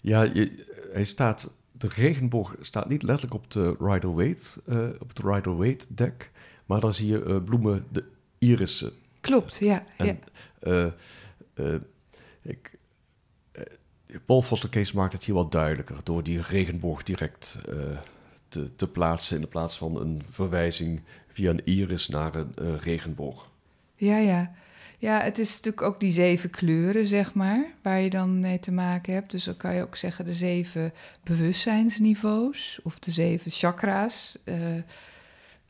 Ja, 0.00 0.22
je, 0.22 0.64
hij 0.92 1.04
staat, 1.04 1.54
de 1.72 1.88
regenboog 1.88 2.54
staat 2.60 2.88
niet 2.88 3.02
letterlijk 3.02 3.34
op 3.34 3.50
de 3.50 3.76
Rider-Waite, 3.80 4.60
uh, 4.66 4.88
op 5.00 5.08
het 5.08 5.18
Rider-Waite-dek. 5.18 6.30
Maar 6.66 6.80
dan 6.80 6.92
zie 6.92 7.08
je 7.08 7.24
uh, 7.24 7.44
bloemen, 7.44 7.86
de 7.92 8.04
irissen. 8.38 8.92
Klopt, 9.20 9.56
ja. 9.56 9.84
En, 9.96 10.06
ja. 10.06 10.16
Uh, 10.60 10.92
uh, 11.54 11.80
ik, 12.42 12.78
Paul 14.26 14.42
Foster 14.42 14.68
Kees 14.68 14.92
maakt 14.92 15.12
het 15.12 15.24
hier 15.24 15.34
wat 15.34 15.52
duidelijker 15.52 15.96
door 16.02 16.22
die 16.22 16.40
regenboog 16.40 17.02
direct 17.02 17.58
te, 18.48 18.76
te, 18.76 18.88
plaatsen 18.88 19.40
in 19.40 19.48
plaats 19.48 19.78
van 19.78 20.00
een 20.00 20.22
verwijzing 20.30 21.02
via 21.28 21.50
een 21.50 21.64
iris 21.64 22.08
naar 22.08 22.34
een 22.34 22.78
regenboog. 22.78 23.48
Ja, 23.96 24.16
ja. 24.16 24.54
Ja, 25.04 25.20
het 25.20 25.38
is 25.38 25.48
natuurlijk 25.48 25.82
ook 25.82 26.00
die 26.00 26.12
zeven 26.12 26.50
kleuren, 26.50 27.06
zeg 27.06 27.34
maar, 27.34 27.66
waar 27.82 28.00
je 28.00 28.10
dan 28.10 28.40
mee 28.40 28.58
te 28.58 28.72
maken 28.72 29.12
hebt. 29.14 29.30
Dus 29.30 29.44
dan 29.44 29.56
kan 29.56 29.74
je 29.74 29.82
ook 29.82 29.96
zeggen 29.96 30.24
de 30.24 30.32
zeven 30.32 30.92
bewustzijnsniveaus 31.24 32.80
of 32.82 32.98
de 32.98 33.10
zeven 33.10 33.50
chakra's. 33.50 34.38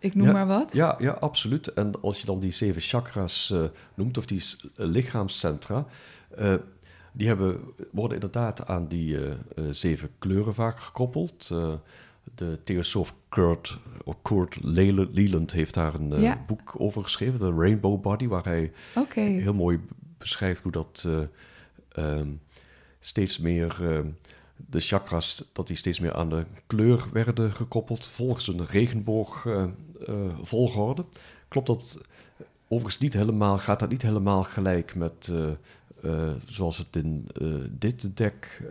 Ik 0.04 0.14
noem 0.14 0.32
maar 0.32 0.46
wat. 0.46 0.72
Ja, 0.72 0.96
ja, 0.98 1.10
absoluut. 1.10 1.66
En 1.66 2.00
als 2.00 2.20
je 2.20 2.26
dan 2.26 2.40
die 2.40 2.50
zeven 2.50 2.82
chakras 2.82 3.50
uh, 3.52 3.64
noemt, 3.94 4.18
of 4.18 4.26
die 4.26 4.38
uh, 4.38 4.86
lichaamscentra, 4.86 5.86
uh, 6.38 6.54
die 7.12 7.26
hebben, 7.26 7.60
worden 7.90 8.14
inderdaad 8.14 8.66
aan 8.66 8.88
die 8.88 9.18
zeven 9.70 10.08
kleuren 10.18 10.54
vaak 10.54 10.80
gekoppeld. 10.80 11.48
de 12.34 12.60
theosoof 12.64 13.14
Kurt, 13.28 13.78
Kurt 14.22 14.58
Leland 15.12 15.52
heeft 15.52 15.74
daar 15.74 15.94
een 15.94 16.20
ja. 16.20 16.44
boek 16.46 16.74
over 16.78 17.02
geschreven, 17.02 17.38
de 17.38 17.60
Rainbow 17.60 18.00
Body, 18.00 18.26
waar 18.26 18.44
hij 18.44 18.72
okay. 18.94 19.30
heel 19.30 19.54
mooi 19.54 19.80
beschrijft 20.18 20.62
hoe 20.62 20.72
dat 20.72 21.08
um, 21.96 22.40
steeds 23.00 23.38
meer 23.38 23.76
de 24.56 24.80
chakras, 24.80 25.44
dat 25.52 25.66
die 25.66 25.76
steeds 25.76 26.00
meer 26.00 26.14
aan 26.14 26.28
de 26.28 26.46
kleur 26.66 27.04
werden 27.12 27.52
gekoppeld, 27.52 28.06
volgens 28.06 28.48
een 28.48 28.66
regenboog 28.66 29.44
uh, 29.44 29.64
volgorde. 30.42 31.04
Klopt 31.48 31.66
dat 31.66 32.00
overigens 32.68 32.98
niet 33.02 33.12
helemaal, 33.12 33.58
gaat 33.58 33.78
dat 33.78 33.88
niet 33.90 34.02
helemaal 34.02 34.42
gelijk 34.42 34.94
met 34.94 35.32
uh, 36.02 36.32
zoals 36.46 36.78
het 36.78 36.96
in 36.96 37.28
dit 37.70 38.16
dek, 38.16 38.62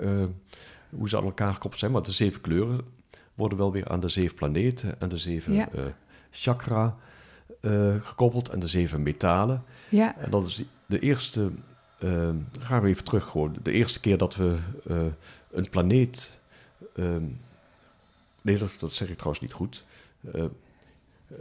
hoe 0.89 1.09
ze 1.09 1.17
aan 1.17 1.23
elkaar 1.23 1.53
gekoppeld 1.53 1.79
zijn. 1.79 1.91
Maar 1.91 2.03
de 2.03 2.11
zeven 2.11 2.41
kleuren 2.41 2.79
worden 3.33 3.57
wel 3.57 3.71
weer 3.71 3.87
aan 3.87 3.99
de 3.99 4.07
zeven 4.07 4.35
planeten 4.35 5.01
en 5.01 5.09
de 5.09 5.17
zeven 5.17 5.53
ja. 5.53 5.69
chakra 6.29 6.97
gekoppeld 7.99 8.49
en 8.49 8.59
de 8.59 8.67
zeven 8.67 9.03
metalen. 9.03 9.63
Ja. 9.89 10.17
En 10.17 10.31
dat 10.31 10.47
is 10.47 10.63
de 10.85 10.99
eerste, 10.99 11.51
gaan 12.59 12.81
we 12.81 12.87
even 12.87 13.03
terug 13.03 13.29
gewoon, 13.29 13.55
de 13.61 13.71
eerste 13.71 13.99
keer 13.99 14.17
dat 14.17 14.35
we 14.35 14.57
een 15.51 15.69
planeet... 15.69 16.39
nee, 18.41 18.57
dat, 18.57 18.75
dat 18.79 18.93
zeg 18.93 19.09
ik 19.09 19.15
trouwens 19.15 19.41
niet 19.41 19.53
goed. 19.53 19.85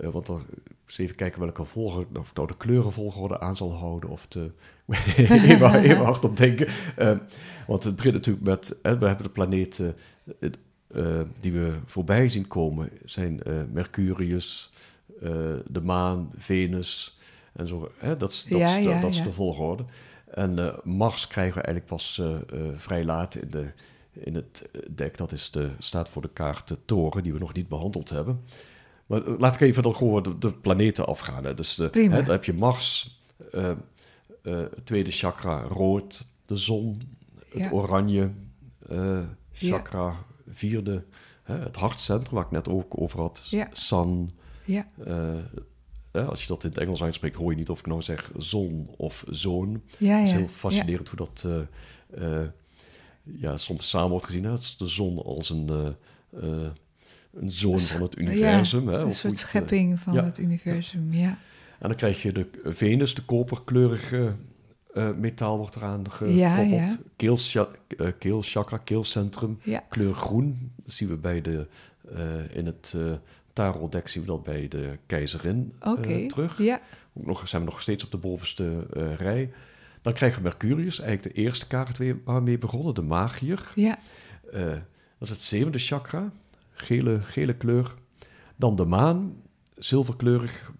Uh, 0.00 0.08
want 0.10 0.26
dan 0.26 0.42
eens 0.86 0.98
even 0.98 1.16
kijken 1.16 1.40
welke 1.40 1.64
volgorde, 1.64 2.18
of 2.18 2.34
nou 2.34 2.46
de 2.46 2.56
kleurenvolgorde 2.56 3.40
aan 3.40 3.56
zal 3.56 3.72
houden. 3.72 4.10
Of 4.10 4.26
te, 4.26 4.50
even, 5.16 5.74
even 5.74 6.04
hard 6.04 6.24
op 6.24 6.36
denken. 6.36 6.68
Uh, 6.98 7.18
want 7.66 7.84
het 7.84 7.96
begint 7.96 8.14
natuurlijk 8.14 8.44
met, 8.44 8.78
we 8.82 8.88
hebben 8.88 9.22
de 9.22 9.30
planeten 9.30 9.96
die 11.40 11.52
we 11.52 11.78
voorbij 11.86 12.28
zien 12.28 12.48
komen, 12.48 12.90
zijn 13.04 13.40
Mercurius, 13.72 14.70
de 15.66 15.80
maan, 15.82 16.30
Venus 16.36 17.18
en 17.52 17.66
zo. 17.66 17.90
Hè, 17.96 18.08
dat 18.08 18.46
dat, 18.48 18.58
ja, 18.58 18.76
ja, 18.76 19.00
dat, 19.00 19.10
is 19.10 19.22
de 19.22 19.32
volgorde. 19.32 19.84
En 20.34 20.80
Mars 20.84 21.26
krijgen 21.26 21.54
we 21.54 21.62
eigenlijk 21.62 21.86
pas 21.86 22.22
vrij 22.76 23.04
laat 23.04 23.34
in, 23.34 23.50
de, 23.50 23.72
in 24.12 24.34
het 24.34 24.68
dek. 24.90 25.16
Dat 25.16 25.32
is 25.32 25.50
de, 25.50 25.70
staat 25.78 26.08
voor 26.08 26.22
de 26.22 26.30
kaart 26.32 26.76
Toren, 26.84 27.22
die 27.22 27.32
we 27.32 27.38
nog 27.38 27.52
niet 27.52 27.68
behandeld 27.68 28.10
hebben. 28.10 28.40
Maar 29.06 29.26
eh, 29.26 29.38
laat 29.38 29.54
ik 29.54 29.60
even 29.60 29.82
dan 29.82 29.96
gewoon 29.96 30.36
de, 30.38 30.52
planeten 30.52 31.06
afgaan. 31.06 31.44
Hè. 31.44 31.54
Dus 31.54 31.74
de, 31.74 31.90
hè, 31.92 32.08
dan 32.08 32.30
heb 32.30 32.44
je 32.44 32.54
Mars, 32.54 33.20
tweede 34.84 35.10
chakra 35.10 35.62
rood, 35.62 36.24
de 36.46 36.56
zon, 36.56 37.02
het 37.48 37.72
oranje 37.72 38.30
chakra, 39.52 40.06
ja. 40.06 40.24
vierde, 40.48 41.04
hè, 41.42 41.58
het 41.58 41.76
hartcentrum 41.76 42.34
waar 42.34 42.44
ik 42.44 42.50
net 42.50 42.68
ook 42.68 43.00
over 43.00 43.20
had, 43.20 43.46
ja. 43.50 43.68
sun. 43.72 44.30
Ja. 44.64 44.86
Als 46.12 46.42
je 46.42 46.48
dat 46.48 46.64
in 46.64 46.70
het 46.70 46.78
Engels 46.78 47.02
uitspreekt, 47.02 47.36
hoor 47.36 47.50
je 47.50 47.56
niet 47.56 47.70
of 47.70 47.78
ik 47.78 47.86
nou 47.86 48.02
zeg 48.02 48.30
zon 48.36 48.90
of 48.96 49.24
zoon. 49.28 49.82
Ja, 49.98 50.18
Het 50.18 50.26
is 50.26 50.32
heel 50.32 50.48
fascinerend 50.48 51.08
hoe 51.08 51.18
dat 51.18 51.46
ja, 53.22 53.56
soms 53.56 53.88
samen 53.88 54.10
wordt 54.10 54.26
gezien. 54.26 54.44
Hè. 54.44 54.50
Het 54.50 54.60
is 54.60 54.76
de 54.76 54.86
zon 54.86 55.22
als 55.22 55.50
een 55.50 55.96
een 57.32 57.50
zoon 57.50 57.78
van 57.78 58.02
het 58.02 58.18
universum. 58.18 58.88
hè, 58.88 58.98
een 58.98 59.14
soort 59.14 59.38
schepping 59.38 60.00
van 60.00 60.16
het 60.16 60.38
universum, 60.38 61.12
ja. 61.12 61.38
En 61.78 61.88
dan 61.88 61.96
krijg 61.96 62.22
je 62.22 62.32
de 62.32 62.46
Venus, 62.64 63.14
de 63.14 63.22
koperkleurige 63.22 64.34
uh, 64.94 65.10
metaal 65.14 65.56
wordt 65.56 65.76
eraan 65.76 66.10
gekoppeld. 66.10 66.38
Ja, 67.52 67.68
uh, 67.96 68.10
keelchakra, 68.18 68.76
keelcentrum, 68.76 69.58
kleur 69.88 70.14
groen. 70.14 70.72
Dat 70.84 70.94
zien 70.94 71.08
we 71.08 71.16
bij 71.16 71.40
de, 71.40 71.66
uh, 72.12 72.56
in 72.56 72.66
het 72.66 72.96
uh, 73.58 73.68
tarotdek 73.72 74.08
zien 74.08 74.22
we 74.22 74.28
dat 74.28 74.42
bij 74.42 74.68
de 74.68 74.98
keizerin 75.06 75.72
okay. 75.80 76.26
terug. 76.26 76.58
Ja. 76.58 76.80
Ook 77.12 77.26
nog, 77.26 77.48
zijn 77.48 77.64
we 77.64 77.70
nog 77.70 77.82
steeds 77.82 78.04
op 78.04 78.10
de 78.10 78.16
bovenste 78.16 78.86
rij. 79.16 79.52
Dan 80.02 80.12
krijgen 80.12 80.42
we 80.42 80.48
Mercurius, 80.48 81.00
eigenlijk 81.00 81.34
de 81.34 81.42
eerste 81.42 81.66
kaart 81.66 81.98
weer 81.98 82.18
waarmee 82.24 82.58
begonnen, 82.58 82.94
de 82.94 83.02
magier. 83.02 83.72
Ja. 83.74 83.98
dat 84.50 84.82
is 85.18 85.30
het 85.30 85.42
zevende 85.42 85.78
chakra 85.78 86.32
gele, 86.72 87.20
gele 87.20 87.54
kleur. 87.54 87.94
Dan 88.56 88.76
de 88.76 88.84
maan, 88.84 89.42
zilverkleurig. 89.74 90.72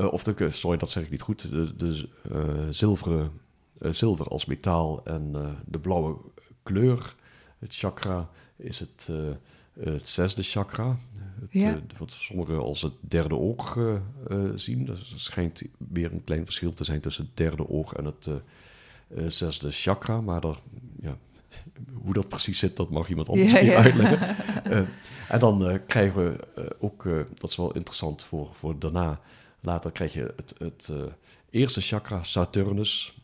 Uh, 0.00 0.12
of 0.12 0.22
de, 0.22 0.50
sorry, 0.50 0.78
dat 0.78 0.90
zeg 0.90 1.04
ik 1.04 1.10
niet 1.10 1.20
goed. 1.20 1.50
De, 1.50 1.76
de 1.76 2.08
uh, 2.32 2.68
zilveren, 2.70 3.30
uh, 3.78 3.92
zilver 3.92 4.26
als 4.26 4.44
metaal 4.44 5.04
en 5.04 5.32
de 5.66 5.78
blauwe 5.78 6.16
kleur. 6.62 7.14
Het 7.58 7.74
chakra 7.74 8.28
is 8.56 8.78
het, 8.78 9.10
het 9.80 10.08
zesde 10.08 10.42
chakra. 10.42 10.98
Het, 11.40 11.52
ja. 11.52 11.80
wat 11.98 12.10
sommigen 12.10 12.58
als 12.58 12.82
het 12.82 12.92
derde 13.00 13.36
oog 13.36 13.78
zien. 14.54 14.88
Er 14.88 15.12
schijnt 15.16 15.62
weer 15.76 16.12
een 16.12 16.24
klein 16.24 16.44
verschil 16.44 16.72
te 16.72 16.84
zijn 16.84 17.00
tussen 17.00 17.24
het 17.24 17.36
derde 17.36 17.68
oog 17.68 17.92
en 17.92 18.04
het 18.04 18.28
zesde 19.32 19.70
chakra. 19.70 20.20
Maar 20.20 20.40
daar, 20.40 20.58
ja, 21.00 21.16
hoe 22.02 22.12
dat 22.12 22.28
precies 22.28 22.58
zit, 22.58 22.76
dat 22.76 22.90
mag 22.90 23.08
iemand 23.08 23.28
anders 23.28 23.52
ja, 23.52 23.74
uitleggen. 23.74 24.36
Uh, 24.66 24.78
en 25.34 25.38
dan 25.38 25.70
uh, 25.70 25.78
krijgen 25.86 26.24
we 26.24 26.46
uh, 26.58 26.66
ook, 26.78 27.04
dat 27.34 27.50
is 27.50 27.56
wel 27.56 27.74
interessant 27.74 28.22
voor, 28.22 28.48
voor 28.52 28.78
daarna, 28.78 29.20
later 29.60 29.92
krijg 29.92 30.12
je 30.12 30.32
het, 30.36 30.54
het 30.58 30.92
eerste 31.50 31.80
chakra, 31.80 32.22
Saturnus, 32.22 33.18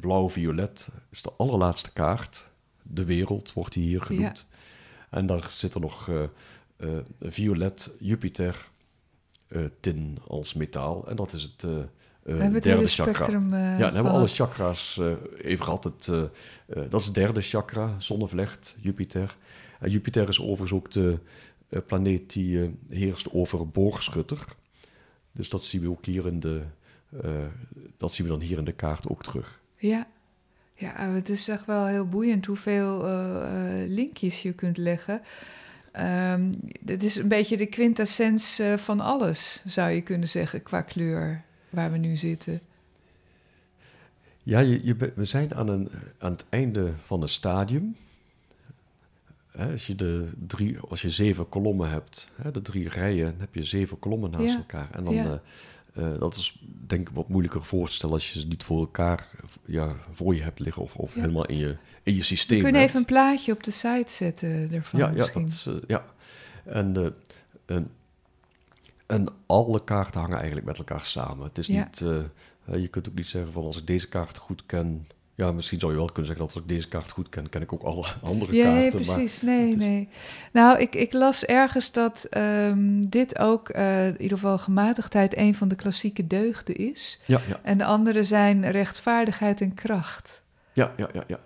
blauw-violet, 0.00 0.88
is 1.10 1.22
de 1.22 1.32
allerlaatste 1.36 1.92
kaart. 1.92 2.50
De 2.82 3.04
wereld 3.04 3.52
wordt 3.52 3.72
die 3.72 3.86
hier 3.86 4.02
genoemd. 4.02 4.46
En 5.10 5.26
daar 5.26 5.46
zit 5.50 5.74
er 5.74 5.80
nog 6.76 7.02
violet, 7.20 7.94
Jupiter, 7.98 8.68
tin 9.80 10.18
als 10.28 10.54
metaal. 10.54 11.08
En 11.08 11.16
dat 11.16 11.32
is 11.32 11.42
het 11.42 11.62
uh, 11.62 11.76
hebben 12.24 12.62
derde 12.62 12.86
chakra. 12.86 13.12
Spectrum, 13.12 13.50
ja, 13.50 13.78
dan 13.78 13.94
hebben 13.94 14.12
we 14.12 14.18
alle 14.18 14.28
chakras 14.28 15.00
even 15.36 15.64
gehad. 15.64 15.84
Het, 15.84 16.04
dat 16.66 17.00
is 17.00 17.06
het 17.06 17.14
derde 17.14 17.40
chakra, 17.40 17.98
zonnevlecht, 17.98 18.76
Jupiter. 18.80 19.36
En 19.80 19.90
Jupiter 19.90 20.28
is 20.28 20.40
overigens 20.40 20.72
ook 20.72 20.90
de 20.90 21.18
planeet 21.86 22.32
die 22.32 22.74
heerst 22.88 23.32
over 23.32 23.68
boogschutter. 23.68 24.44
Dus 25.32 25.48
dat 25.48 25.64
zien 25.64 25.80
we 25.80 25.90
ook 25.90 26.04
hier 26.04 26.26
in 26.26 26.40
de, 26.40 26.62
dat 27.96 28.12
zien 28.12 28.26
we 28.26 28.32
dan 28.32 28.40
hier 28.40 28.58
in 28.58 28.64
de 28.64 28.72
kaart 28.72 29.08
ook 29.08 29.22
terug. 29.22 29.60
Ja. 29.76 30.06
Ja, 30.78 30.92
het 30.96 31.28
is 31.28 31.48
echt 31.48 31.66
wel 31.66 31.86
heel 31.86 32.08
boeiend 32.08 32.46
hoeveel 32.46 33.04
linkjes 33.86 34.42
je 34.42 34.52
kunt 34.52 34.76
leggen. 34.76 35.20
Um, 35.98 36.50
het 36.84 37.02
is 37.02 37.16
een 37.16 37.28
beetje 37.28 37.56
de 37.56 37.66
quintessens 37.66 38.60
van 38.76 39.00
alles, 39.00 39.62
zou 39.66 39.90
je 39.90 40.00
kunnen 40.00 40.28
zeggen, 40.28 40.62
qua 40.62 40.82
kleur 40.82 41.44
waar 41.70 41.92
we 41.92 41.98
nu 41.98 42.16
zitten? 42.16 42.60
Ja, 44.42 44.58
je, 44.58 44.84
je, 44.84 45.12
we 45.14 45.24
zijn 45.24 45.54
aan, 45.54 45.68
een, 45.68 45.88
aan 46.18 46.32
het 46.32 46.44
einde 46.48 46.92
van 47.02 47.22
een 47.22 47.28
stadium. 47.28 47.96
als, 49.58 49.86
je 49.86 49.94
de 49.94 50.32
drie, 50.46 50.78
als 50.78 51.02
je 51.02 51.10
zeven 51.10 51.48
kolommen 51.48 51.90
hebt, 51.90 52.30
de 52.52 52.62
drie 52.62 52.88
rijen, 52.88 53.30
dan 53.30 53.40
heb 53.40 53.54
je 53.54 53.64
zeven 53.64 53.98
kolommen 53.98 54.30
naast 54.30 54.54
elkaar. 54.54 54.88
En 54.92 55.04
dan, 55.04 55.14
ja. 55.14 55.40
Eh, 55.96 56.18
dat 56.18 56.34
is 56.34 56.58
denk 56.86 57.08
ik 57.08 57.14
wat 57.14 57.28
moeilijker 57.28 57.64
voor 57.64 57.86
te 57.86 57.92
stellen 57.94 58.14
als 58.14 58.32
je 58.32 58.40
ze 58.40 58.46
niet 58.46 58.62
voor 58.64 58.78
elkaar 58.80 59.28
ja, 59.64 59.96
voor 60.10 60.34
je 60.34 60.42
hebt 60.42 60.60
liggen 60.60 60.82
of, 60.82 60.96
of 60.96 61.14
Ja. 61.14 61.20
helemaal 61.20 61.46
in 61.46 61.56
je, 61.58 61.76
in 62.02 62.14
je 62.14 62.22
systeem 62.22 62.58
We 62.58 62.64
kunnen 62.64 62.82
even 62.82 62.98
een 62.98 63.04
plaatje 63.04 63.52
op 63.52 63.62
de 63.62 63.70
site 63.70 64.12
zetten 64.12 64.72
ervan 64.72 65.00
ja, 65.00 65.10
ja, 65.10 65.26
dat 65.32 65.48
is, 65.48 65.66
eh, 65.66 65.74
ja. 65.86 66.04
En, 66.64 66.96
eh, 66.96 67.76
en, 67.76 67.90
en 69.06 69.26
alle 69.46 69.84
kaarten 69.84 70.20
hangen 70.20 70.36
eigenlijk 70.36 70.66
met 70.66 70.78
elkaar 70.78 71.00
samen. 71.00 71.46
Het 71.46 71.58
is 71.58 71.66
Ja. 71.66 71.84
niet, 71.84 71.98
je 72.80 72.88
kunt 72.88 73.08
ook 73.08 73.14
niet 73.14 73.26
zeggen 73.26 73.52
van 73.52 73.64
als 73.64 73.76
ik 73.78 73.86
deze 73.86 74.08
kaart 74.08 74.38
goed 74.38 74.66
ken. 74.66 75.06
Ja, 75.36 75.52
misschien 75.52 75.78
zou 75.78 75.92
je 75.92 75.98
wel 75.98 76.06
kunnen 76.06 76.26
zeggen 76.26 76.44
dat 76.46 76.54
als 76.54 76.62
ik 76.62 76.68
deze 76.68 76.88
kaart 76.88 77.10
goed 77.10 77.28
ken, 77.28 77.48
ken 77.48 77.62
ik 77.62 77.72
ook 77.72 77.82
alle 77.82 78.04
andere 78.22 78.56
Ja, 78.56 78.64
ja, 78.74 78.80
kaarten. 78.80 79.06
maar 79.06 79.14
precies. 79.16 79.42
Nee, 79.42 79.68
is- 79.68 79.76
nee. 79.76 80.08
Nou, 80.52 80.78
ik, 80.78 80.94
ik 80.94 81.12
las 81.12 81.44
ergens 81.44 81.92
dat 81.92 82.24
ehm, 82.30 83.00
dit 83.08 83.38
ook, 83.38 83.68
eh, 83.68 84.06
in 84.06 84.20
ieder 84.22 84.38
geval 84.38 84.58
gematigdheid, 84.58 85.36
een 85.36 85.54
van 85.54 85.68
de 85.68 85.74
klassieke 85.74 86.26
deugden 86.26 86.76
is. 86.76 87.20
ja, 87.24 87.40
ja, 87.48 87.60
En 87.62 87.78
de 87.78 87.84
andere 87.84 88.24
zijn 88.24 88.70
rechtvaardigheid 88.70 89.60
en 89.60 89.74
kracht. 89.74 90.42
ja, 90.72 90.92
ja, 90.96 91.08
ja, 91.12 91.22
ja. 91.26 91.38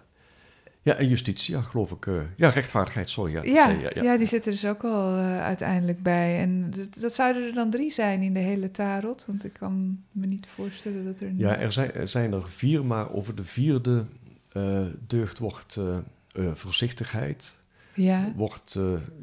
Ja, 0.82 0.94
en 0.94 1.08
justitie, 1.08 1.54
ja, 1.54 1.62
geloof 1.62 1.90
ik. 1.92 2.06
eh, 2.06 2.20
ja, 2.36 2.48
rechtvaardigheid, 2.48 3.10
sorry. 3.10 3.32
Ja, 3.32 3.42
Ja, 3.42 3.64
zei 3.64 3.78
je, 3.78 4.02
ja, 4.02 4.16
die 4.16 4.26
zitten 4.26 4.52
dus 4.52 4.66
ook 4.66 4.84
al 4.84 5.16
eh, 5.16 5.40
uiteindelijk 5.42 6.02
bij. 6.02 6.38
En 6.38 6.70
dat, 6.70 7.00
dat 7.00 7.14
zouden 7.14 7.42
er 7.46 7.52
dan 7.52 7.70
drie 7.70 7.90
zijn 7.90 8.22
in 8.22 8.34
de 8.34 8.40
hele 8.40 8.70
tarot. 8.70 9.24
Want 9.26 9.44
ik 9.44 9.52
kan 9.52 10.02
me 10.12 10.26
niet 10.26 10.46
voorstellen 10.46 11.04
dat 11.04 11.20
er... 11.20 11.32
Ja, 11.36 11.56
er 11.56 11.72
zijn, 11.72 11.92
er 11.92 12.08
zijn 12.08 12.32
er 12.32 12.48
vier, 12.48 12.84
maar 12.84 13.12
over 13.12 13.34
de 13.34 13.44
vierde 13.44 14.04
eh, 14.52 14.86
deugd 15.06 15.38
wordt 15.38 15.76
eh, 15.76 16.52
voorzichtigheid. 16.52 17.64
Ja, 17.94 18.32
Wordt, 18.36 18.78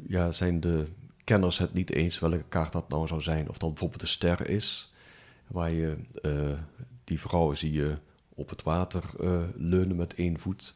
ja, 0.06 0.30
zijn 0.30 0.60
de 0.60 0.86
kenners 1.24 1.58
het 1.58 1.74
niet 1.74 1.92
eens 1.92 2.18
welke 2.18 2.44
kaart 2.48 2.72
dat 2.72 2.88
nou 2.88 3.06
zou 3.06 3.22
zijn. 3.22 3.48
Of 3.48 3.58
dat 3.58 3.68
bijvoorbeeld 3.68 4.00
de 4.00 4.06
ster 4.06 4.48
is, 4.48 4.92
waar 5.46 5.70
je 5.70 5.96
die 7.04 7.20
vrouwen 7.20 7.56
zie 7.56 7.72
je 7.72 7.96
op 8.34 8.48
het 8.50 8.62
water 8.62 9.02
leunen 9.56 9.96
met 9.96 10.14
één 10.14 10.38
voet. 10.38 10.74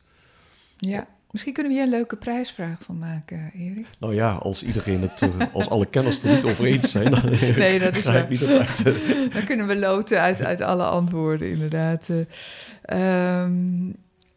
Ja. 0.90 1.06
Misschien 1.30 1.52
kunnen 1.52 1.72
we 1.72 1.78
hier 1.78 1.86
een 1.88 1.94
leuke 1.98 2.16
prijsvraag 2.16 2.82
van 2.82 2.98
maken, 2.98 3.50
Erik. 3.54 3.86
Nou 3.98 4.14
ja, 4.14 4.32
als 4.34 4.62
iedereen 4.62 5.02
het, 5.02 5.22
eh, 5.22 5.54
als 5.54 5.68
alle 5.68 5.86
kenners 5.86 6.14
het 6.14 6.24
er 6.24 6.34
niet 6.34 6.44
over 6.44 6.64
eens 6.64 6.90
zijn, 6.90 7.10
dan 7.10 7.22
Nee, 7.56 7.78
dat 7.78 7.96
is 7.96 8.02
ga 8.04 8.18
ik 8.18 8.28
niet 8.28 8.44
uit. 8.44 8.84
Dan 9.34 9.44
kunnen 9.44 9.66
we 9.66 9.76
loten 9.78 10.20
uit, 10.20 10.42
uit 10.42 10.60
alle 10.60 10.84
antwoorden, 10.84 11.50
inderdaad. 11.50 12.08
Eh, 12.08 13.40
ehm, 13.42 13.90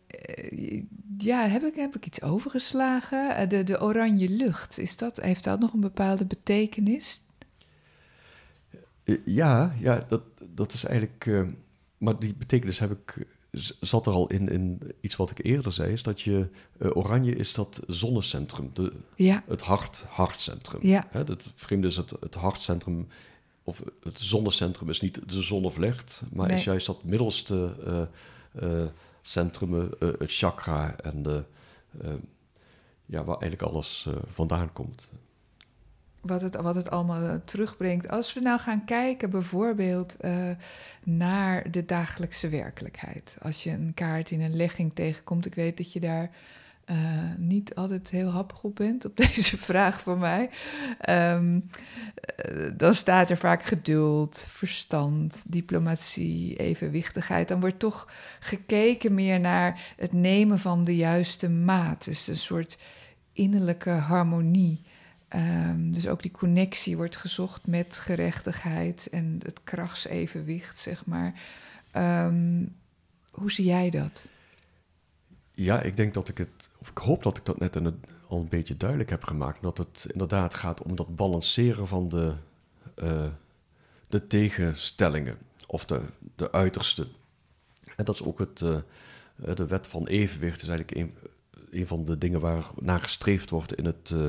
eh, 0.07 0.81
ja, 1.17 1.47
heb 1.47 1.63
ik, 1.63 1.75
heb 1.75 1.95
ik 1.95 2.05
iets 2.05 2.21
overgeslagen? 2.21 3.35
Eh, 3.35 3.49
de, 3.49 3.63
de 3.63 3.81
oranje 3.81 4.29
lucht, 4.29 4.79
is 4.79 4.97
dat, 4.97 5.21
heeft 5.21 5.43
dat 5.43 5.59
nog 5.59 5.73
een 5.73 5.79
bepaalde 5.79 6.25
betekenis? 6.25 7.21
Eh, 9.03 9.15
Ja, 9.25 9.73
ja 9.79 10.03
dat, 10.07 10.21
dat 10.53 10.73
is 10.73 10.85
eigenlijk. 10.85 11.25
eh, 11.25 11.41
maar 11.97 12.19
die 12.19 12.33
betekenis 12.37 12.79
heb 12.79 12.91
ik, 12.91 13.25
zat 13.79 14.05
er 14.05 14.13
al 14.13 14.27
in, 14.27 14.47
in 14.49 14.81
iets 15.01 15.15
wat 15.15 15.31
ik 15.31 15.45
eerder 15.45 15.71
zei. 15.71 15.91
Is 15.91 16.03
dat 16.03 16.21
je. 16.21 16.47
eh, 16.77 16.95
oranje 16.97 17.35
is 17.35 17.53
dat 17.53 17.81
zonnecentrum, 17.87 18.69
de, 18.73 18.93
Ja, 19.15 19.43
het 19.47 19.61
hart, 19.61 20.05
hartcentrum. 20.09 20.79
Ja. 20.87 21.07
Hè, 21.09 21.19
het 21.23 21.51
vreemde 21.55 21.87
is 21.87 21.95
het, 21.97 22.13
het 22.19 22.35
hartcentrum. 22.35 23.07
Of 23.63 23.83
het 24.03 24.19
zonnecentrum 24.19 24.89
is 24.89 25.01
niet 25.01 25.29
de 25.29 25.41
zonnevlecht, 25.41 26.21
maar 26.33 26.47
Nee. 26.47 26.55
is 26.57 26.63
juist 26.63 26.85
dat 26.85 27.03
middelste 27.03 27.75
eh, 27.85 28.81
eh, 28.81 28.87
centrum, 29.21 29.91
het 29.99 30.17
chakra 30.33 30.95
en 30.97 31.23
de, 31.23 31.43
ja, 33.05 33.23
waar 33.23 33.37
eigenlijk 33.37 33.61
alles 33.71 34.07
vandaan 34.27 34.73
komt. 34.73 35.11
Wat 36.25 36.41
het, 36.41 36.55
wat 36.55 36.75
het 36.75 36.89
allemaal 36.89 37.21
eh, 37.21 37.35
terugbrengt. 37.45 38.09
Als 38.09 38.33
we 38.33 38.39
nou 38.39 38.59
gaan 38.59 38.85
kijken 38.85 39.29
bijvoorbeeld 39.29 40.17
eh, 40.17 40.49
naar 41.03 41.71
de 41.71 41.85
dagelijkse 41.85 42.49
werkelijkheid. 42.49 43.37
Als 43.41 43.63
je 43.63 43.71
een 43.71 43.91
kaart 43.93 44.31
in 44.31 44.41
een 44.41 44.55
legging 44.55 44.93
tegenkomt, 44.93 45.45
ik 45.45 45.55
weet 45.55 45.77
dat 45.77 45.91
je 45.91 45.99
daar 45.99 46.31
eh, 46.85 46.97
niet 47.37 47.75
altijd 47.75 48.09
heel 48.09 48.29
happig 48.29 48.63
op 48.63 48.75
bent 48.75 49.05
op 49.05 49.17
deze 49.35 49.57
vraag 49.57 50.01
van 50.01 50.19
mij. 50.19 50.49
Ehm, 50.99 51.59
eh, 52.15 52.71
dan 52.73 52.93
staat 52.93 53.29
er 53.29 53.37
vaak 53.37 53.63
geduld, 53.63 54.47
verstand, 54.49 55.43
diplomatie, 55.47 56.55
evenwichtigheid. 56.55 57.47
Dan 57.47 57.59
wordt 57.59 57.79
toch 57.79 58.11
gekeken 58.39 59.13
meer 59.13 59.39
naar 59.39 59.93
het 59.97 60.13
nemen 60.13 60.59
van 60.59 60.83
de 60.83 60.95
juiste 60.95 61.49
maat. 61.49 62.03
Dus 62.03 62.27
een 62.27 62.35
soort 62.35 62.77
innerlijke 63.33 63.89
harmonie. 63.89 64.81
Ehm, 65.27 65.91
dus 65.91 66.07
ook 66.07 66.21
die 66.21 66.31
connectie 66.31 66.95
wordt 66.95 67.15
gezocht 67.15 67.67
met 67.67 67.97
gerechtigheid 67.97 69.07
en 69.11 69.39
het 69.43 69.59
krachtsevenwicht, 69.63 70.79
zeg 70.79 71.05
maar. 71.05 71.41
Ehm, 71.91 72.65
hoe 73.31 73.51
zie 73.51 73.65
jij 73.65 73.89
dat? 73.89 74.27
Ja, 75.51 75.81
ik 75.81 75.95
denk 75.95 76.13
dat 76.13 76.29
ik 76.29 76.37
het, 76.37 76.69
of 76.77 76.89
ik 76.89 76.97
hoop 76.97 77.23
dat 77.23 77.37
ik 77.37 77.45
dat 77.45 77.59
net 77.59 77.73
het, 77.73 77.93
al 78.27 78.39
een 78.39 78.49
beetje 78.49 78.77
duidelijk 78.77 79.09
heb 79.09 79.23
gemaakt. 79.23 79.61
Dat 79.61 79.77
het 79.77 80.07
inderdaad 80.11 80.55
gaat 80.55 80.81
om 80.81 80.95
dat 80.95 81.15
balanceren 81.15 81.87
van 81.87 82.09
de, 82.09 82.33
eh, 82.95 83.27
de 84.09 84.27
tegenstellingen 84.27 85.37
of 85.67 85.85
de, 85.85 86.01
de 86.35 86.51
uitersten. 86.51 87.07
En 87.95 88.05
dat 88.05 88.15
is 88.15 88.23
ook 88.23 88.39
het, 88.39 88.61
eh, 88.61 88.77
de 89.55 89.67
wet 89.67 89.87
van 89.87 90.07
evenwicht, 90.07 90.61
is 90.61 90.67
eigenlijk 90.67 90.97
een, 90.99 91.15
een 91.71 91.87
van 91.87 92.05
de 92.05 92.17
dingen 92.17 92.39
waar 92.39 92.69
naar 92.79 92.99
gestreefd 92.99 93.49
wordt 93.49 93.75
in 93.75 93.85
het, 93.85 94.11
eh, 94.13 94.27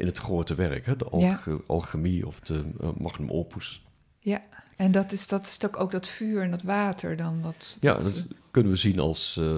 in 0.00 0.06
het 0.06 0.18
grote 0.18 0.54
werk. 0.54 0.86
Hè? 0.86 0.96
De 0.96 1.04
alge- 1.04 1.60
alchemie 1.66 2.26
of 2.26 2.40
de 2.40 2.64
eh, 2.80 2.88
magnum 2.98 3.30
opus. 3.30 3.84
Ja, 4.18 4.42
en 4.76 4.92
dat 4.92 5.12
is, 5.12 5.26
dat 5.26 5.46
is 5.46 5.58
ook, 5.64 5.80
ook 5.80 5.90
dat 5.90 6.08
vuur 6.08 6.42
en 6.42 6.50
dat 6.50 6.62
water 6.62 7.16
dan 7.16 7.42
wat... 7.42 7.76
Ja, 7.80 7.94
wat- 7.94 8.02
dat 8.04 8.26
kunnen 8.50 8.72
we 8.72 8.78
zien 8.78 8.98
als 8.98 9.36
eh, 9.40 9.56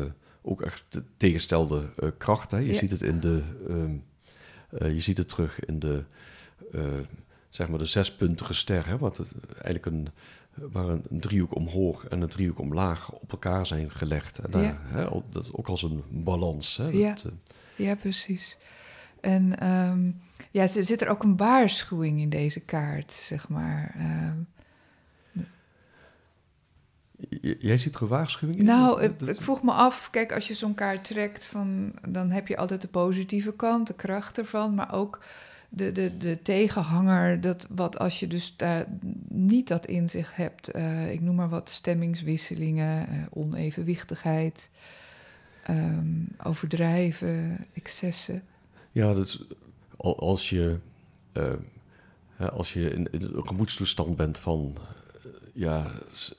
eh, 0.00 0.04
ook 0.42 0.62
echt 0.62 0.84
de 0.88 1.02
tegenstelde 1.16 1.88
kracht. 2.18 2.50
Hè? 2.50 2.58
Je 2.58 2.72
Ja. 2.72 2.78
ziet 2.78 2.90
het 2.90 3.02
in 3.02 3.20
de, 3.20 3.42
ehm, 3.68 3.96
eh, 4.70 4.92
je 4.92 5.00
ziet 5.00 5.18
het 5.18 5.28
terug 5.28 5.64
in 5.64 5.78
de, 5.78 6.04
zeg 7.48 7.68
maar 7.68 7.78
de 7.78 7.84
zespuntige 7.84 8.54
ster, 8.54 8.86
hè? 8.86 8.98
Wat 8.98 9.16
het, 9.16 9.34
eigenlijk 9.48 9.86
een, 9.86 10.08
waar 10.72 10.88
een, 10.88 11.04
driehoek 11.10 11.54
omhoog 11.54 12.06
en 12.06 12.20
een 12.20 12.28
driehoek 12.28 12.58
omlaag 12.58 13.10
op 13.12 13.32
elkaar 13.32 13.66
zijn 13.66 13.90
gelegd. 13.90 14.38
En 14.38 14.50
daar, 14.50 14.62
Ja. 14.62 14.78
hè, 14.84 15.06
dat 15.30 15.42
is 15.42 15.52
ook 15.52 15.68
als 15.68 15.82
een 15.82 16.02
balans. 16.10 16.76
Hè? 16.76 16.88
Ja. 16.88 17.08
Dat, 17.14 17.26
Ja, 17.76 17.94
precies. 17.94 18.56
En 19.20 19.58
ehm, 19.58 20.10
ja, 20.50 20.62
er 20.62 20.84
zit 20.84 21.00
er 21.00 21.08
ook 21.08 21.22
een 21.22 21.36
waarschuwing 21.36 22.20
in 22.20 22.30
deze 22.30 22.60
kaart, 22.60 23.12
zeg 23.12 23.48
maar. 23.48 23.94
Ehm, 23.98 24.38
jij 27.58 27.76
ziet 27.76 27.94
er 27.94 28.02
een 28.02 28.08
waarschuwing 28.08 28.58
in? 28.58 28.64
Nou, 28.64 29.02
ik, 29.02 29.20
ik 29.20 29.42
vroeg 29.42 29.62
me 29.62 29.72
af, 29.72 30.10
kijk, 30.10 30.32
als 30.32 30.48
je 30.48 30.54
zo'n 30.54 30.74
kaart 30.74 31.04
trekt, 31.04 31.46
van, 31.46 31.92
dan 32.08 32.30
heb 32.30 32.48
je 32.48 32.56
altijd 32.56 32.82
de 32.82 32.88
positieve 32.88 33.52
kant, 33.52 33.86
de 33.86 33.94
kracht 33.94 34.38
ervan, 34.38 34.74
maar 34.74 34.94
ook 34.94 35.18
de, 35.68 35.92
de, 35.92 36.16
de 36.16 36.42
tegenhanger, 36.42 37.40
dat 37.40 37.66
wat 37.70 37.98
als 37.98 38.20
je 38.20 38.26
dus 38.26 38.56
daar 38.56 38.86
niet 39.28 39.68
dat 39.68 39.86
in 39.86 40.08
zich 40.08 40.36
hebt, 40.36 40.70
eh, 40.70 41.12
ik 41.12 41.20
noem 41.20 41.34
maar 41.34 41.48
wat 41.48 41.70
stemmingswisselingen, 41.70 43.08
eh, 43.08 43.14
onevenwichtigheid, 43.30 44.70
ehm, 45.62 46.24
overdrijven, 46.42 47.66
excessen. 47.72 48.42
Ja, 48.96 49.14
al- 49.96 50.18
als 50.18 50.50
je, 50.50 50.78
eh, 51.32 51.52
hè, 52.30 52.50
als 52.50 52.72
je 52.72 52.90
in, 52.90 53.08
een 53.10 53.46
gemoedstoestand 53.46 54.16
bent 54.16 54.38
van 54.38 54.76
eh, 54.76 55.30
ja, 55.52 55.90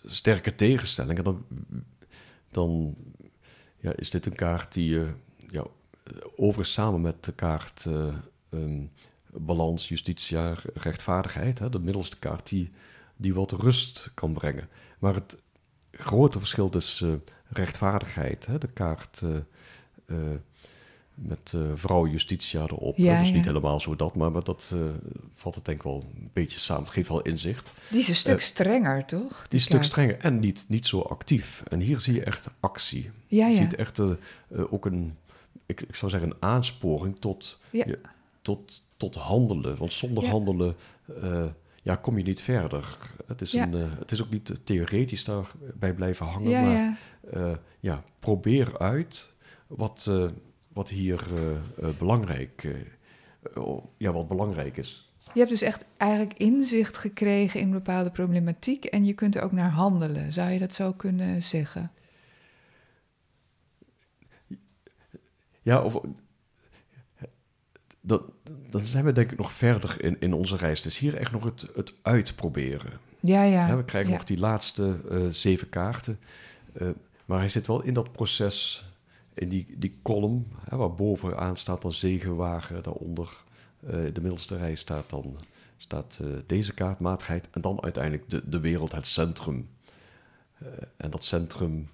sterke 0.06 0.56
tegenstellingen, 0.56 1.24
dan, 1.24 1.46
dan 2.52 2.96
ja, 3.80 3.96
is 3.96 4.10
dit 4.10 4.26
een 4.26 4.36
kaart 4.36 4.74
die 4.74 5.00
ja, 5.50 5.66
overigens 6.36 6.74
samen 6.74 7.02
met 7.02 7.24
de 7.24 7.32
kaart 7.34 7.86
eh, 7.86 8.16
ehm, 8.50 8.86
balans, 9.32 9.88
justitia, 9.88 10.56
rechtvaardigheid, 10.74 11.60
hè, 11.60 11.70
de 11.70 11.80
middelste 11.80 12.18
kaart, 12.18 12.50
die, 12.50 12.72
die 13.16 13.34
wat 13.34 13.52
rust 13.52 14.12
kan 14.14 14.34
brengen. 14.34 14.70
Maar 15.00 15.14
het 15.14 15.44
grote 15.92 16.40
verschil 16.40 16.70
is 16.70 17.02
eh, 17.04 17.14
rechtvaardigheid, 17.48 18.46
hè, 18.46 18.58
de 18.58 18.72
kaart 18.72 19.22
eh, 20.06 20.16
met 21.18 21.52
eh 21.56 21.62
vrouw 21.74 22.08
Justitia 22.08 22.62
erop. 22.64 22.98
Ja, 22.98 23.14
dat 23.14 23.22
is 23.24 23.30
ja. 23.30 23.36
niet 23.36 23.46
helemaal 23.46 23.80
zo 23.80 23.96
dat, 23.96 24.16
maar, 24.16 24.32
maar 24.32 24.44
dat 24.44 24.72
eh, 24.74 24.80
vat 25.34 25.56
het 25.56 25.66
denk 25.66 25.78
ik 25.78 25.84
wel 25.84 26.04
een 26.16 26.30
beetje 26.34 26.60
samen. 26.60 26.84
Het 26.84 26.92
geeft 26.94 27.10
wel 27.10 27.22
inzicht. 27.22 27.74
Die 27.90 28.00
is 28.00 28.08
een 28.08 28.16
stuk 28.16 28.36
Eh, 28.38 28.42
strenger, 28.44 29.06
toch? 29.06 29.30
Die 29.48 29.60
is 29.60 29.66
een 29.66 29.72
stuk 29.72 29.84
strenger 29.84 30.18
en 30.18 30.40
niet, 30.40 30.66
niet 30.68 30.86
zo 30.88 31.00
actief. 31.00 31.64
En 31.70 31.80
hier 31.80 32.00
zie 32.00 32.14
je 32.14 32.24
echt 32.24 32.50
actie. 32.60 33.10
Ja, 33.28 33.48
Je 33.48 33.56
ziet 33.56 33.76
echt 33.76 34.02
ook 34.70 34.86
een, 34.86 35.16
ik, 35.66 35.82
ik 35.82 35.96
zou 35.96 36.12
zeggen, 36.12 36.30
een 36.30 36.38
aansporing 36.40 37.20
tot, 37.20 37.60
je- 37.72 38.00
tot, 38.42 38.84
tot 38.98 39.16
handelen. 39.16 39.78
Want 39.78 39.94
zonder 39.94 40.26
handelen 40.28 40.76
ja, 41.84 41.96
kom 41.96 42.18
je 42.18 42.24
niet 42.24 42.42
verder. 42.42 42.98
Het 43.28 43.42
is, 43.42 43.52
Ja. 43.52 43.64
een, 43.72 43.90
het 44.00 44.12
is 44.12 44.22
ook 44.24 44.30
niet 44.30 44.52
theoretisch 44.64 45.24
daarbij 45.24 45.94
blijven 45.94 46.26
hangen, 46.26 46.50
Ja, 46.50 46.62
maar 46.62 46.98
ja. 47.32 47.60
ja, 47.80 48.04
probeer 48.20 48.80
uit 48.80 49.34
wat, 49.68 50.12
wat 50.78 50.90
hier 50.90 51.22
eh, 51.36 51.52
eh, 51.56 51.98
belangrijk, 51.98 52.64
eh, 52.64 53.62
ja, 53.98 54.12
wat 54.12 54.28
belangrijk 54.28 54.78
is. 54.78 55.12
Je 55.34 55.40
hebt 55.40 55.50
dus 55.50 55.62
echt 55.62 55.86
eigenlijk 55.98 56.40
inzicht 56.40 56.98
gekregen 56.98 57.60
in 57.60 57.72
bepaalde 57.72 58.12
problematiek 58.12 58.86
en 58.86 59.06
je 59.06 59.14
kunt 59.14 59.36
er 59.36 59.42
ook 59.42 59.52
naar 59.52 59.70
handelen. 59.70 60.32
Zou 60.32 60.50
je 60.50 60.60
dat 60.60 60.74
zo 60.74 60.94
kunnen 60.94 61.44
zeggen? 61.44 61.92
Ja, 65.62 65.82
of, 65.82 66.02
dat, 68.02 68.24
dan 68.70 68.82
zijn 68.82 69.06
we 69.06 69.12
denk 69.12 69.32
ik 69.32 69.38
nog 69.38 69.52
verder 69.52 70.04
in, 70.04 70.20
in 70.20 70.34
onze 70.34 70.56
reis. 70.56 70.78
Het 70.78 70.88
is 70.88 70.98
hier 70.98 71.16
echt 71.16 71.32
nog 71.32 71.44
het, 71.44 71.68
het 71.76 71.94
uitproberen. 72.02 73.00
Ja, 73.20 73.44
ja. 73.44 73.78
we 73.78 73.86
krijgen 73.86 74.12
ja. 74.12 74.18
nog 74.18 74.26
die 74.26 74.38
laatste 74.38 75.00
uh, 75.12 75.28
zeven 75.28 75.70
kaarten. 75.70 76.20
Uh, 76.82 76.90
maar 77.26 77.40
hij 77.40 77.50
zit 77.50 77.68
wel 77.68 77.82
in 77.82 77.94
dat 77.94 78.12
proces, 78.12 78.86
in 79.38 79.50
die, 79.50 79.76
die 79.78 80.00
column, 80.02 80.48
hè, 80.70 80.78
waar 80.78 80.94
bovenaan 80.94 81.58
staat 81.58 81.82
dan 81.82 81.92
zegenwagen, 81.92 82.84
daaronder 82.84 83.44
uh, 83.84 83.90
de 83.92 84.22
middelste 84.22 84.58
rij 84.58 84.76
staat 84.76 85.10
dan 85.10 85.38
staat, 85.78 86.22
deze 86.46 86.74
kaart, 86.74 87.00
matigheid, 87.00 87.50
en 87.52 87.62
dan 87.62 87.84
uiteindelijk 87.84 88.30
de, 88.30 88.50
de 88.50 88.60
wereld, 88.60 88.92
het 88.92 89.08
centrum. 89.08 89.70
en 90.98 91.12
dat 91.12 91.24
centrum, 91.24 91.90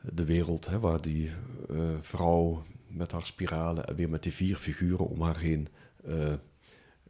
de 0.00 0.24
wereld, 0.24 0.66
hè, 0.66 0.78
waar 0.78 1.00
die 1.00 1.30
vrouw 2.00 2.62
met 2.86 3.12
haar 3.12 3.26
spiralen 3.26 3.86
en 3.86 3.94
weer 3.94 4.08
met 4.08 4.22
die 4.22 4.32
vier 4.32 4.56
figuren 4.56 5.08
om 5.08 5.22
haar 5.22 5.38
heen 5.38 5.68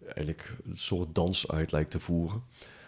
eigenlijk 0.09 0.57
een 0.65 0.77
soort 0.77 1.15
dans 1.15 1.49
uit 1.49 1.73
lijkt 1.73 1.91
te 1.91 2.01
voeren. 2.01 2.43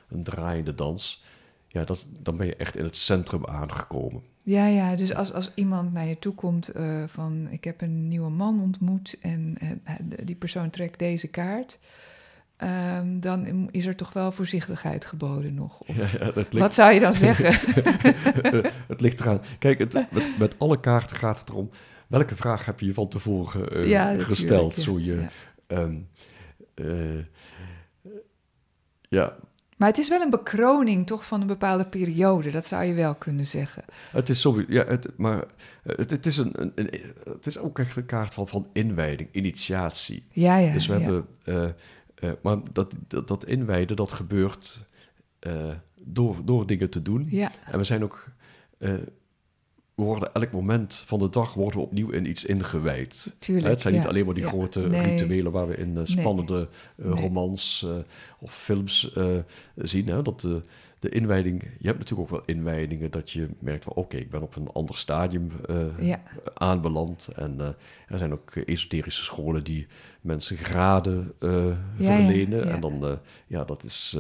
Een 0.09 0.23
draaiende 0.23 0.75
dans. 0.75 1.23
Ja, 1.69 1.85
dat, 1.85 2.07
dan 2.19 2.37
ben 2.37 2.47
je 2.47 2.57
echt 2.57 2.77
in 2.77 2.85
het 2.85 2.97
centrum 2.97 3.47
aangekomen. 3.47 4.23
Ja, 4.43 4.67
ja, 4.67 4.97
dus 4.97 5.15
als, 5.15 5.33
als 5.33 5.53
iemand 5.55 5.93
naar 5.93 6.07
je 6.07 6.19
toe 6.19 6.35
komt 6.35 6.77
uh, 6.77 7.03
van 7.07 7.49
ik 7.51 7.65
heb 7.65 7.81
een 7.81 8.09
nieuwe 8.09 8.31
man 8.31 8.61
ontmoet 8.61 9.17
en 9.21 9.57
uh, 9.63 9.71
die 10.25 10.37
persoon 10.37 10.71
trekt 10.71 10.99
deze 10.99 11.29
kaart. 11.29 11.79
Um, 12.99 13.21
dan 13.21 13.69
is 13.71 13.87
er 13.87 13.97
toch 13.97 14.13
wel 14.13 14.33
voorzichtigheid 14.33 15.05
geboden 15.05 15.55
nog. 15.55 15.81
Of, 15.81 15.97
ja, 15.97 16.25
ja, 16.25 16.33
ligt... 16.35 16.53
Wat 16.53 16.75
zou 16.75 16.93
je 16.93 17.01
dan 17.01 17.13
zeggen? 17.13 17.53
het 18.89 19.01
ligt 19.01 19.21
eraan. 19.21 19.41
Kijk, 19.59 19.79
het, 19.79 19.93
met, 19.93 20.39
met 20.39 20.59
alle 20.59 20.81
kaarten 20.81 21.17
gaat 21.17 21.39
het 21.39 21.49
erom 21.49 21.71
welke 22.11 22.37
vraag 22.37 22.65
heb 22.65 22.81
je 22.81 22.87
je 22.87 22.95
van 22.95 23.09
tevoren 23.09 23.89
ja, 23.89 24.19
gesteld? 24.19 24.77
Ja. 24.77 24.83
Zo 24.83 24.99
je, 24.99 25.27
ja. 25.69 25.79
Um, 25.79 26.09
ja. 29.09 29.37
Maar 29.81 29.89
het 29.89 29.99
is 29.99 30.09
wel 30.09 30.21
een 30.21 30.31
bekroning 30.31 31.07
toch 31.07 31.27
van 31.27 31.41
een 31.41 31.47
bepaalde 31.47 31.87
periode, 31.87 32.51
dat 32.51 32.67
zou 32.67 32.85
je 32.85 32.95
wel 32.95 33.15
kunnen 33.15 33.47
zeggen. 33.47 33.85
Het 34.13 34.29
is 34.29 34.41
zo, 34.41 34.63
ja, 34.69 34.85
het, 34.85 35.09
maar 35.17 35.45
het, 35.83 36.11
het 36.11 36.27
is, 36.27 36.37
een, 36.37 36.61
een, 36.61 36.73
een, 36.75 36.91
het 37.25 37.47
is 37.47 37.59
ook 37.59 37.79
echt 37.79 37.97
een 37.97 38.07
kaart 38.07 38.35
van, 38.35 38.49
van 38.49 38.69
inwijding, 38.73 39.29
initiatie. 39.33 40.27
Ja, 40.33 40.57
ja. 40.57 40.73
Dus 40.73 40.87
we 40.87 40.95
hebben, 40.95 41.27
uh, 41.45 41.69
uh, 42.21 42.31
maar 42.43 42.59
dat, 42.73 42.95
dat, 43.09 43.29
dat 43.29 43.45
inwijden, 43.45 43.97
dat 43.97 44.13
gebeurt 44.13 44.89
door, 46.03 46.37
door 46.45 46.67
dingen 46.67 46.91
te 46.91 47.03
doen. 47.03 47.27
Ja. 47.31 47.51
En 47.65 47.79
we 47.79 47.85
zijn 47.85 48.05
ook 48.05 48.25
we 50.01 50.07
worden 50.07 50.35
elk 50.35 50.53
moment 50.53 51.03
van 51.07 51.19
de 51.19 51.29
dag 51.29 51.55
worden 51.55 51.79
we 51.81 51.87
opnieuw 51.87 52.11
in 52.11 52.29
iets 52.29 52.45
ingewijd. 52.45 53.37
Tuurlijk, 53.39 53.67
het 53.67 53.81
zijn 53.81 53.95
ja. 53.95 54.01
niet 54.01 54.09
alleen 54.09 54.25
maar 54.25 54.35
die 54.35 54.43
ja. 54.45 54.49
grote 54.49 54.81
nee. 54.81 55.01
rituelen 55.01 55.53
waar 55.53 55.69
we 55.69 55.77
in 55.77 55.97
uh, 55.97 56.01
spannende 56.05 56.69
uh, 56.97 57.07
Nee. 57.07 57.21
romans 57.23 57.85
uh, 57.87 57.97
of 58.39 58.55
films 58.55 59.13
zien. 59.77 60.07
Hè? 60.07 60.23
Dat 60.23 60.41
de, 60.41 60.63
de 60.99 61.09
inwijding, 61.09 61.63
je 61.79 61.87
hebt 61.87 61.99
natuurlijk 61.99 62.33
ook 62.33 62.37
wel 62.37 62.57
inwijdingen 62.57 63.11
dat 63.11 63.31
je 63.31 63.49
merkt 63.59 63.85
van 63.85 63.93
oké, 63.93 64.17
ik 64.17 64.31
ben 64.31 64.43
op 64.43 64.57
een 64.57 64.73
ander 64.73 64.97
stadium 64.97 65.51
Ja. 65.99 66.23
aanbeland. 66.55 67.29
En 67.37 67.61
er 68.09 68.19
zijn 68.19 68.33
ook 68.33 68.55
esoterische 68.55 69.23
scholen 69.23 69.65
die 69.65 69.87
mensen 70.21 70.57
graden 70.57 71.33
verlenen. 71.99 72.71
En 72.71 72.81
dan, 72.81 73.19
ja, 73.47 73.65
dat 73.65 73.85
is 73.85 74.17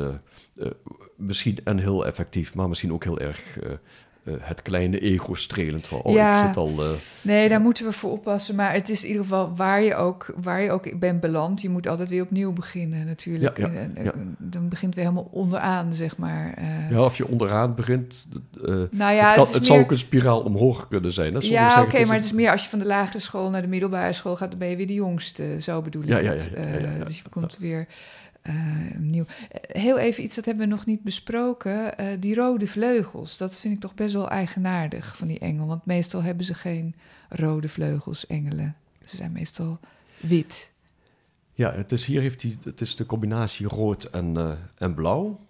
misschien 1.16 1.58
en 1.64 1.78
heel 1.78 2.06
effectief, 2.06 2.54
maar 2.54 2.68
misschien 2.68 2.92
ook 2.92 3.04
heel 3.04 3.18
erg 3.18 3.58
uh, 4.24 4.34
het 4.40 4.62
kleine 4.62 4.98
ego 4.98 5.34
strelend 5.34 5.86
van, 5.86 6.00
oh, 6.02 6.12
Ja. 6.12 6.40
ik 6.40 6.46
zit 6.46 6.56
al... 6.56 6.74
uh, 6.78 6.88
Nee, 7.22 7.48
daar 7.48 7.60
moeten 7.60 7.84
we 7.84 7.92
voor 7.92 8.10
oppassen. 8.10 8.54
Maar 8.54 8.72
het 8.72 8.88
is 8.88 9.02
in 9.02 9.08
ieder 9.08 9.22
geval 9.22 9.56
waar 9.56 9.82
je 9.82 9.94
ook, 9.94 10.34
waar 10.42 10.62
je 10.62 10.70
ook 10.70 10.98
bent 10.98 11.20
beland. 11.20 11.60
Je 11.60 11.68
moet 11.68 11.88
altijd 11.88 12.10
weer 12.10 12.22
opnieuw 12.22 12.52
beginnen 12.52 13.06
natuurlijk. 13.06 13.58
Ja, 13.58 13.70
ja, 13.94 14.12
En. 14.12 14.36
Dan 14.38 14.68
begint 14.68 14.94
weer 14.94 15.04
helemaal 15.04 15.28
onderaan, 15.32 15.94
zeg 15.94 16.16
maar. 16.16 16.54
eh. 16.56 16.90
ja, 16.90 17.04
of 17.04 17.16
je 17.16 17.28
onderaan 17.28 17.74
begint, 17.74 18.28
nou 18.90 19.14
ja, 19.14 19.26
het, 19.26 19.34
kan, 19.34 19.46
is 19.48 19.54
het 19.54 19.66
zou 19.66 19.80
ook 19.80 19.90
een 19.90 19.98
spiraal 19.98 20.40
omhoog 20.40 20.88
kunnen 20.88 21.12
zijn. 21.12 21.34
Hè? 21.34 21.38
Ja, 21.42 21.82
oké, 21.82 22.04
maar 22.04 22.14
het 22.16 22.24
is 22.24 22.32
meer 22.32 22.50
als 22.50 22.62
je 22.62 22.68
van 22.68 22.78
de 22.78 22.86
lagere 22.86 23.18
school 23.18 23.50
naar 23.50 23.62
de 23.62 23.68
middelbare 23.68 24.12
school 24.12 24.36
gaat, 24.36 24.50
dan 24.50 24.58
ben 24.58 24.68
je 24.68 24.76
weer 24.76 24.86
de 24.86 24.94
jongste. 24.94 25.56
Zo 25.60 25.82
bedoel 25.82 26.02
ik 26.02 26.08
Ja, 26.08 26.18
ja, 26.18 26.30
het. 26.30 26.52
Eh, 26.54 26.64
dus 27.06 27.16
je 27.16 27.22
komt 27.30 27.58
weer 27.58 27.86
eh. 28.42 28.86
Eh, 29.16 29.26
Heel 29.60 29.98
even 29.98 30.24
iets, 30.24 30.34
dat 30.34 30.44
hebben 30.44 30.68
we 30.68 30.74
nog 30.74 30.86
niet 30.86 31.02
besproken. 31.02 31.98
Eh, 31.98 32.06
die 32.20 32.34
rode 32.34 32.66
vleugels, 32.66 33.36
dat 33.36 33.60
vind 33.60 33.74
ik 33.74 33.80
toch 33.80 33.94
best 33.94 34.14
wel 34.14 34.28
eigenaardig 34.28 35.16
van 35.16 35.26
die 35.26 35.38
engel. 35.38 35.66
Want 35.66 35.86
meestal 35.86 36.22
hebben 36.22 36.44
ze 36.44 36.54
geen 36.54 36.94
rode 37.28 37.68
vleugels, 37.68 38.26
engelen. 38.26 38.76
Ze 39.04 39.16
zijn 39.16 39.32
meestal 39.32 39.78
wit. 40.20 40.70
Ja, 41.52 41.72
het 41.72 41.92
is, 41.92 42.04
hier 42.04 42.20
heeft 42.20 42.42
hij, 42.42 42.58
het 42.64 42.80
is 42.80 42.96
de 42.96 43.06
combinatie 43.06 43.66
rood 43.66 44.04
en, 44.04 44.58
en 44.78 44.94
blauw. 44.94 45.40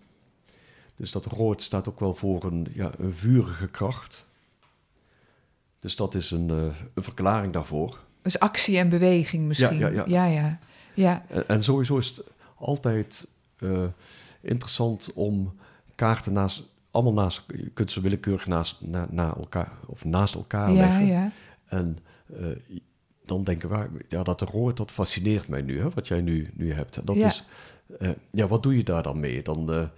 Dus 0.94 1.11
dat 1.11 1.26
rood 1.26 1.62
staat 1.62 1.88
ook 1.88 2.00
wel 2.00 2.14
voor 2.14 2.44
een, 2.44 2.66
ja, 2.72 2.90
een 2.98 3.12
vurige 3.12 3.68
kracht. 3.68 4.26
Dus 5.79 5.96
dat 5.96 6.14
is 6.14 6.31
een, 6.31 6.48
een 6.48 7.03
verklaring 7.03 7.53
daarvoor. 7.53 7.98
Dus 8.22 8.38
actie 8.38 8.79
en 8.79 8.88
beweging 8.88 9.46
misschien. 9.46 9.79
Ja, 9.79 9.88
ja, 9.88 10.05
ja. 10.07 10.24
ja. 10.24 10.26
ja. 10.26 10.59
Ja, 10.94 11.24
En, 11.29 11.48
en 11.48 11.62
sowieso 11.62 11.96
is 11.96 12.07
het 12.07 12.22
altijd 12.61 13.29
eh, 13.59 13.85
interessant 14.40 15.12
om 15.14 15.53
kaarten 15.94 16.33
naast, 16.33 16.62
allemaal 16.90 17.12
naast, 17.12 17.42
je 17.57 17.70
kunt 17.75 17.92
ze 17.92 18.01
willekeurig 18.01 18.46
naast, 18.46 18.77
na, 18.81 19.07
na 19.11 19.35
elkaar, 19.37 19.73
of 19.87 20.05
naast 20.05 20.35
elkaar 20.35 20.73
ja, 20.73 20.81
leggen. 20.81 21.07
ja. 21.07 21.31
En 21.66 21.99
eh, 22.38 22.46
dan 23.25 23.44
denken 23.44 23.68
we, 23.68 24.05
ja, 24.09 24.23
dat 24.23 24.40
rood, 24.40 24.77
dat 24.77 24.90
fascineert 24.90 25.49
mij 25.49 25.62
nu, 25.62 25.81
hè, 25.81 25.90
wat 25.90 26.09
jij 26.09 26.20
nu, 26.20 26.51
nu 26.55 26.73
hebt. 26.73 27.07
Dat 27.07 27.16
Ja. 27.16 27.27
is, 27.27 27.44
eh, 27.99 28.11
ja, 28.31 28.46
wat 28.46 28.62
doe 28.62 28.77
je 28.77 28.83
daar 28.83 29.03
dan 29.03 29.20
mee? 29.20 29.42
Dan 29.42 29.88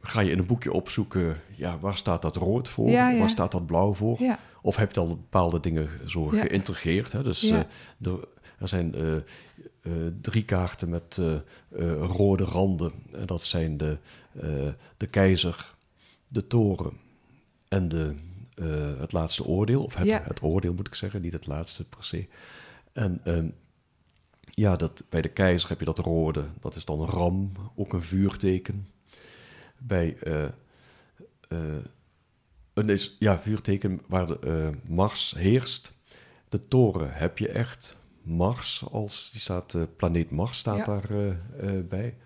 ga 0.00 0.20
je 0.20 0.30
in 0.30 0.38
een 0.38 0.46
boekje 0.46 0.72
opzoeken, 0.72 1.36
ja, 1.56 1.78
waar 1.78 1.96
staat 1.96 2.22
dat 2.22 2.36
rood 2.36 2.68
voor? 2.68 2.88
Ja, 2.90 3.08
ja. 3.10 3.18
Waar 3.18 3.28
staat 3.28 3.52
dat 3.52 3.66
blauw 3.66 3.92
voor? 3.94 4.16
ja. 4.22 4.38
Of 4.62 4.76
heb 4.76 4.88
je 4.88 4.94
dan 4.94 5.08
bepaalde 5.08 5.60
dingen 5.60 5.88
zo 6.06 6.24
geïntegreerd? 6.26 7.12
Hè? 7.12 7.22
Dus 7.22 7.40
Ja. 7.40 7.66
er, 8.02 8.18
er 8.58 8.68
zijn 8.68 8.94
drie 10.20 10.44
kaarten 10.44 10.88
met 10.88 11.18
eh, 11.18 11.34
eh, 11.34 11.40
rode 12.04 12.44
randen. 12.44 12.92
En 13.12 13.26
dat 13.26 13.42
zijn 13.42 13.76
de, 13.76 13.98
eh, 14.32 14.68
de 14.96 15.06
keizer, 15.06 15.74
de 16.28 16.46
toren 16.46 16.92
en 17.68 17.88
de, 17.88 18.14
eh, 18.54 18.98
het 18.98 19.12
laatste 19.12 19.44
oordeel. 19.44 19.82
Of 19.84 19.94
het, 19.94 20.06
Ja. 20.06 20.22
het 20.24 20.42
oordeel 20.42 20.74
moet 20.74 20.86
ik 20.86 20.94
zeggen, 20.94 21.20
niet 21.22 21.32
het 21.32 21.46
laatste 21.46 21.84
per 21.84 22.04
se. 22.04 22.26
En 22.92 23.20
ehm, 23.24 23.48
ja, 24.50 24.76
dat, 24.76 25.04
bij 25.08 25.22
de 25.22 25.28
keizer 25.28 25.68
heb 25.68 25.78
je 25.78 25.84
dat 25.84 25.98
rode. 25.98 26.44
Dat 26.60 26.74
is 26.76 26.84
dan 26.84 27.00
een 27.00 27.08
ram, 27.08 27.52
ook 27.74 27.92
een 27.92 28.02
vuurteken. 28.02 28.88
Bij 29.78 30.16
eh, 30.18 30.44
eh, 31.48 31.58
een 32.74 32.88
is, 32.88 33.16
ja, 33.18 33.38
vuurteken 33.38 34.00
waar 34.06 34.26
de, 34.26 34.38
eh, 34.38 34.90
Mars 34.90 35.34
heerst. 35.36 35.92
De 36.48 36.60
toren 36.60 37.12
heb 37.12 37.38
je 37.38 37.48
echt. 37.48 37.96
Mars 38.24 38.84
als, 38.90 39.28
die 39.32 39.40
staat, 39.40 39.74
eh, 39.74 39.82
planeet 39.96 40.30
Mars 40.30 40.58
staat 40.58 40.76
Ja. 40.76 40.84
daar 40.84 41.10
eh, 41.10 41.30
eh, 41.30 41.86
bij. 41.86 42.16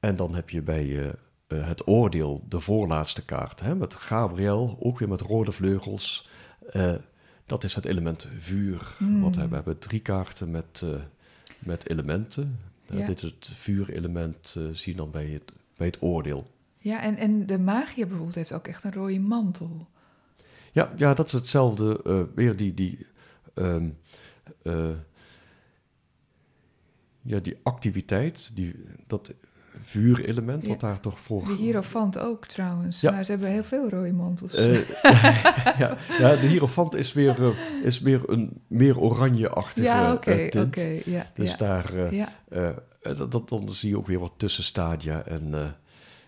En 0.00 0.16
dan 0.16 0.34
heb 0.34 0.50
je 0.50 0.62
bij 0.62 1.14
het 1.46 1.86
oordeel 1.86 2.44
de 2.48 2.60
voorlaatste 2.60 3.24
kaart. 3.24 3.60
Hè, 3.60 3.74
met 3.74 3.94
Gabriel, 3.94 4.76
ook 4.80 4.98
weer 4.98 5.08
met 5.08 5.20
rode 5.20 5.52
vleugels. 5.52 6.28
Dat 7.46 7.64
is 7.64 7.74
het 7.74 7.84
element 7.84 8.28
vuur. 8.38 8.94
Hmm. 8.98 9.20
Want 9.20 9.34
we 9.34 9.40
hebben, 9.40 9.58
we 9.58 9.64
hebben 9.64 9.78
drie 9.78 10.00
kaarten 10.00 10.50
met, 10.50 10.84
met 11.58 11.88
elementen. 11.88 12.58
Ja. 12.86 13.06
Dit 13.06 13.22
is 13.22 13.22
het 13.22 13.48
vuurelement, 13.54 14.56
zie 14.72 14.92
je 14.92 14.98
dan 14.98 15.10
bij 15.10 15.26
het, 15.26 15.52
bij 15.76 15.86
het 15.86 16.02
oordeel. 16.02 16.50
Ja, 16.78 17.02
en, 17.02 17.16
en 17.16 17.46
de 17.46 17.58
magier 17.58 18.06
bijvoorbeeld 18.06 18.36
heeft 18.36 18.52
ook 18.52 18.68
echt 18.68 18.84
een 18.84 18.92
rode 18.92 19.20
mantel. 19.20 19.88
Ja, 20.72 20.92
ja 20.96 21.14
dat 21.14 21.26
is 21.26 21.32
hetzelfde. 21.32 22.00
weer 22.34 22.56
die, 22.56 22.74
die, 22.74 23.06
ehm, 23.54 23.88
eh, 24.62 24.88
ja, 27.26 27.38
die 27.38 27.56
activiteit, 27.62 28.50
die, 28.54 28.74
dat 29.06 29.32
vuurelement, 29.82 30.62
Ja. 30.62 30.68
wat 30.68 30.80
daar 30.80 31.00
toch 31.00 31.18
voor... 31.20 31.44
De 31.44 31.54
hierofant 31.54 32.18
ook 32.18 32.46
trouwens. 32.46 33.00
Ja. 33.00 33.10
Maar 33.10 33.24
ze 33.24 33.30
hebben 33.30 33.50
heel 33.50 33.64
veel 33.64 33.88
rode 33.90 34.12
mantels. 34.12 34.54
Eh, 34.54 34.74
ja, 35.82 35.96
ja, 36.18 36.36
de 36.36 36.46
hierofant 36.46 36.94
is 36.94 37.12
weer, 37.12 37.42
eh, 37.44 37.84
is 37.84 38.00
weer 38.00 38.20
een 38.26 38.50
meer 38.66 38.98
oranje-achtige 39.00 39.86
ja, 39.86 40.12
oké, 40.12 40.30
eh, 40.30 40.44
oké. 40.46 40.48
tint. 40.50 41.04
ja, 41.04 41.30
Dus 41.34 41.56
daar, 41.56 41.94
eh, 41.94 42.22
eh, 42.48 42.68
eh, 42.68 42.74
dat, 43.18 43.32
dat, 43.32 43.48
dan 43.48 43.68
zie 43.68 43.88
je 43.88 43.96
ook 43.98 44.06
weer 44.06 44.18
wat 44.18 44.32
tussenstadia. 44.36 45.24
En, 45.24 45.54
eh, 45.54 45.66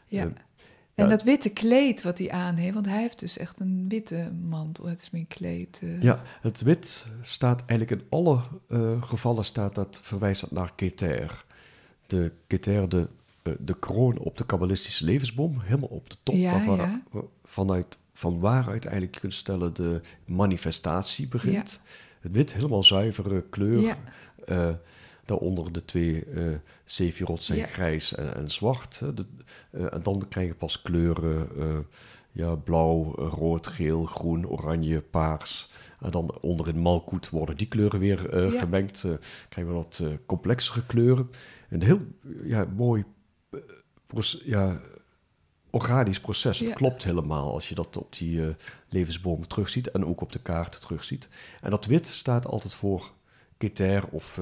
ja. 0.06 0.28
En 1.04 1.08
dat 1.08 1.22
witte 1.22 1.48
kleed 1.48 2.02
wat 2.02 2.18
hij 2.18 2.30
aan 2.30 2.54
heeft, 2.54 2.74
want 2.74 2.86
hij 2.86 3.00
heeft 3.00 3.18
dus 3.20 3.38
echt 3.38 3.60
een 3.60 3.84
witte 3.88 4.30
mantel. 4.48 4.86
Het 4.86 5.00
is 5.00 5.10
meer 5.10 5.26
kleed. 5.26 5.80
eh. 5.82 6.02
Ja, 6.02 6.22
het 6.40 6.60
wit 6.62 7.06
staat 7.22 7.62
eigenlijk 7.66 8.00
in 8.00 8.06
alle 8.10 8.40
eh, 8.68 9.02
gevallen 9.02 9.44
staat 9.44 9.74
dat, 9.74 10.00
verwijst 10.02 10.40
dat 10.40 10.50
naar 10.50 10.72
Keter. 10.76 11.44
de 12.06 12.32
Keter 12.46 12.88
de, 12.88 13.08
eh, 13.42 13.52
de 13.58 13.78
kroon 13.78 14.18
op 14.18 14.36
de 14.36 14.46
kabbalistische 14.46 15.04
levensboom, 15.04 15.60
helemaal 15.60 15.88
op 15.88 16.10
de 16.10 16.16
top, 16.22 16.34
Ja, 16.34 16.52
waarvan- 16.52 16.76
ja. 16.76 17.02
vanuit, 17.44 17.98
van 18.14 18.40
waaruit 18.40 18.84
eigenlijk 18.84 19.14
je 19.14 19.20
kunt 19.20 19.34
stellen 19.34 19.74
de 19.74 20.00
manifestatie 20.24 21.28
begint. 21.28 21.80
Het 22.20 22.32
wit, 22.32 22.54
helemaal 22.54 22.82
zuivere 22.82 23.44
kleur. 23.50 23.96
Daaronder 25.28 25.72
de 25.72 25.84
twee 25.84 26.24
Sephiroth 26.84 27.42
zijn 27.42 27.58
Ja. 27.58 27.66
grijs 27.66 28.14
en, 28.14 28.34
en 28.34 28.50
zwart. 28.50 28.98
De, 29.14 29.26
eh, 29.70 29.92
en 29.94 30.02
dan 30.02 30.28
krijg 30.28 30.46
je 30.48 30.54
pas 30.54 30.82
kleuren, 30.82 31.48
eh, 31.58 31.78
ja, 32.32 32.54
blauw, 32.54 33.14
rood, 33.14 33.66
geel, 33.66 34.04
groen, 34.04 34.46
oranje, 34.48 35.00
paars. 35.00 35.70
En 36.00 36.10
dan 36.10 36.38
onder 36.40 36.68
in 36.68 36.78
Malkoet 36.78 37.30
worden 37.30 37.56
die 37.56 37.66
kleuren 37.68 38.00
weer 38.00 38.52
Ja. 38.52 38.58
gemengd. 38.60 39.00
krijgen 39.48 39.72
we 39.72 39.78
wat 39.78 40.02
complexere 40.26 40.86
kleuren. 40.86 41.30
Een 41.70 41.82
heel 41.82 42.00
ja, 42.42 42.66
mooi 42.76 43.04
ja, 44.44 44.80
organisch 45.70 46.20
proces. 46.20 46.58
Het 46.58 46.68
Ja. 46.68 46.74
klopt 46.74 47.04
helemaal 47.04 47.52
als 47.52 47.68
je 47.68 47.74
dat 47.74 47.96
op 47.96 48.16
die 48.16 48.42
eh, 48.46 48.54
levensboom 48.88 49.46
terugziet 49.46 49.90
en 49.90 50.04
ook 50.06 50.20
op 50.20 50.32
de 50.32 50.42
kaart 50.42 50.80
terugziet. 50.80 51.28
En 51.60 51.70
dat 51.70 51.84
wit 51.86 52.06
staat 52.06 52.46
altijd 52.46 52.74
voor 52.74 53.12
Keter 53.56 54.04
of 54.10 54.40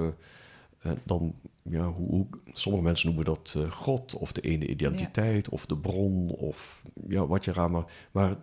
dan, 1.05 1.34
ja, 1.62 1.87
hoe, 1.93 2.09
hoe- 2.09 2.26
sommige 2.53 2.84
mensen 2.84 3.07
noemen 3.07 3.24
dat 3.24 3.55
eh, 3.57 3.70
God 3.70 4.14
of 4.14 4.32
de 4.32 4.41
ene 4.41 4.66
identiteit 4.66 5.49
of 5.49 5.66
de 5.66 5.76
bron 5.76 6.28
of 6.30 6.82
ja, 7.09 7.26
wat 7.26 7.45
je 7.45 7.53
raar 7.53 7.70
maar. 7.70 7.84
Maar 8.12 8.37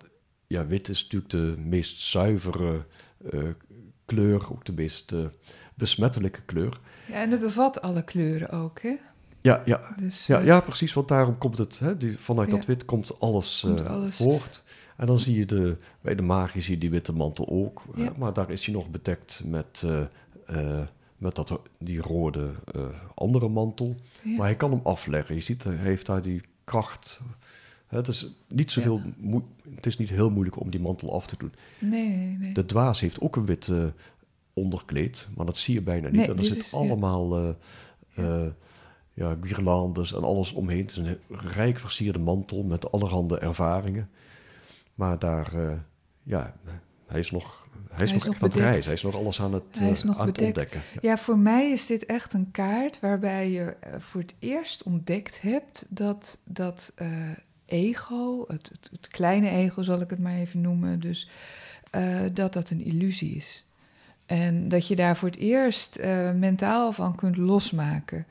ja, 0.47 0.65
wit 0.65 0.89
is 0.89 1.01
natuurlijk 1.03 1.31
de 1.31 1.55
meest 1.61 1.99
zuivere 1.99 2.85
eh, 3.31 3.43
kleur, 4.05 4.51
ook 4.51 4.65
de 4.65 4.73
meest 4.73 5.11
eh, 5.11 5.19
besmettelijke 5.75 6.41
kleur. 6.41 6.79
Ja, 7.07 7.13
en 7.21 7.31
het 7.31 7.39
bevat 7.39 7.81
alle 7.81 8.03
kleuren 8.03 8.49
ook, 8.49 8.81
hè? 8.81 8.95
Ja, 9.41 9.61
ja, 9.65 9.93
Dus, 9.97 10.27
ja, 10.27 10.39
ja, 10.39 10.59
precies, 10.59 10.93
want 10.93 11.07
daarom 11.07 11.37
komt 11.37 11.57
het, 11.57 11.79
hè, 11.79 11.97
die, 11.97 12.17
vanuit 12.19 12.49
dat 12.49 12.65
wit 12.65 12.85
komt 12.85 13.19
alles, 13.19 13.59
Komt 13.65 13.85
alles. 13.87 14.15
voort. 14.15 14.63
En 14.97 15.05
dan 15.07 15.17
zie 15.17 15.37
je 15.37 15.45
de, 15.45 15.77
bij 16.01 16.15
de 16.15 16.21
magie 16.21 16.61
zie 16.61 16.73
je 16.73 16.79
die 16.79 16.89
witte 16.89 17.13
mantel 17.13 17.47
ook, 17.49 17.83
Ja. 17.95 18.13
maar 18.17 18.33
daar 18.33 18.49
is 18.49 18.65
hij 18.65 18.73
nog 18.75 18.89
bedekt 18.89 19.41
met, 19.45 19.85
met 21.24 21.36
dat, 21.36 21.59
die 21.80 22.01
rode 22.01 22.51
eh, 22.74 22.82
andere 23.15 23.47
mantel. 23.49 23.95
ja. 24.24 24.36
Maar 24.38 24.45
hij 24.45 24.55
kan 24.55 24.71
hem 24.71 24.80
afleggen. 24.84 25.36
Je 25.36 25.41
ziet, 25.41 25.63
hij 25.63 25.76
heeft 25.76 26.05
daar 26.05 26.21
die 26.21 26.41
kracht. 26.63 27.21
Het 27.88 28.07
is, 28.07 28.28
niet 28.47 28.71
zoveel 28.71 29.01
moe- 29.17 29.41
het 29.76 29.86
is 29.86 29.97
niet 29.97 30.09
heel 30.09 30.30
moeilijk 30.30 30.59
om 30.59 30.69
die 30.69 30.80
mantel 30.80 31.13
af 31.13 31.28
te 31.28 31.36
doen. 31.38 31.53
Nee, 31.80 32.07
nee, 32.07 32.38
nee. 32.38 32.53
De 32.53 32.65
dwaas 32.65 32.99
heeft 32.99 33.21
ook 33.21 33.36
een 33.36 33.45
wit 33.45 33.67
eh, 33.67 33.86
onderkleed, 34.53 35.28
maar 35.36 35.45
dat 35.45 35.57
zie 35.57 35.74
je 35.74 35.82
bijna 35.82 36.07
niet. 36.07 36.15
Nee, 36.15 36.26
en 36.30 36.38
er 36.38 36.43
zit 36.43 36.57
is- 36.63 36.71
ja. 36.71 36.78
allemaal 36.78 37.38
eh 37.38 37.49
eh, 38.15 38.49
ja, 39.13 39.38
guirlandes 39.41 40.13
en 40.13 40.24
alles 40.24 40.51
omheen. 40.53 40.82
Het 40.82 40.91
is 40.91 40.97
een 40.97 41.17
rijk 41.30 41.80
versierde 41.80 42.19
mantel 42.19 42.63
met 42.63 42.91
allerhande 42.91 43.39
ervaringen. 43.39 44.09
Maar 44.95 45.19
daar, 45.19 45.53
ja, 46.24 46.55
hij 47.07 47.19
is 47.19 47.31
nog, 47.31 47.67
hij 47.91 48.03
is 48.03 48.11
is 48.11 48.11
nog 48.11 48.25
nog 48.25 48.33
echt 48.33 48.43
aan 48.43 48.49
het 48.49 48.59
reizen. 48.59 48.83
Hij 48.83 48.93
is 48.93 49.03
nog 49.03 49.15
alles 49.15 49.41
aan 49.41 49.53
het, 49.53 49.79
Hij 49.79 49.89
is 49.89 49.99
eh, 49.99 50.05
nog 50.05 50.19
aan 50.19 50.25
het 50.25 50.35
bedekt. 50.35 50.57
ontdekken. 50.57 50.81
Ja. 50.93 51.09
Ja, 51.09 51.17
voor 51.17 51.37
mij 51.37 51.71
is 51.71 51.85
dit 51.85 52.05
echt 52.05 52.33
een 52.33 52.51
kaart 52.51 52.99
waarbij 52.99 53.51
je 53.51 53.75
eh, 53.79 53.99
voor 53.99 54.21
het 54.21 54.33
eerst 54.39 54.83
ontdekt 54.83 55.41
hebt 55.41 55.85
dat 55.89 56.37
dat 56.43 56.91
eh, 56.95 57.07
ego, 57.65 58.45
het, 58.47 58.69
het, 58.71 58.89
het 58.91 59.07
kleine 59.07 59.49
ego 59.49 59.81
zal 59.81 60.01
ik 60.01 60.09
het 60.09 60.19
maar 60.19 60.35
even 60.35 60.61
noemen, 60.61 60.99
dus 60.99 61.29
dat 62.33 62.53
dat 62.53 62.69
een 62.69 62.85
illusie 62.85 63.35
is. 63.35 63.65
En 64.25 64.67
dat 64.67 64.87
je 64.87 64.95
daar 64.95 65.17
voor 65.17 65.29
het 65.29 65.37
eerst 65.37 65.99
mentaal 66.35 66.91
van 66.91 67.15
kunt 67.15 67.37
losmaken. 67.37 68.25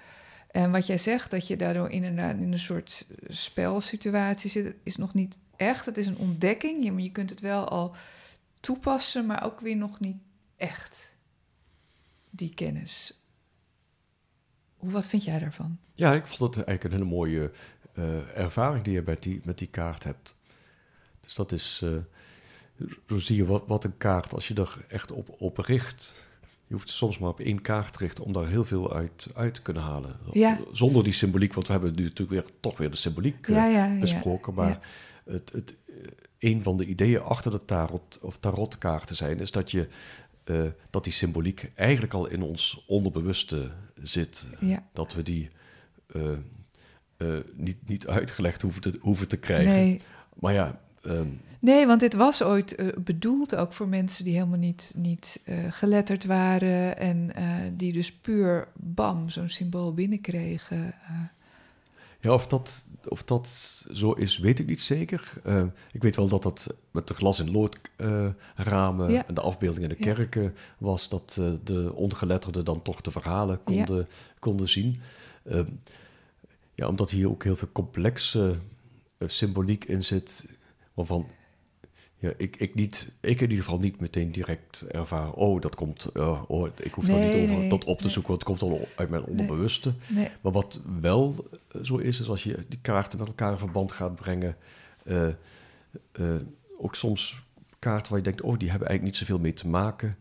En 0.51 0.71
wat 0.71 0.87
jij 0.87 0.99
zegt, 0.99 1.31
dat 1.31 1.47
je 1.47 1.57
daardoor 1.57 1.91
inderdaad 1.91 2.37
in 2.37 2.53
een 2.53 2.59
soort 2.59 3.07
spelsituatie 3.29 4.51
zit, 4.51 4.75
is 4.83 4.97
nog 4.97 5.15
niet 5.15 5.39
echt. 5.57 5.87
Het 5.87 5.97
is 5.97 6.07
een 6.07 6.19
ontdekking. 6.19 6.85
Ja, 6.85 6.93
maar 6.93 7.03
je 7.03 7.13
kunt 7.13 7.31
het 7.31 7.41
wel 7.41 7.69
al 7.69 7.95
toepassen, 8.63 9.27
maar 9.27 9.45
ook 9.45 9.61
weer 9.61 9.77
nog 9.77 10.01
niet 10.01 10.17
echt. 10.57 11.17
Die 12.31 12.55
kennis. 12.55 13.21
Hoe, 14.77 14.91
wat 14.91 15.07
vind 15.07 15.25
jij 15.25 15.39
daarvan? 15.39 15.79
Ja, 15.95 16.13
ik 16.15 16.27
vond 16.27 16.55
het 16.55 16.65
eigenlijk 16.67 16.85
een 16.85 17.01
hele 17.01 17.17
mooie 17.17 17.51
eh, 17.95 18.37
ervaring 18.39 18.85
die 18.85 18.93
je 18.95 19.03
met 19.07 19.23
die, 19.23 19.41
met 19.45 19.59
die 19.59 19.69
kaart 19.69 20.05
hebt. 20.05 20.35
Dus 21.21 21.35
dat 21.35 21.53
is, 21.53 21.81
eh, 21.85 21.91
zo 23.09 23.19
zie 23.19 23.37
je 23.37 23.47
wat, 23.47 23.67
wat 23.67 23.85
een 23.85 23.97
kaart, 23.97 24.35
als 24.35 24.49
je 24.49 24.55
er 24.55 24.85
echt 24.89 25.13
op, 25.13 25.35
op 25.39 25.59
richt. 25.59 26.31
Je 26.67 26.75
hoeft 26.75 26.91
soms 26.91 27.19
maar 27.19 27.31
op 27.31 27.41
één 27.41 27.61
kaart 27.61 27.93
te 27.93 27.99
richten 27.99 28.25
om 28.25 28.33
daar 28.33 28.47
heel 28.47 28.65
veel 28.65 28.95
uit, 28.95 29.33
uit 29.35 29.55
te 29.55 29.63
kunnen 29.63 29.83
halen. 29.83 30.17
Ja. 30.33 30.59
Zonder 30.73 31.05
die 31.05 31.13
symboliek, 31.13 31.55
want 31.55 31.67
we 31.67 31.73
hebben 31.73 31.95
nu 31.95 32.03
natuurlijk 32.03 32.31
weer, 32.31 32.45
toch 32.61 32.79
weer 32.79 32.91
de 32.91 32.97
symboliek 32.97 33.49
eh, 33.49 33.55
Ja, 33.55 33.67
ja, 33.67 33.85
ja. 33.85 33.99
besproken. 33.99 34.55
Maar 34.55 34.79
het, 35.25 35.53
het, 35.53 35.71
eh, 35.71 35.77
een 36.43 36.63
van 36.63 36.77
de 36.77 36.87
ideeën 36.87 37.23
achter 37.23 37.51
de 37.51 37.65
tarot, 37.65 38.19
of 38.23 38.39
tarotkaarten 38.39 39.17
zijn, 39.17 39.41
is 39.41 39.51
dat, 39.51 39.71
je, 39.71 39.89
eh, 40.45 40.63
dat 40.91 41.05
die 41.05 41.13
symboliek 41.13 41.69
eigenlijk 41.75 42.15
al 42.15 42.27
in 42.27 42.43
ons 42.43 42.85
onderbewuste 42.87 43.71
zit 44.03 44.47
Ja. 44.61 44.83
dat 44.93 45.15
we 45.15 45.23
die 45.23 45.51
eh, 46.07 46.33
eh, 47.17 47.39
niet, 47.55 47.89
niet 47.89 48.07
uitgelegd 48.07 48.63
hoeven 48.63 48.81
te, 48.81 48.99
hoeven 49.01 49.29
te 49.29 49.37
krijgen. 49.37 49.75
Nee. 49.75 50.01
Maar 50.35 50.53
ja, 50.53 50.81
ehm, 51.03 51.29
nee, 51.61 51.87
want 51.87 52.01
dit 52.01 52.15
was 52.15 52.43
ooit 52.43 52.95
bedoeld 53.05 53.55
ook 53.57 53.73
voor 53.73 53.89
mensen 53.89 54.25
die 54.25 54.35
helemaal 54.35 54.59
niet, 54.59 54.93
niet 54.97 55.41
geletterd 55.69 56.25
waren. 56.25 56.99
En 56.99 57.33
die 57.77 57.93
dus 57.93 58.13
puur 58.13 58.69
bam, 58.75 59.29
zo'n 59.29 59.49
symbool 59.49 59.95
binnenkregen. 59.95 60.95
Ja, 62.23 62.33
of, 62.33 62.47
dat, 62.47 62.87
of 63.09 63.23
dat 63.23 63.47
zo 63.93 64.13
is, 64.13 64.39
weet 64.39 64.59
ik 64.59 64.67
niet 64.67 64.81
zeker. 64.81 65.33
Eh, 65.45 65.65
ik 65.93 66.03
weet 66.03 66.17
wel 66.17 66.29
dat 66.29 66.43
dat 66.43 66.75
met 66.91 67.09
de 67.09 67.15
glas 67.15 67.41
in 67.41 67.51
lood 67.51 67.79
eh, 67.97 68.27
ramen 68.55 69.11
Ja. 69.11 69.27
en 69.27 69.35
de 69.35 69.41
afbeeldingen 69.41 69.91
in 69.91 69.97
de 69.99 70.05
Ja. 70.09 70.15
kerken 70.15 70.55
was, 70.79 71.09
dat 71.09 71.37
eh, 71.41 71.53
de 71.65 71.93
ongeletterden 71.95 72.65
dan 72.65 72.83
toch 72.83 73.01
de 73.01 73.11
verhalen 73.11 73.65
konden, 73.65 74.09
konden 74.39 74.69
zien. 74.69 75.01
Ehm, 75.45 75.67
ja, 76.75 76.89
omdat 76.89 77.11
hier 77.11 77.29
ook 77.29 77.45
heel 77.45 77.57
veel 77.57 77.73
complexe 77.73 78.57
eh, 79.19 79.29
symboliek 79.29 79.85
in 79.85 80.05
zit, 80.05 80.49
waarvan 80.95 81.27
ja, 82.23 82.33
ik, 82.37 82.57
ik, 82.57 82.75
niet, 82.75 83.13
ik 83.21 83.41
in 83.41 83.51
ieder 83.51 83.65
geval 83.65 83.79
niet 83.79 84.01
meteen 84.01 84.33
direct 84.33 84.85
ervaar, 84.91 85.33
oh, 85.33 85.61
dat 85.61 85.75
komt, 85.75 86.05
eh, 86.15 86.43
oh, 86.47 86.69
ik 86.83 86.93
hoef 86.93 87.05
daar 87.05 87.19
Nee, 87.19 87.35
niet 87.35 87.43
over 87.43 87.57
nee, 87.57 87.69
dat 87.69 87.85
op 87.85 87.97
te 87.97 88.05
nee. 88.05 88.13
zoeken, 88.13 88.31
want 88.31 88.49
het 88.49 88.59
komt 88.59 88.73
al 88.73 88.89
uit 88.97 89.09
mijn 89.09 89.25
onderbewuste. 89.25 89.93
Maar 90.41 90.53
wat 90.53 90.81
wel 91.01 91.49
eh, 91.69 91.83
zo 91.83 91.97
is, 91.97 92.21
is 92.21 92.29
als 92.29 92.43
je 92.43 92.59
die 92.69 92.79
kaarten 92.83 93.19
met 93.19 93.29
elkaar 93.29 93.53
in 93.53 93.59
verband 93.59 93.93
gaat 93.93 94.15
brengen, 94.15 94.57
eh, 95.05 95.29
ook 96.79 96.95
soms 96.95 97.43
kaarten 97.79 98.11
waar 98.11 98.19
je 98.19 98.25
denkt, 98.25 98.41
oh, 98.41 98.59
die 98.59 98.71
hebben 98.71 98.89
eigenlijk 98.89 99.19
niet 99.19 99.29
zoveel 99.29 99.43
mee 99.43 99.53
te 99.53 99.69
maken. 99.69 100.17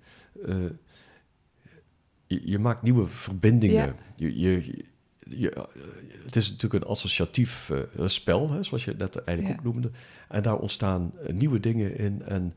Je, 2.28 2.42
je 2.44 2.60
maakt 2.60 2.82
nieuwe 2.82 3.08
verbindingen. 3.08 3.86
Ja. 3.86 3.96
Je, 4.16 4.40
je, 4.40 4.86
je, 5.40 5.50
eh, 5.50 5.64
het 6.26 6.36
is 6.36 6.50
natuurlijk 6.50 6.84
een 6.84 6.90
associatief 6.90 7.70
eh, 7.70 8.08
spel, 8.08 8.50
hè, 8.52 8.64
zoals 8.64 8.86
je 8.86 8.94
net 8.98 9.16
eigenlijk 9.24 9.48
Ja. 9.48 9.68
ook 9.68 9.74
noemde. 9.74 9.92
En 10.30 10.42
daar 10.42 10.58
ontstaan 10.58 11.12
eh, 11.26 11.34
nieuwe 11.34 11.60
dingen 11.60 11.98
in 11.98 12.22
en 12.26 12.54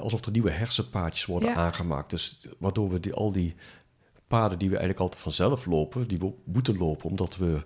alsof 0.00 0.24
er 0.24 0.30
nieuwe 0.32 0.50
hersenpaadjes 0.50 1.24
worden 1.26 1.48
Ja. 1.48 1.54
aangemaakt. 1.54 2.10
Dus 2.10 2.36
waardoor 2.58 2.90
we 2.90 3.00
die, 3.00 3.12
al 3.14 3.32
die 3.32 3.54
paden 4.26 4.58
die 4.58 4.68
we 4.68 4.74
eigenlijk 4.76 5.02
altijd 5.04 5.22
vanzelf 5.22 5.66
lopen, 5.66 6.08
die 6.08 6.18
we 6.18 6.32
moeten 6.44 6.76
lopen, 6.78 7.10
omdat 7.10 7.36
we... 7.36 7.62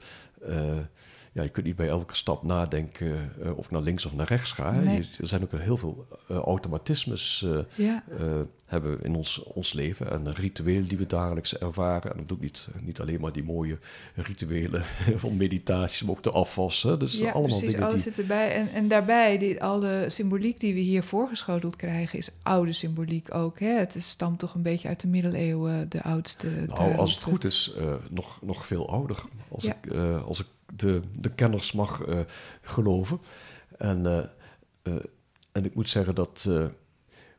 eh, 1.33 1.37
ja, 1.37 1.43
je 1.43 1.49
kunt 1.49 1.66
niet 1.66 1.76
bij 1.76 1.89
elke 1.89 2.14
stap 2.14 2.43
nadenken 2.43 3.33
eh, 3.43 3.57
of 3.59 3.64
ik 3.64 3.70
naar 3.70 3.83
links 3.83 4.07
of 4.07 4.14
naar 4.14 4.26
rechts 4.26 4.53
ga. 4.53 4.72
hè. 4.74 4.83
Nee. 4.85 4.97
Je- 4.97 5.07
er 5.20 5.26
zijn 5.26 5.43
ook 5.43 5.51
heel 5.57 5.76
veel 5.76 6.07
eh, 6.28 6.37
automatismes 6.37 7.43
eh, 7.47 7.59
Ja. 7.87 8.05
eh, 8.18 8.41
hebben 8.66 8.99
we 8.99 9.05
in 9.05 9.14
ons, 9.14 9.43
ons 9.43 9.72
leven 9.72 10.11
en 10.11 10.35
rituelen 10.35 10.89
die 10.89 10.99
we 10.99 11.07
dagelijks 11.07 11.59
ervaren. 11.59 12.11
En 12.12 12.16
dat 12.18 12.28
doe 12.28 12.37
ik 12.37 12.43
niet, 12.43 12.68
niet 12.81 13.01
alleen 13.01 13.20
maar 13.20 13.33
die 13.33 13.45
mooie 13.45 13.78
rituelen 14.14 14.83
van 15.16 15.37
meditaties, 15.37 16.03
maar 16.03 16.11
ook 16.16 16.22
de 16.22 16.31
afwas. 16.31 16.83
Hè? 16.83 16.97
Dus 16.97 17.18
ja, 17.18 17.31
allemaal 17.31 17.43
precies, 17.59 17.70
dingen 17.74 17.81
alles 17.89 18.03
die... 18.03 18.12
zit 18.12 18.18
erbij. 18.20 18.53
En, 18.55 18.68
en 18.72 18.89
daarbij, 18.89 19.39
die, 19.39 19.62
al 19.62 19.81
de 19.81 20.05
symboliek 20.09 20.61
die 20.61 20.74
we 20.74 20.81
hier 20.81 21.03
voorgeschoteld 21.03 21.76
krijgen, 21.76 22.18
is 22.18 22.31
oude 22.43 22.72
symboliek 22.72 23.35
ook. 23.35 23.59
Hè? 23.61 23.68
Het 23.78 23.95
is, 23.95 24.09
stamt 24.09 24.39
toch 24.39 24.55
een 24.55 24.62
beetje 24.62 24.89
uit 24.89 25.01
de 25.01 25.09
middeleeuwen, 25.09 25.89
de 25.89 26.03
oudste 26.03 26.49
Nou, 26.66 26.97
als 26.97 27.12
het 27.14 27.22
goed 27.22 27.45
is, 27.45 27.72
eh, 27.78 27.95
nog, 28.11 28.39
nog 28.43 28.66
veel 28.66 28.89
ouder. 28.91 29.22
Als 29.49 29.64
Ja. 29.64 29.76
ik, 29.83 29.93
eh, 29.93 30.24
als 30.26 30.41
ik 30.41 30.47
de, 30.75 31.01
de 31.18 31.31
kenners 31.35 31.73
mag 31.73 32.03
eh, 32.03 32.21
geloven. 32.62 33.21
En, 33.79 34.07
eh, 34.07 34.18
eh, 34.83 35.03
en 35.53 35.64
ik 35.64 35.75
moet 35.75 35.89
zeggen 35.89 36.14
dat 36.14 36.49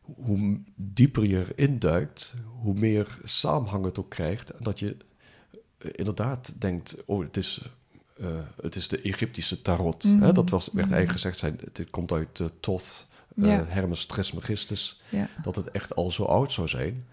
hoe 0.02 0.62
dieper 0.76 1.24
je 1.26 1.46
erin 1.56 1.80
duikt, 1.80 2.34
hoe 2.62 2.74
meer 2.74 3.18
samenhang 3.24 3.86
het 3.86 4.00
ook 4.00 4.10
krijgt. 4.10 4.50
En 4.50 4.64
dat 4.64 4.80
je 4.80 4.98
inderdaad 5.78 6.62
denkt, 6.62 6.96
oh, 7.06 7.24
het 7.24 7.38
is, 7.38 7.62
het 8.62 8.76
is 8.76 8.88
de 8.88 9.02
Egyptische 9.02 9.62
tarot. 9.62 10.04
Mhm. 10.04 10.22
Hè? 10.22 10.34
Dat 10.34 10.50
was, 10.50 10.66
werd 10.66 10.76
Mhm. 10.88 10.96
eigenlijk 10.96 11.12
gezegd, 11.12 11.40
zijn, 11.40 11.60
het 11.74 11.90
komt 11.90 12.12
uit 12.12 12.42
Thoth, 12.60 13.08
eh, 13.36 13.46
Ja. 13.46 13.66
Hermes 13.68 14.06
Trismegistus 14.06 15.02
Ja. 15.10 15.30
dat 15.44 15.56
het 15.56 15.72
echt 15.72 15.96
al 15.96 16.12
zo 16.12 16.24
oud 16.24 16.52
zou 16.52 16.68
zijn. 16.68 17.06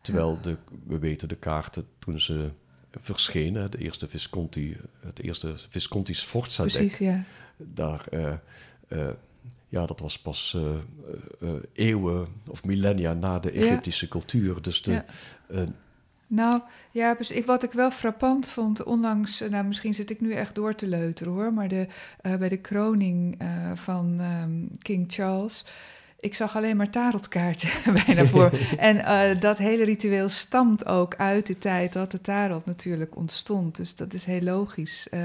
Terwijl 0.00 0.38
de, 0.40 0.56
we 0.86 0.98
weten 0.98 1.28
de 1.28 1.36
kaarten 1.36 1.84
toen 1.98 2.20
ze 2.20 2.50
verschenen. 3.00 3.70
De 3.70 3.78
eerste 3.78 4.08
Visconti, 4.08 4.76
het 5.00 5.22
eerste 5.22 5.54
Visconti 5.68 6.14
Sforza 6.14 6.62
deck. 6.62 6.72
Precies, 6.72 6.98
ja. 6.98 7.24
Daar, 7.56 8.06
eh, 8.10 8.32
eh, 8.88 9.08
ja, 9.68 9.86
dat 9.86 10.00
was 10.00 10.18
pas 10.18 10.56
eh, 11.40 11.48
eeuwen 11.72 12.26
of 12.48 12.64
millennia 12.64 13.12
na 13.12 13.38
de 13.38 13.52
Ja. 13.52 13.60
Egyptische 13.60 14.08
cultuur. 14.08 14.62
Dus 14.62 14.82
de, 14.82 14.92
Ja. 14.92 15.04
Nou, 16.26 16.60
ja, 16.90 17.14
dus 17.14 17.30
ik, 17.30 17.46
wat 17.46 17.62
ik 17.62 17.72
wel 17.72 17.90
frappant 17.90 18.48
vond, 18.48 18.82
onlangs, 18.82 19.40
nou 19.40 19.64
misschien 19.64 19.94
zit 19.94 20.10
ik 20.10 20.20
nu 20.20 20.32
echt 20.32 20.54
door 20.54 20.74
te 20.74 20.86
leuteren 20.86 21.32
hoor, 21.32 21.52
maar 21.52 21.68
de, 21.68 21.86
bij 22.22 22.48
de 22.48 22.56
kroning 22.56 23.42
van 23.74 24.20
ehm, 24.20 24.66
King 24.78 25.12
Charles, 25.12 25.64
ik 26.22 26.34
zag 26.34 26.56
alleen 26.56 26.76
maar 26.76 26.90
tarotkaarten 26.90 27.68
bijna 28.06 28.24
voor. 28.24 28.50
en 28.78 29.04
eh, 29.04 29.40
dat 29.40 29.58
hele 29.58 29.84
ritueel 29.84 30.28
stamt 30.28 30.86
ook 30.86 31.16
uit 31.16 31.46
de 31.46 31.58
tijd 31.58 31.92
dat 31.92 32.10
de 32.10 32.20
tarot 32.20 32.64
natuurlijk 32.66 33.16
ontstond. 33.16 33.76
Dus 33.76 33.94
dat 33.96 34.14
is 34.14 34.24
heel 34.24 34.40
logisch. 34.40 35.08
Eh, 35.10 35.20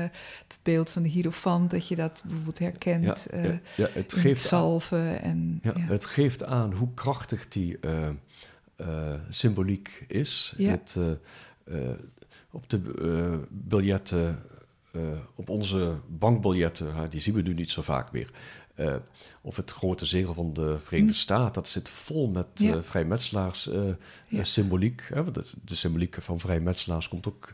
het 0.47 0.59
beeld 0.63 0.91
van 0.91 1.03
de 1.03 1.09
hierofant, 1.09 1.71
dat 1.71 1.87
je 1.87 1.95
dat 1.95 2.21
bijvoorbeeld 2.25 2.59
herkent. 2.59 3.03
ja, 3.03 3.37
eh, 3.37 3.43
ja, 3.43 3.59
ja, 3.75 3.87
het 3.93 4.13
geeft 4.13 4.43
aan- 4.43 4.47
salven 4.49 5.21
en 5.21 5.59
Ja. 5.63 5.73
Het 5.77 6.05
geeft 6.05 6.43
aan 6.43 6.73
hoe 6.73 6.93
krachtig 6.93 7.47
die 7.47 7.79
symboliek 9.29 10.05
is. 10.07 10.53
Ja. 10.57 10.71
Het, 10.71 10.97
op 12.51 12.69
de 12.69 13.39
biljetten, 13.49 14.43
op 15.35 15.49
onze 15.49 15.95
bankbiljetten, 16.07 17.09
die 17.09 17.19
zien 17.19 17.33
we 17.33 17.41
nu 17.41 17.53
niet 17.53 17.71
zo 17.71 17.81
vaak 17.81 18.11
meer. 18.11 18.31
Eh, 18.77 18.95
of 19.41 19.55
het 19.55 19.71
grote 19.71 20.05
zegel 20.05 20.33
van 20.33 20.53
de 20.53 20.79
Verenigde 20.79 21.13
Hm. 21.13 21.19
Staten, 21.19 21.53
dat 21.53 21.67
zit 21.67 21.89
vol 21.89 22.27
met 22.29 22.47
Ja. 22.53 22.75
eh, 22.75 22.81
vrijmetselaars 22.81 23.67
eh, 23.69 24.43
symboliek. 24.43 25.03
Hè, 25.13 25.23
want 25.23 25.35
het- 25.35 25.55
de 25.65 25.75
symboliek 25.75 26.15
van 26.21 26.39
vrijmetselaars 26.39 27.07
komt 27.09 27.27
ook 27.27 27.53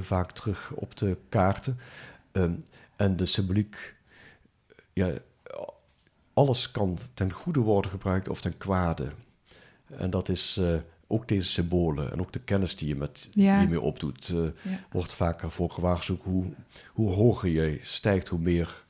vaak 0.00 0.32
terug 0.32 0.72
op 0.74 0.96
de 0.96 1.16
kaarten. 1.28 1.78
Ehm, 2.32 2.52
en 2.96 3.16
de 3.16 3.26
symboliek, 3.26 3.94
ja, 4.92 5.12
alles 6.34 6.70
kan 6.70 6.98
ten 7.14 7.30
goede 7.32 7.60
worden 7.60 7.90
gebruikt 7.90 8.28
of 8.28 8.40
ten 8.40 8.56
kwade. 8.56 9.12
En 9.96 10.10
dat 10.10 10.28
is 10.28 10.60
ook 11.06 11.28
deze 11.28 11.48
symbolen 11.48 12.12
en 12.12 12.20
ook 12.20 12.32
de 12.32 12.40
kennis 12.40 12.76
die 12.76 12.88
je 12.88 12.96
met 12.96 13.28
Ja. 13.32 13.58
hiermee 13.58 13.80
opdoet, 13.80 14.26
Ja. 14.26 14.50
wordt 14.90 15.14
vaker 15.14 15.50
voor 15.50 15.70
gewaarschuwd. 15.70 16.22
Hoe, 16.22 16.44
hoe 16.92 17.10
hoger 17.10 17.48
je 17.48 17.78
stijgt, 17.82 18.28
hoe 18.28 18.38
meer 18.38 18.83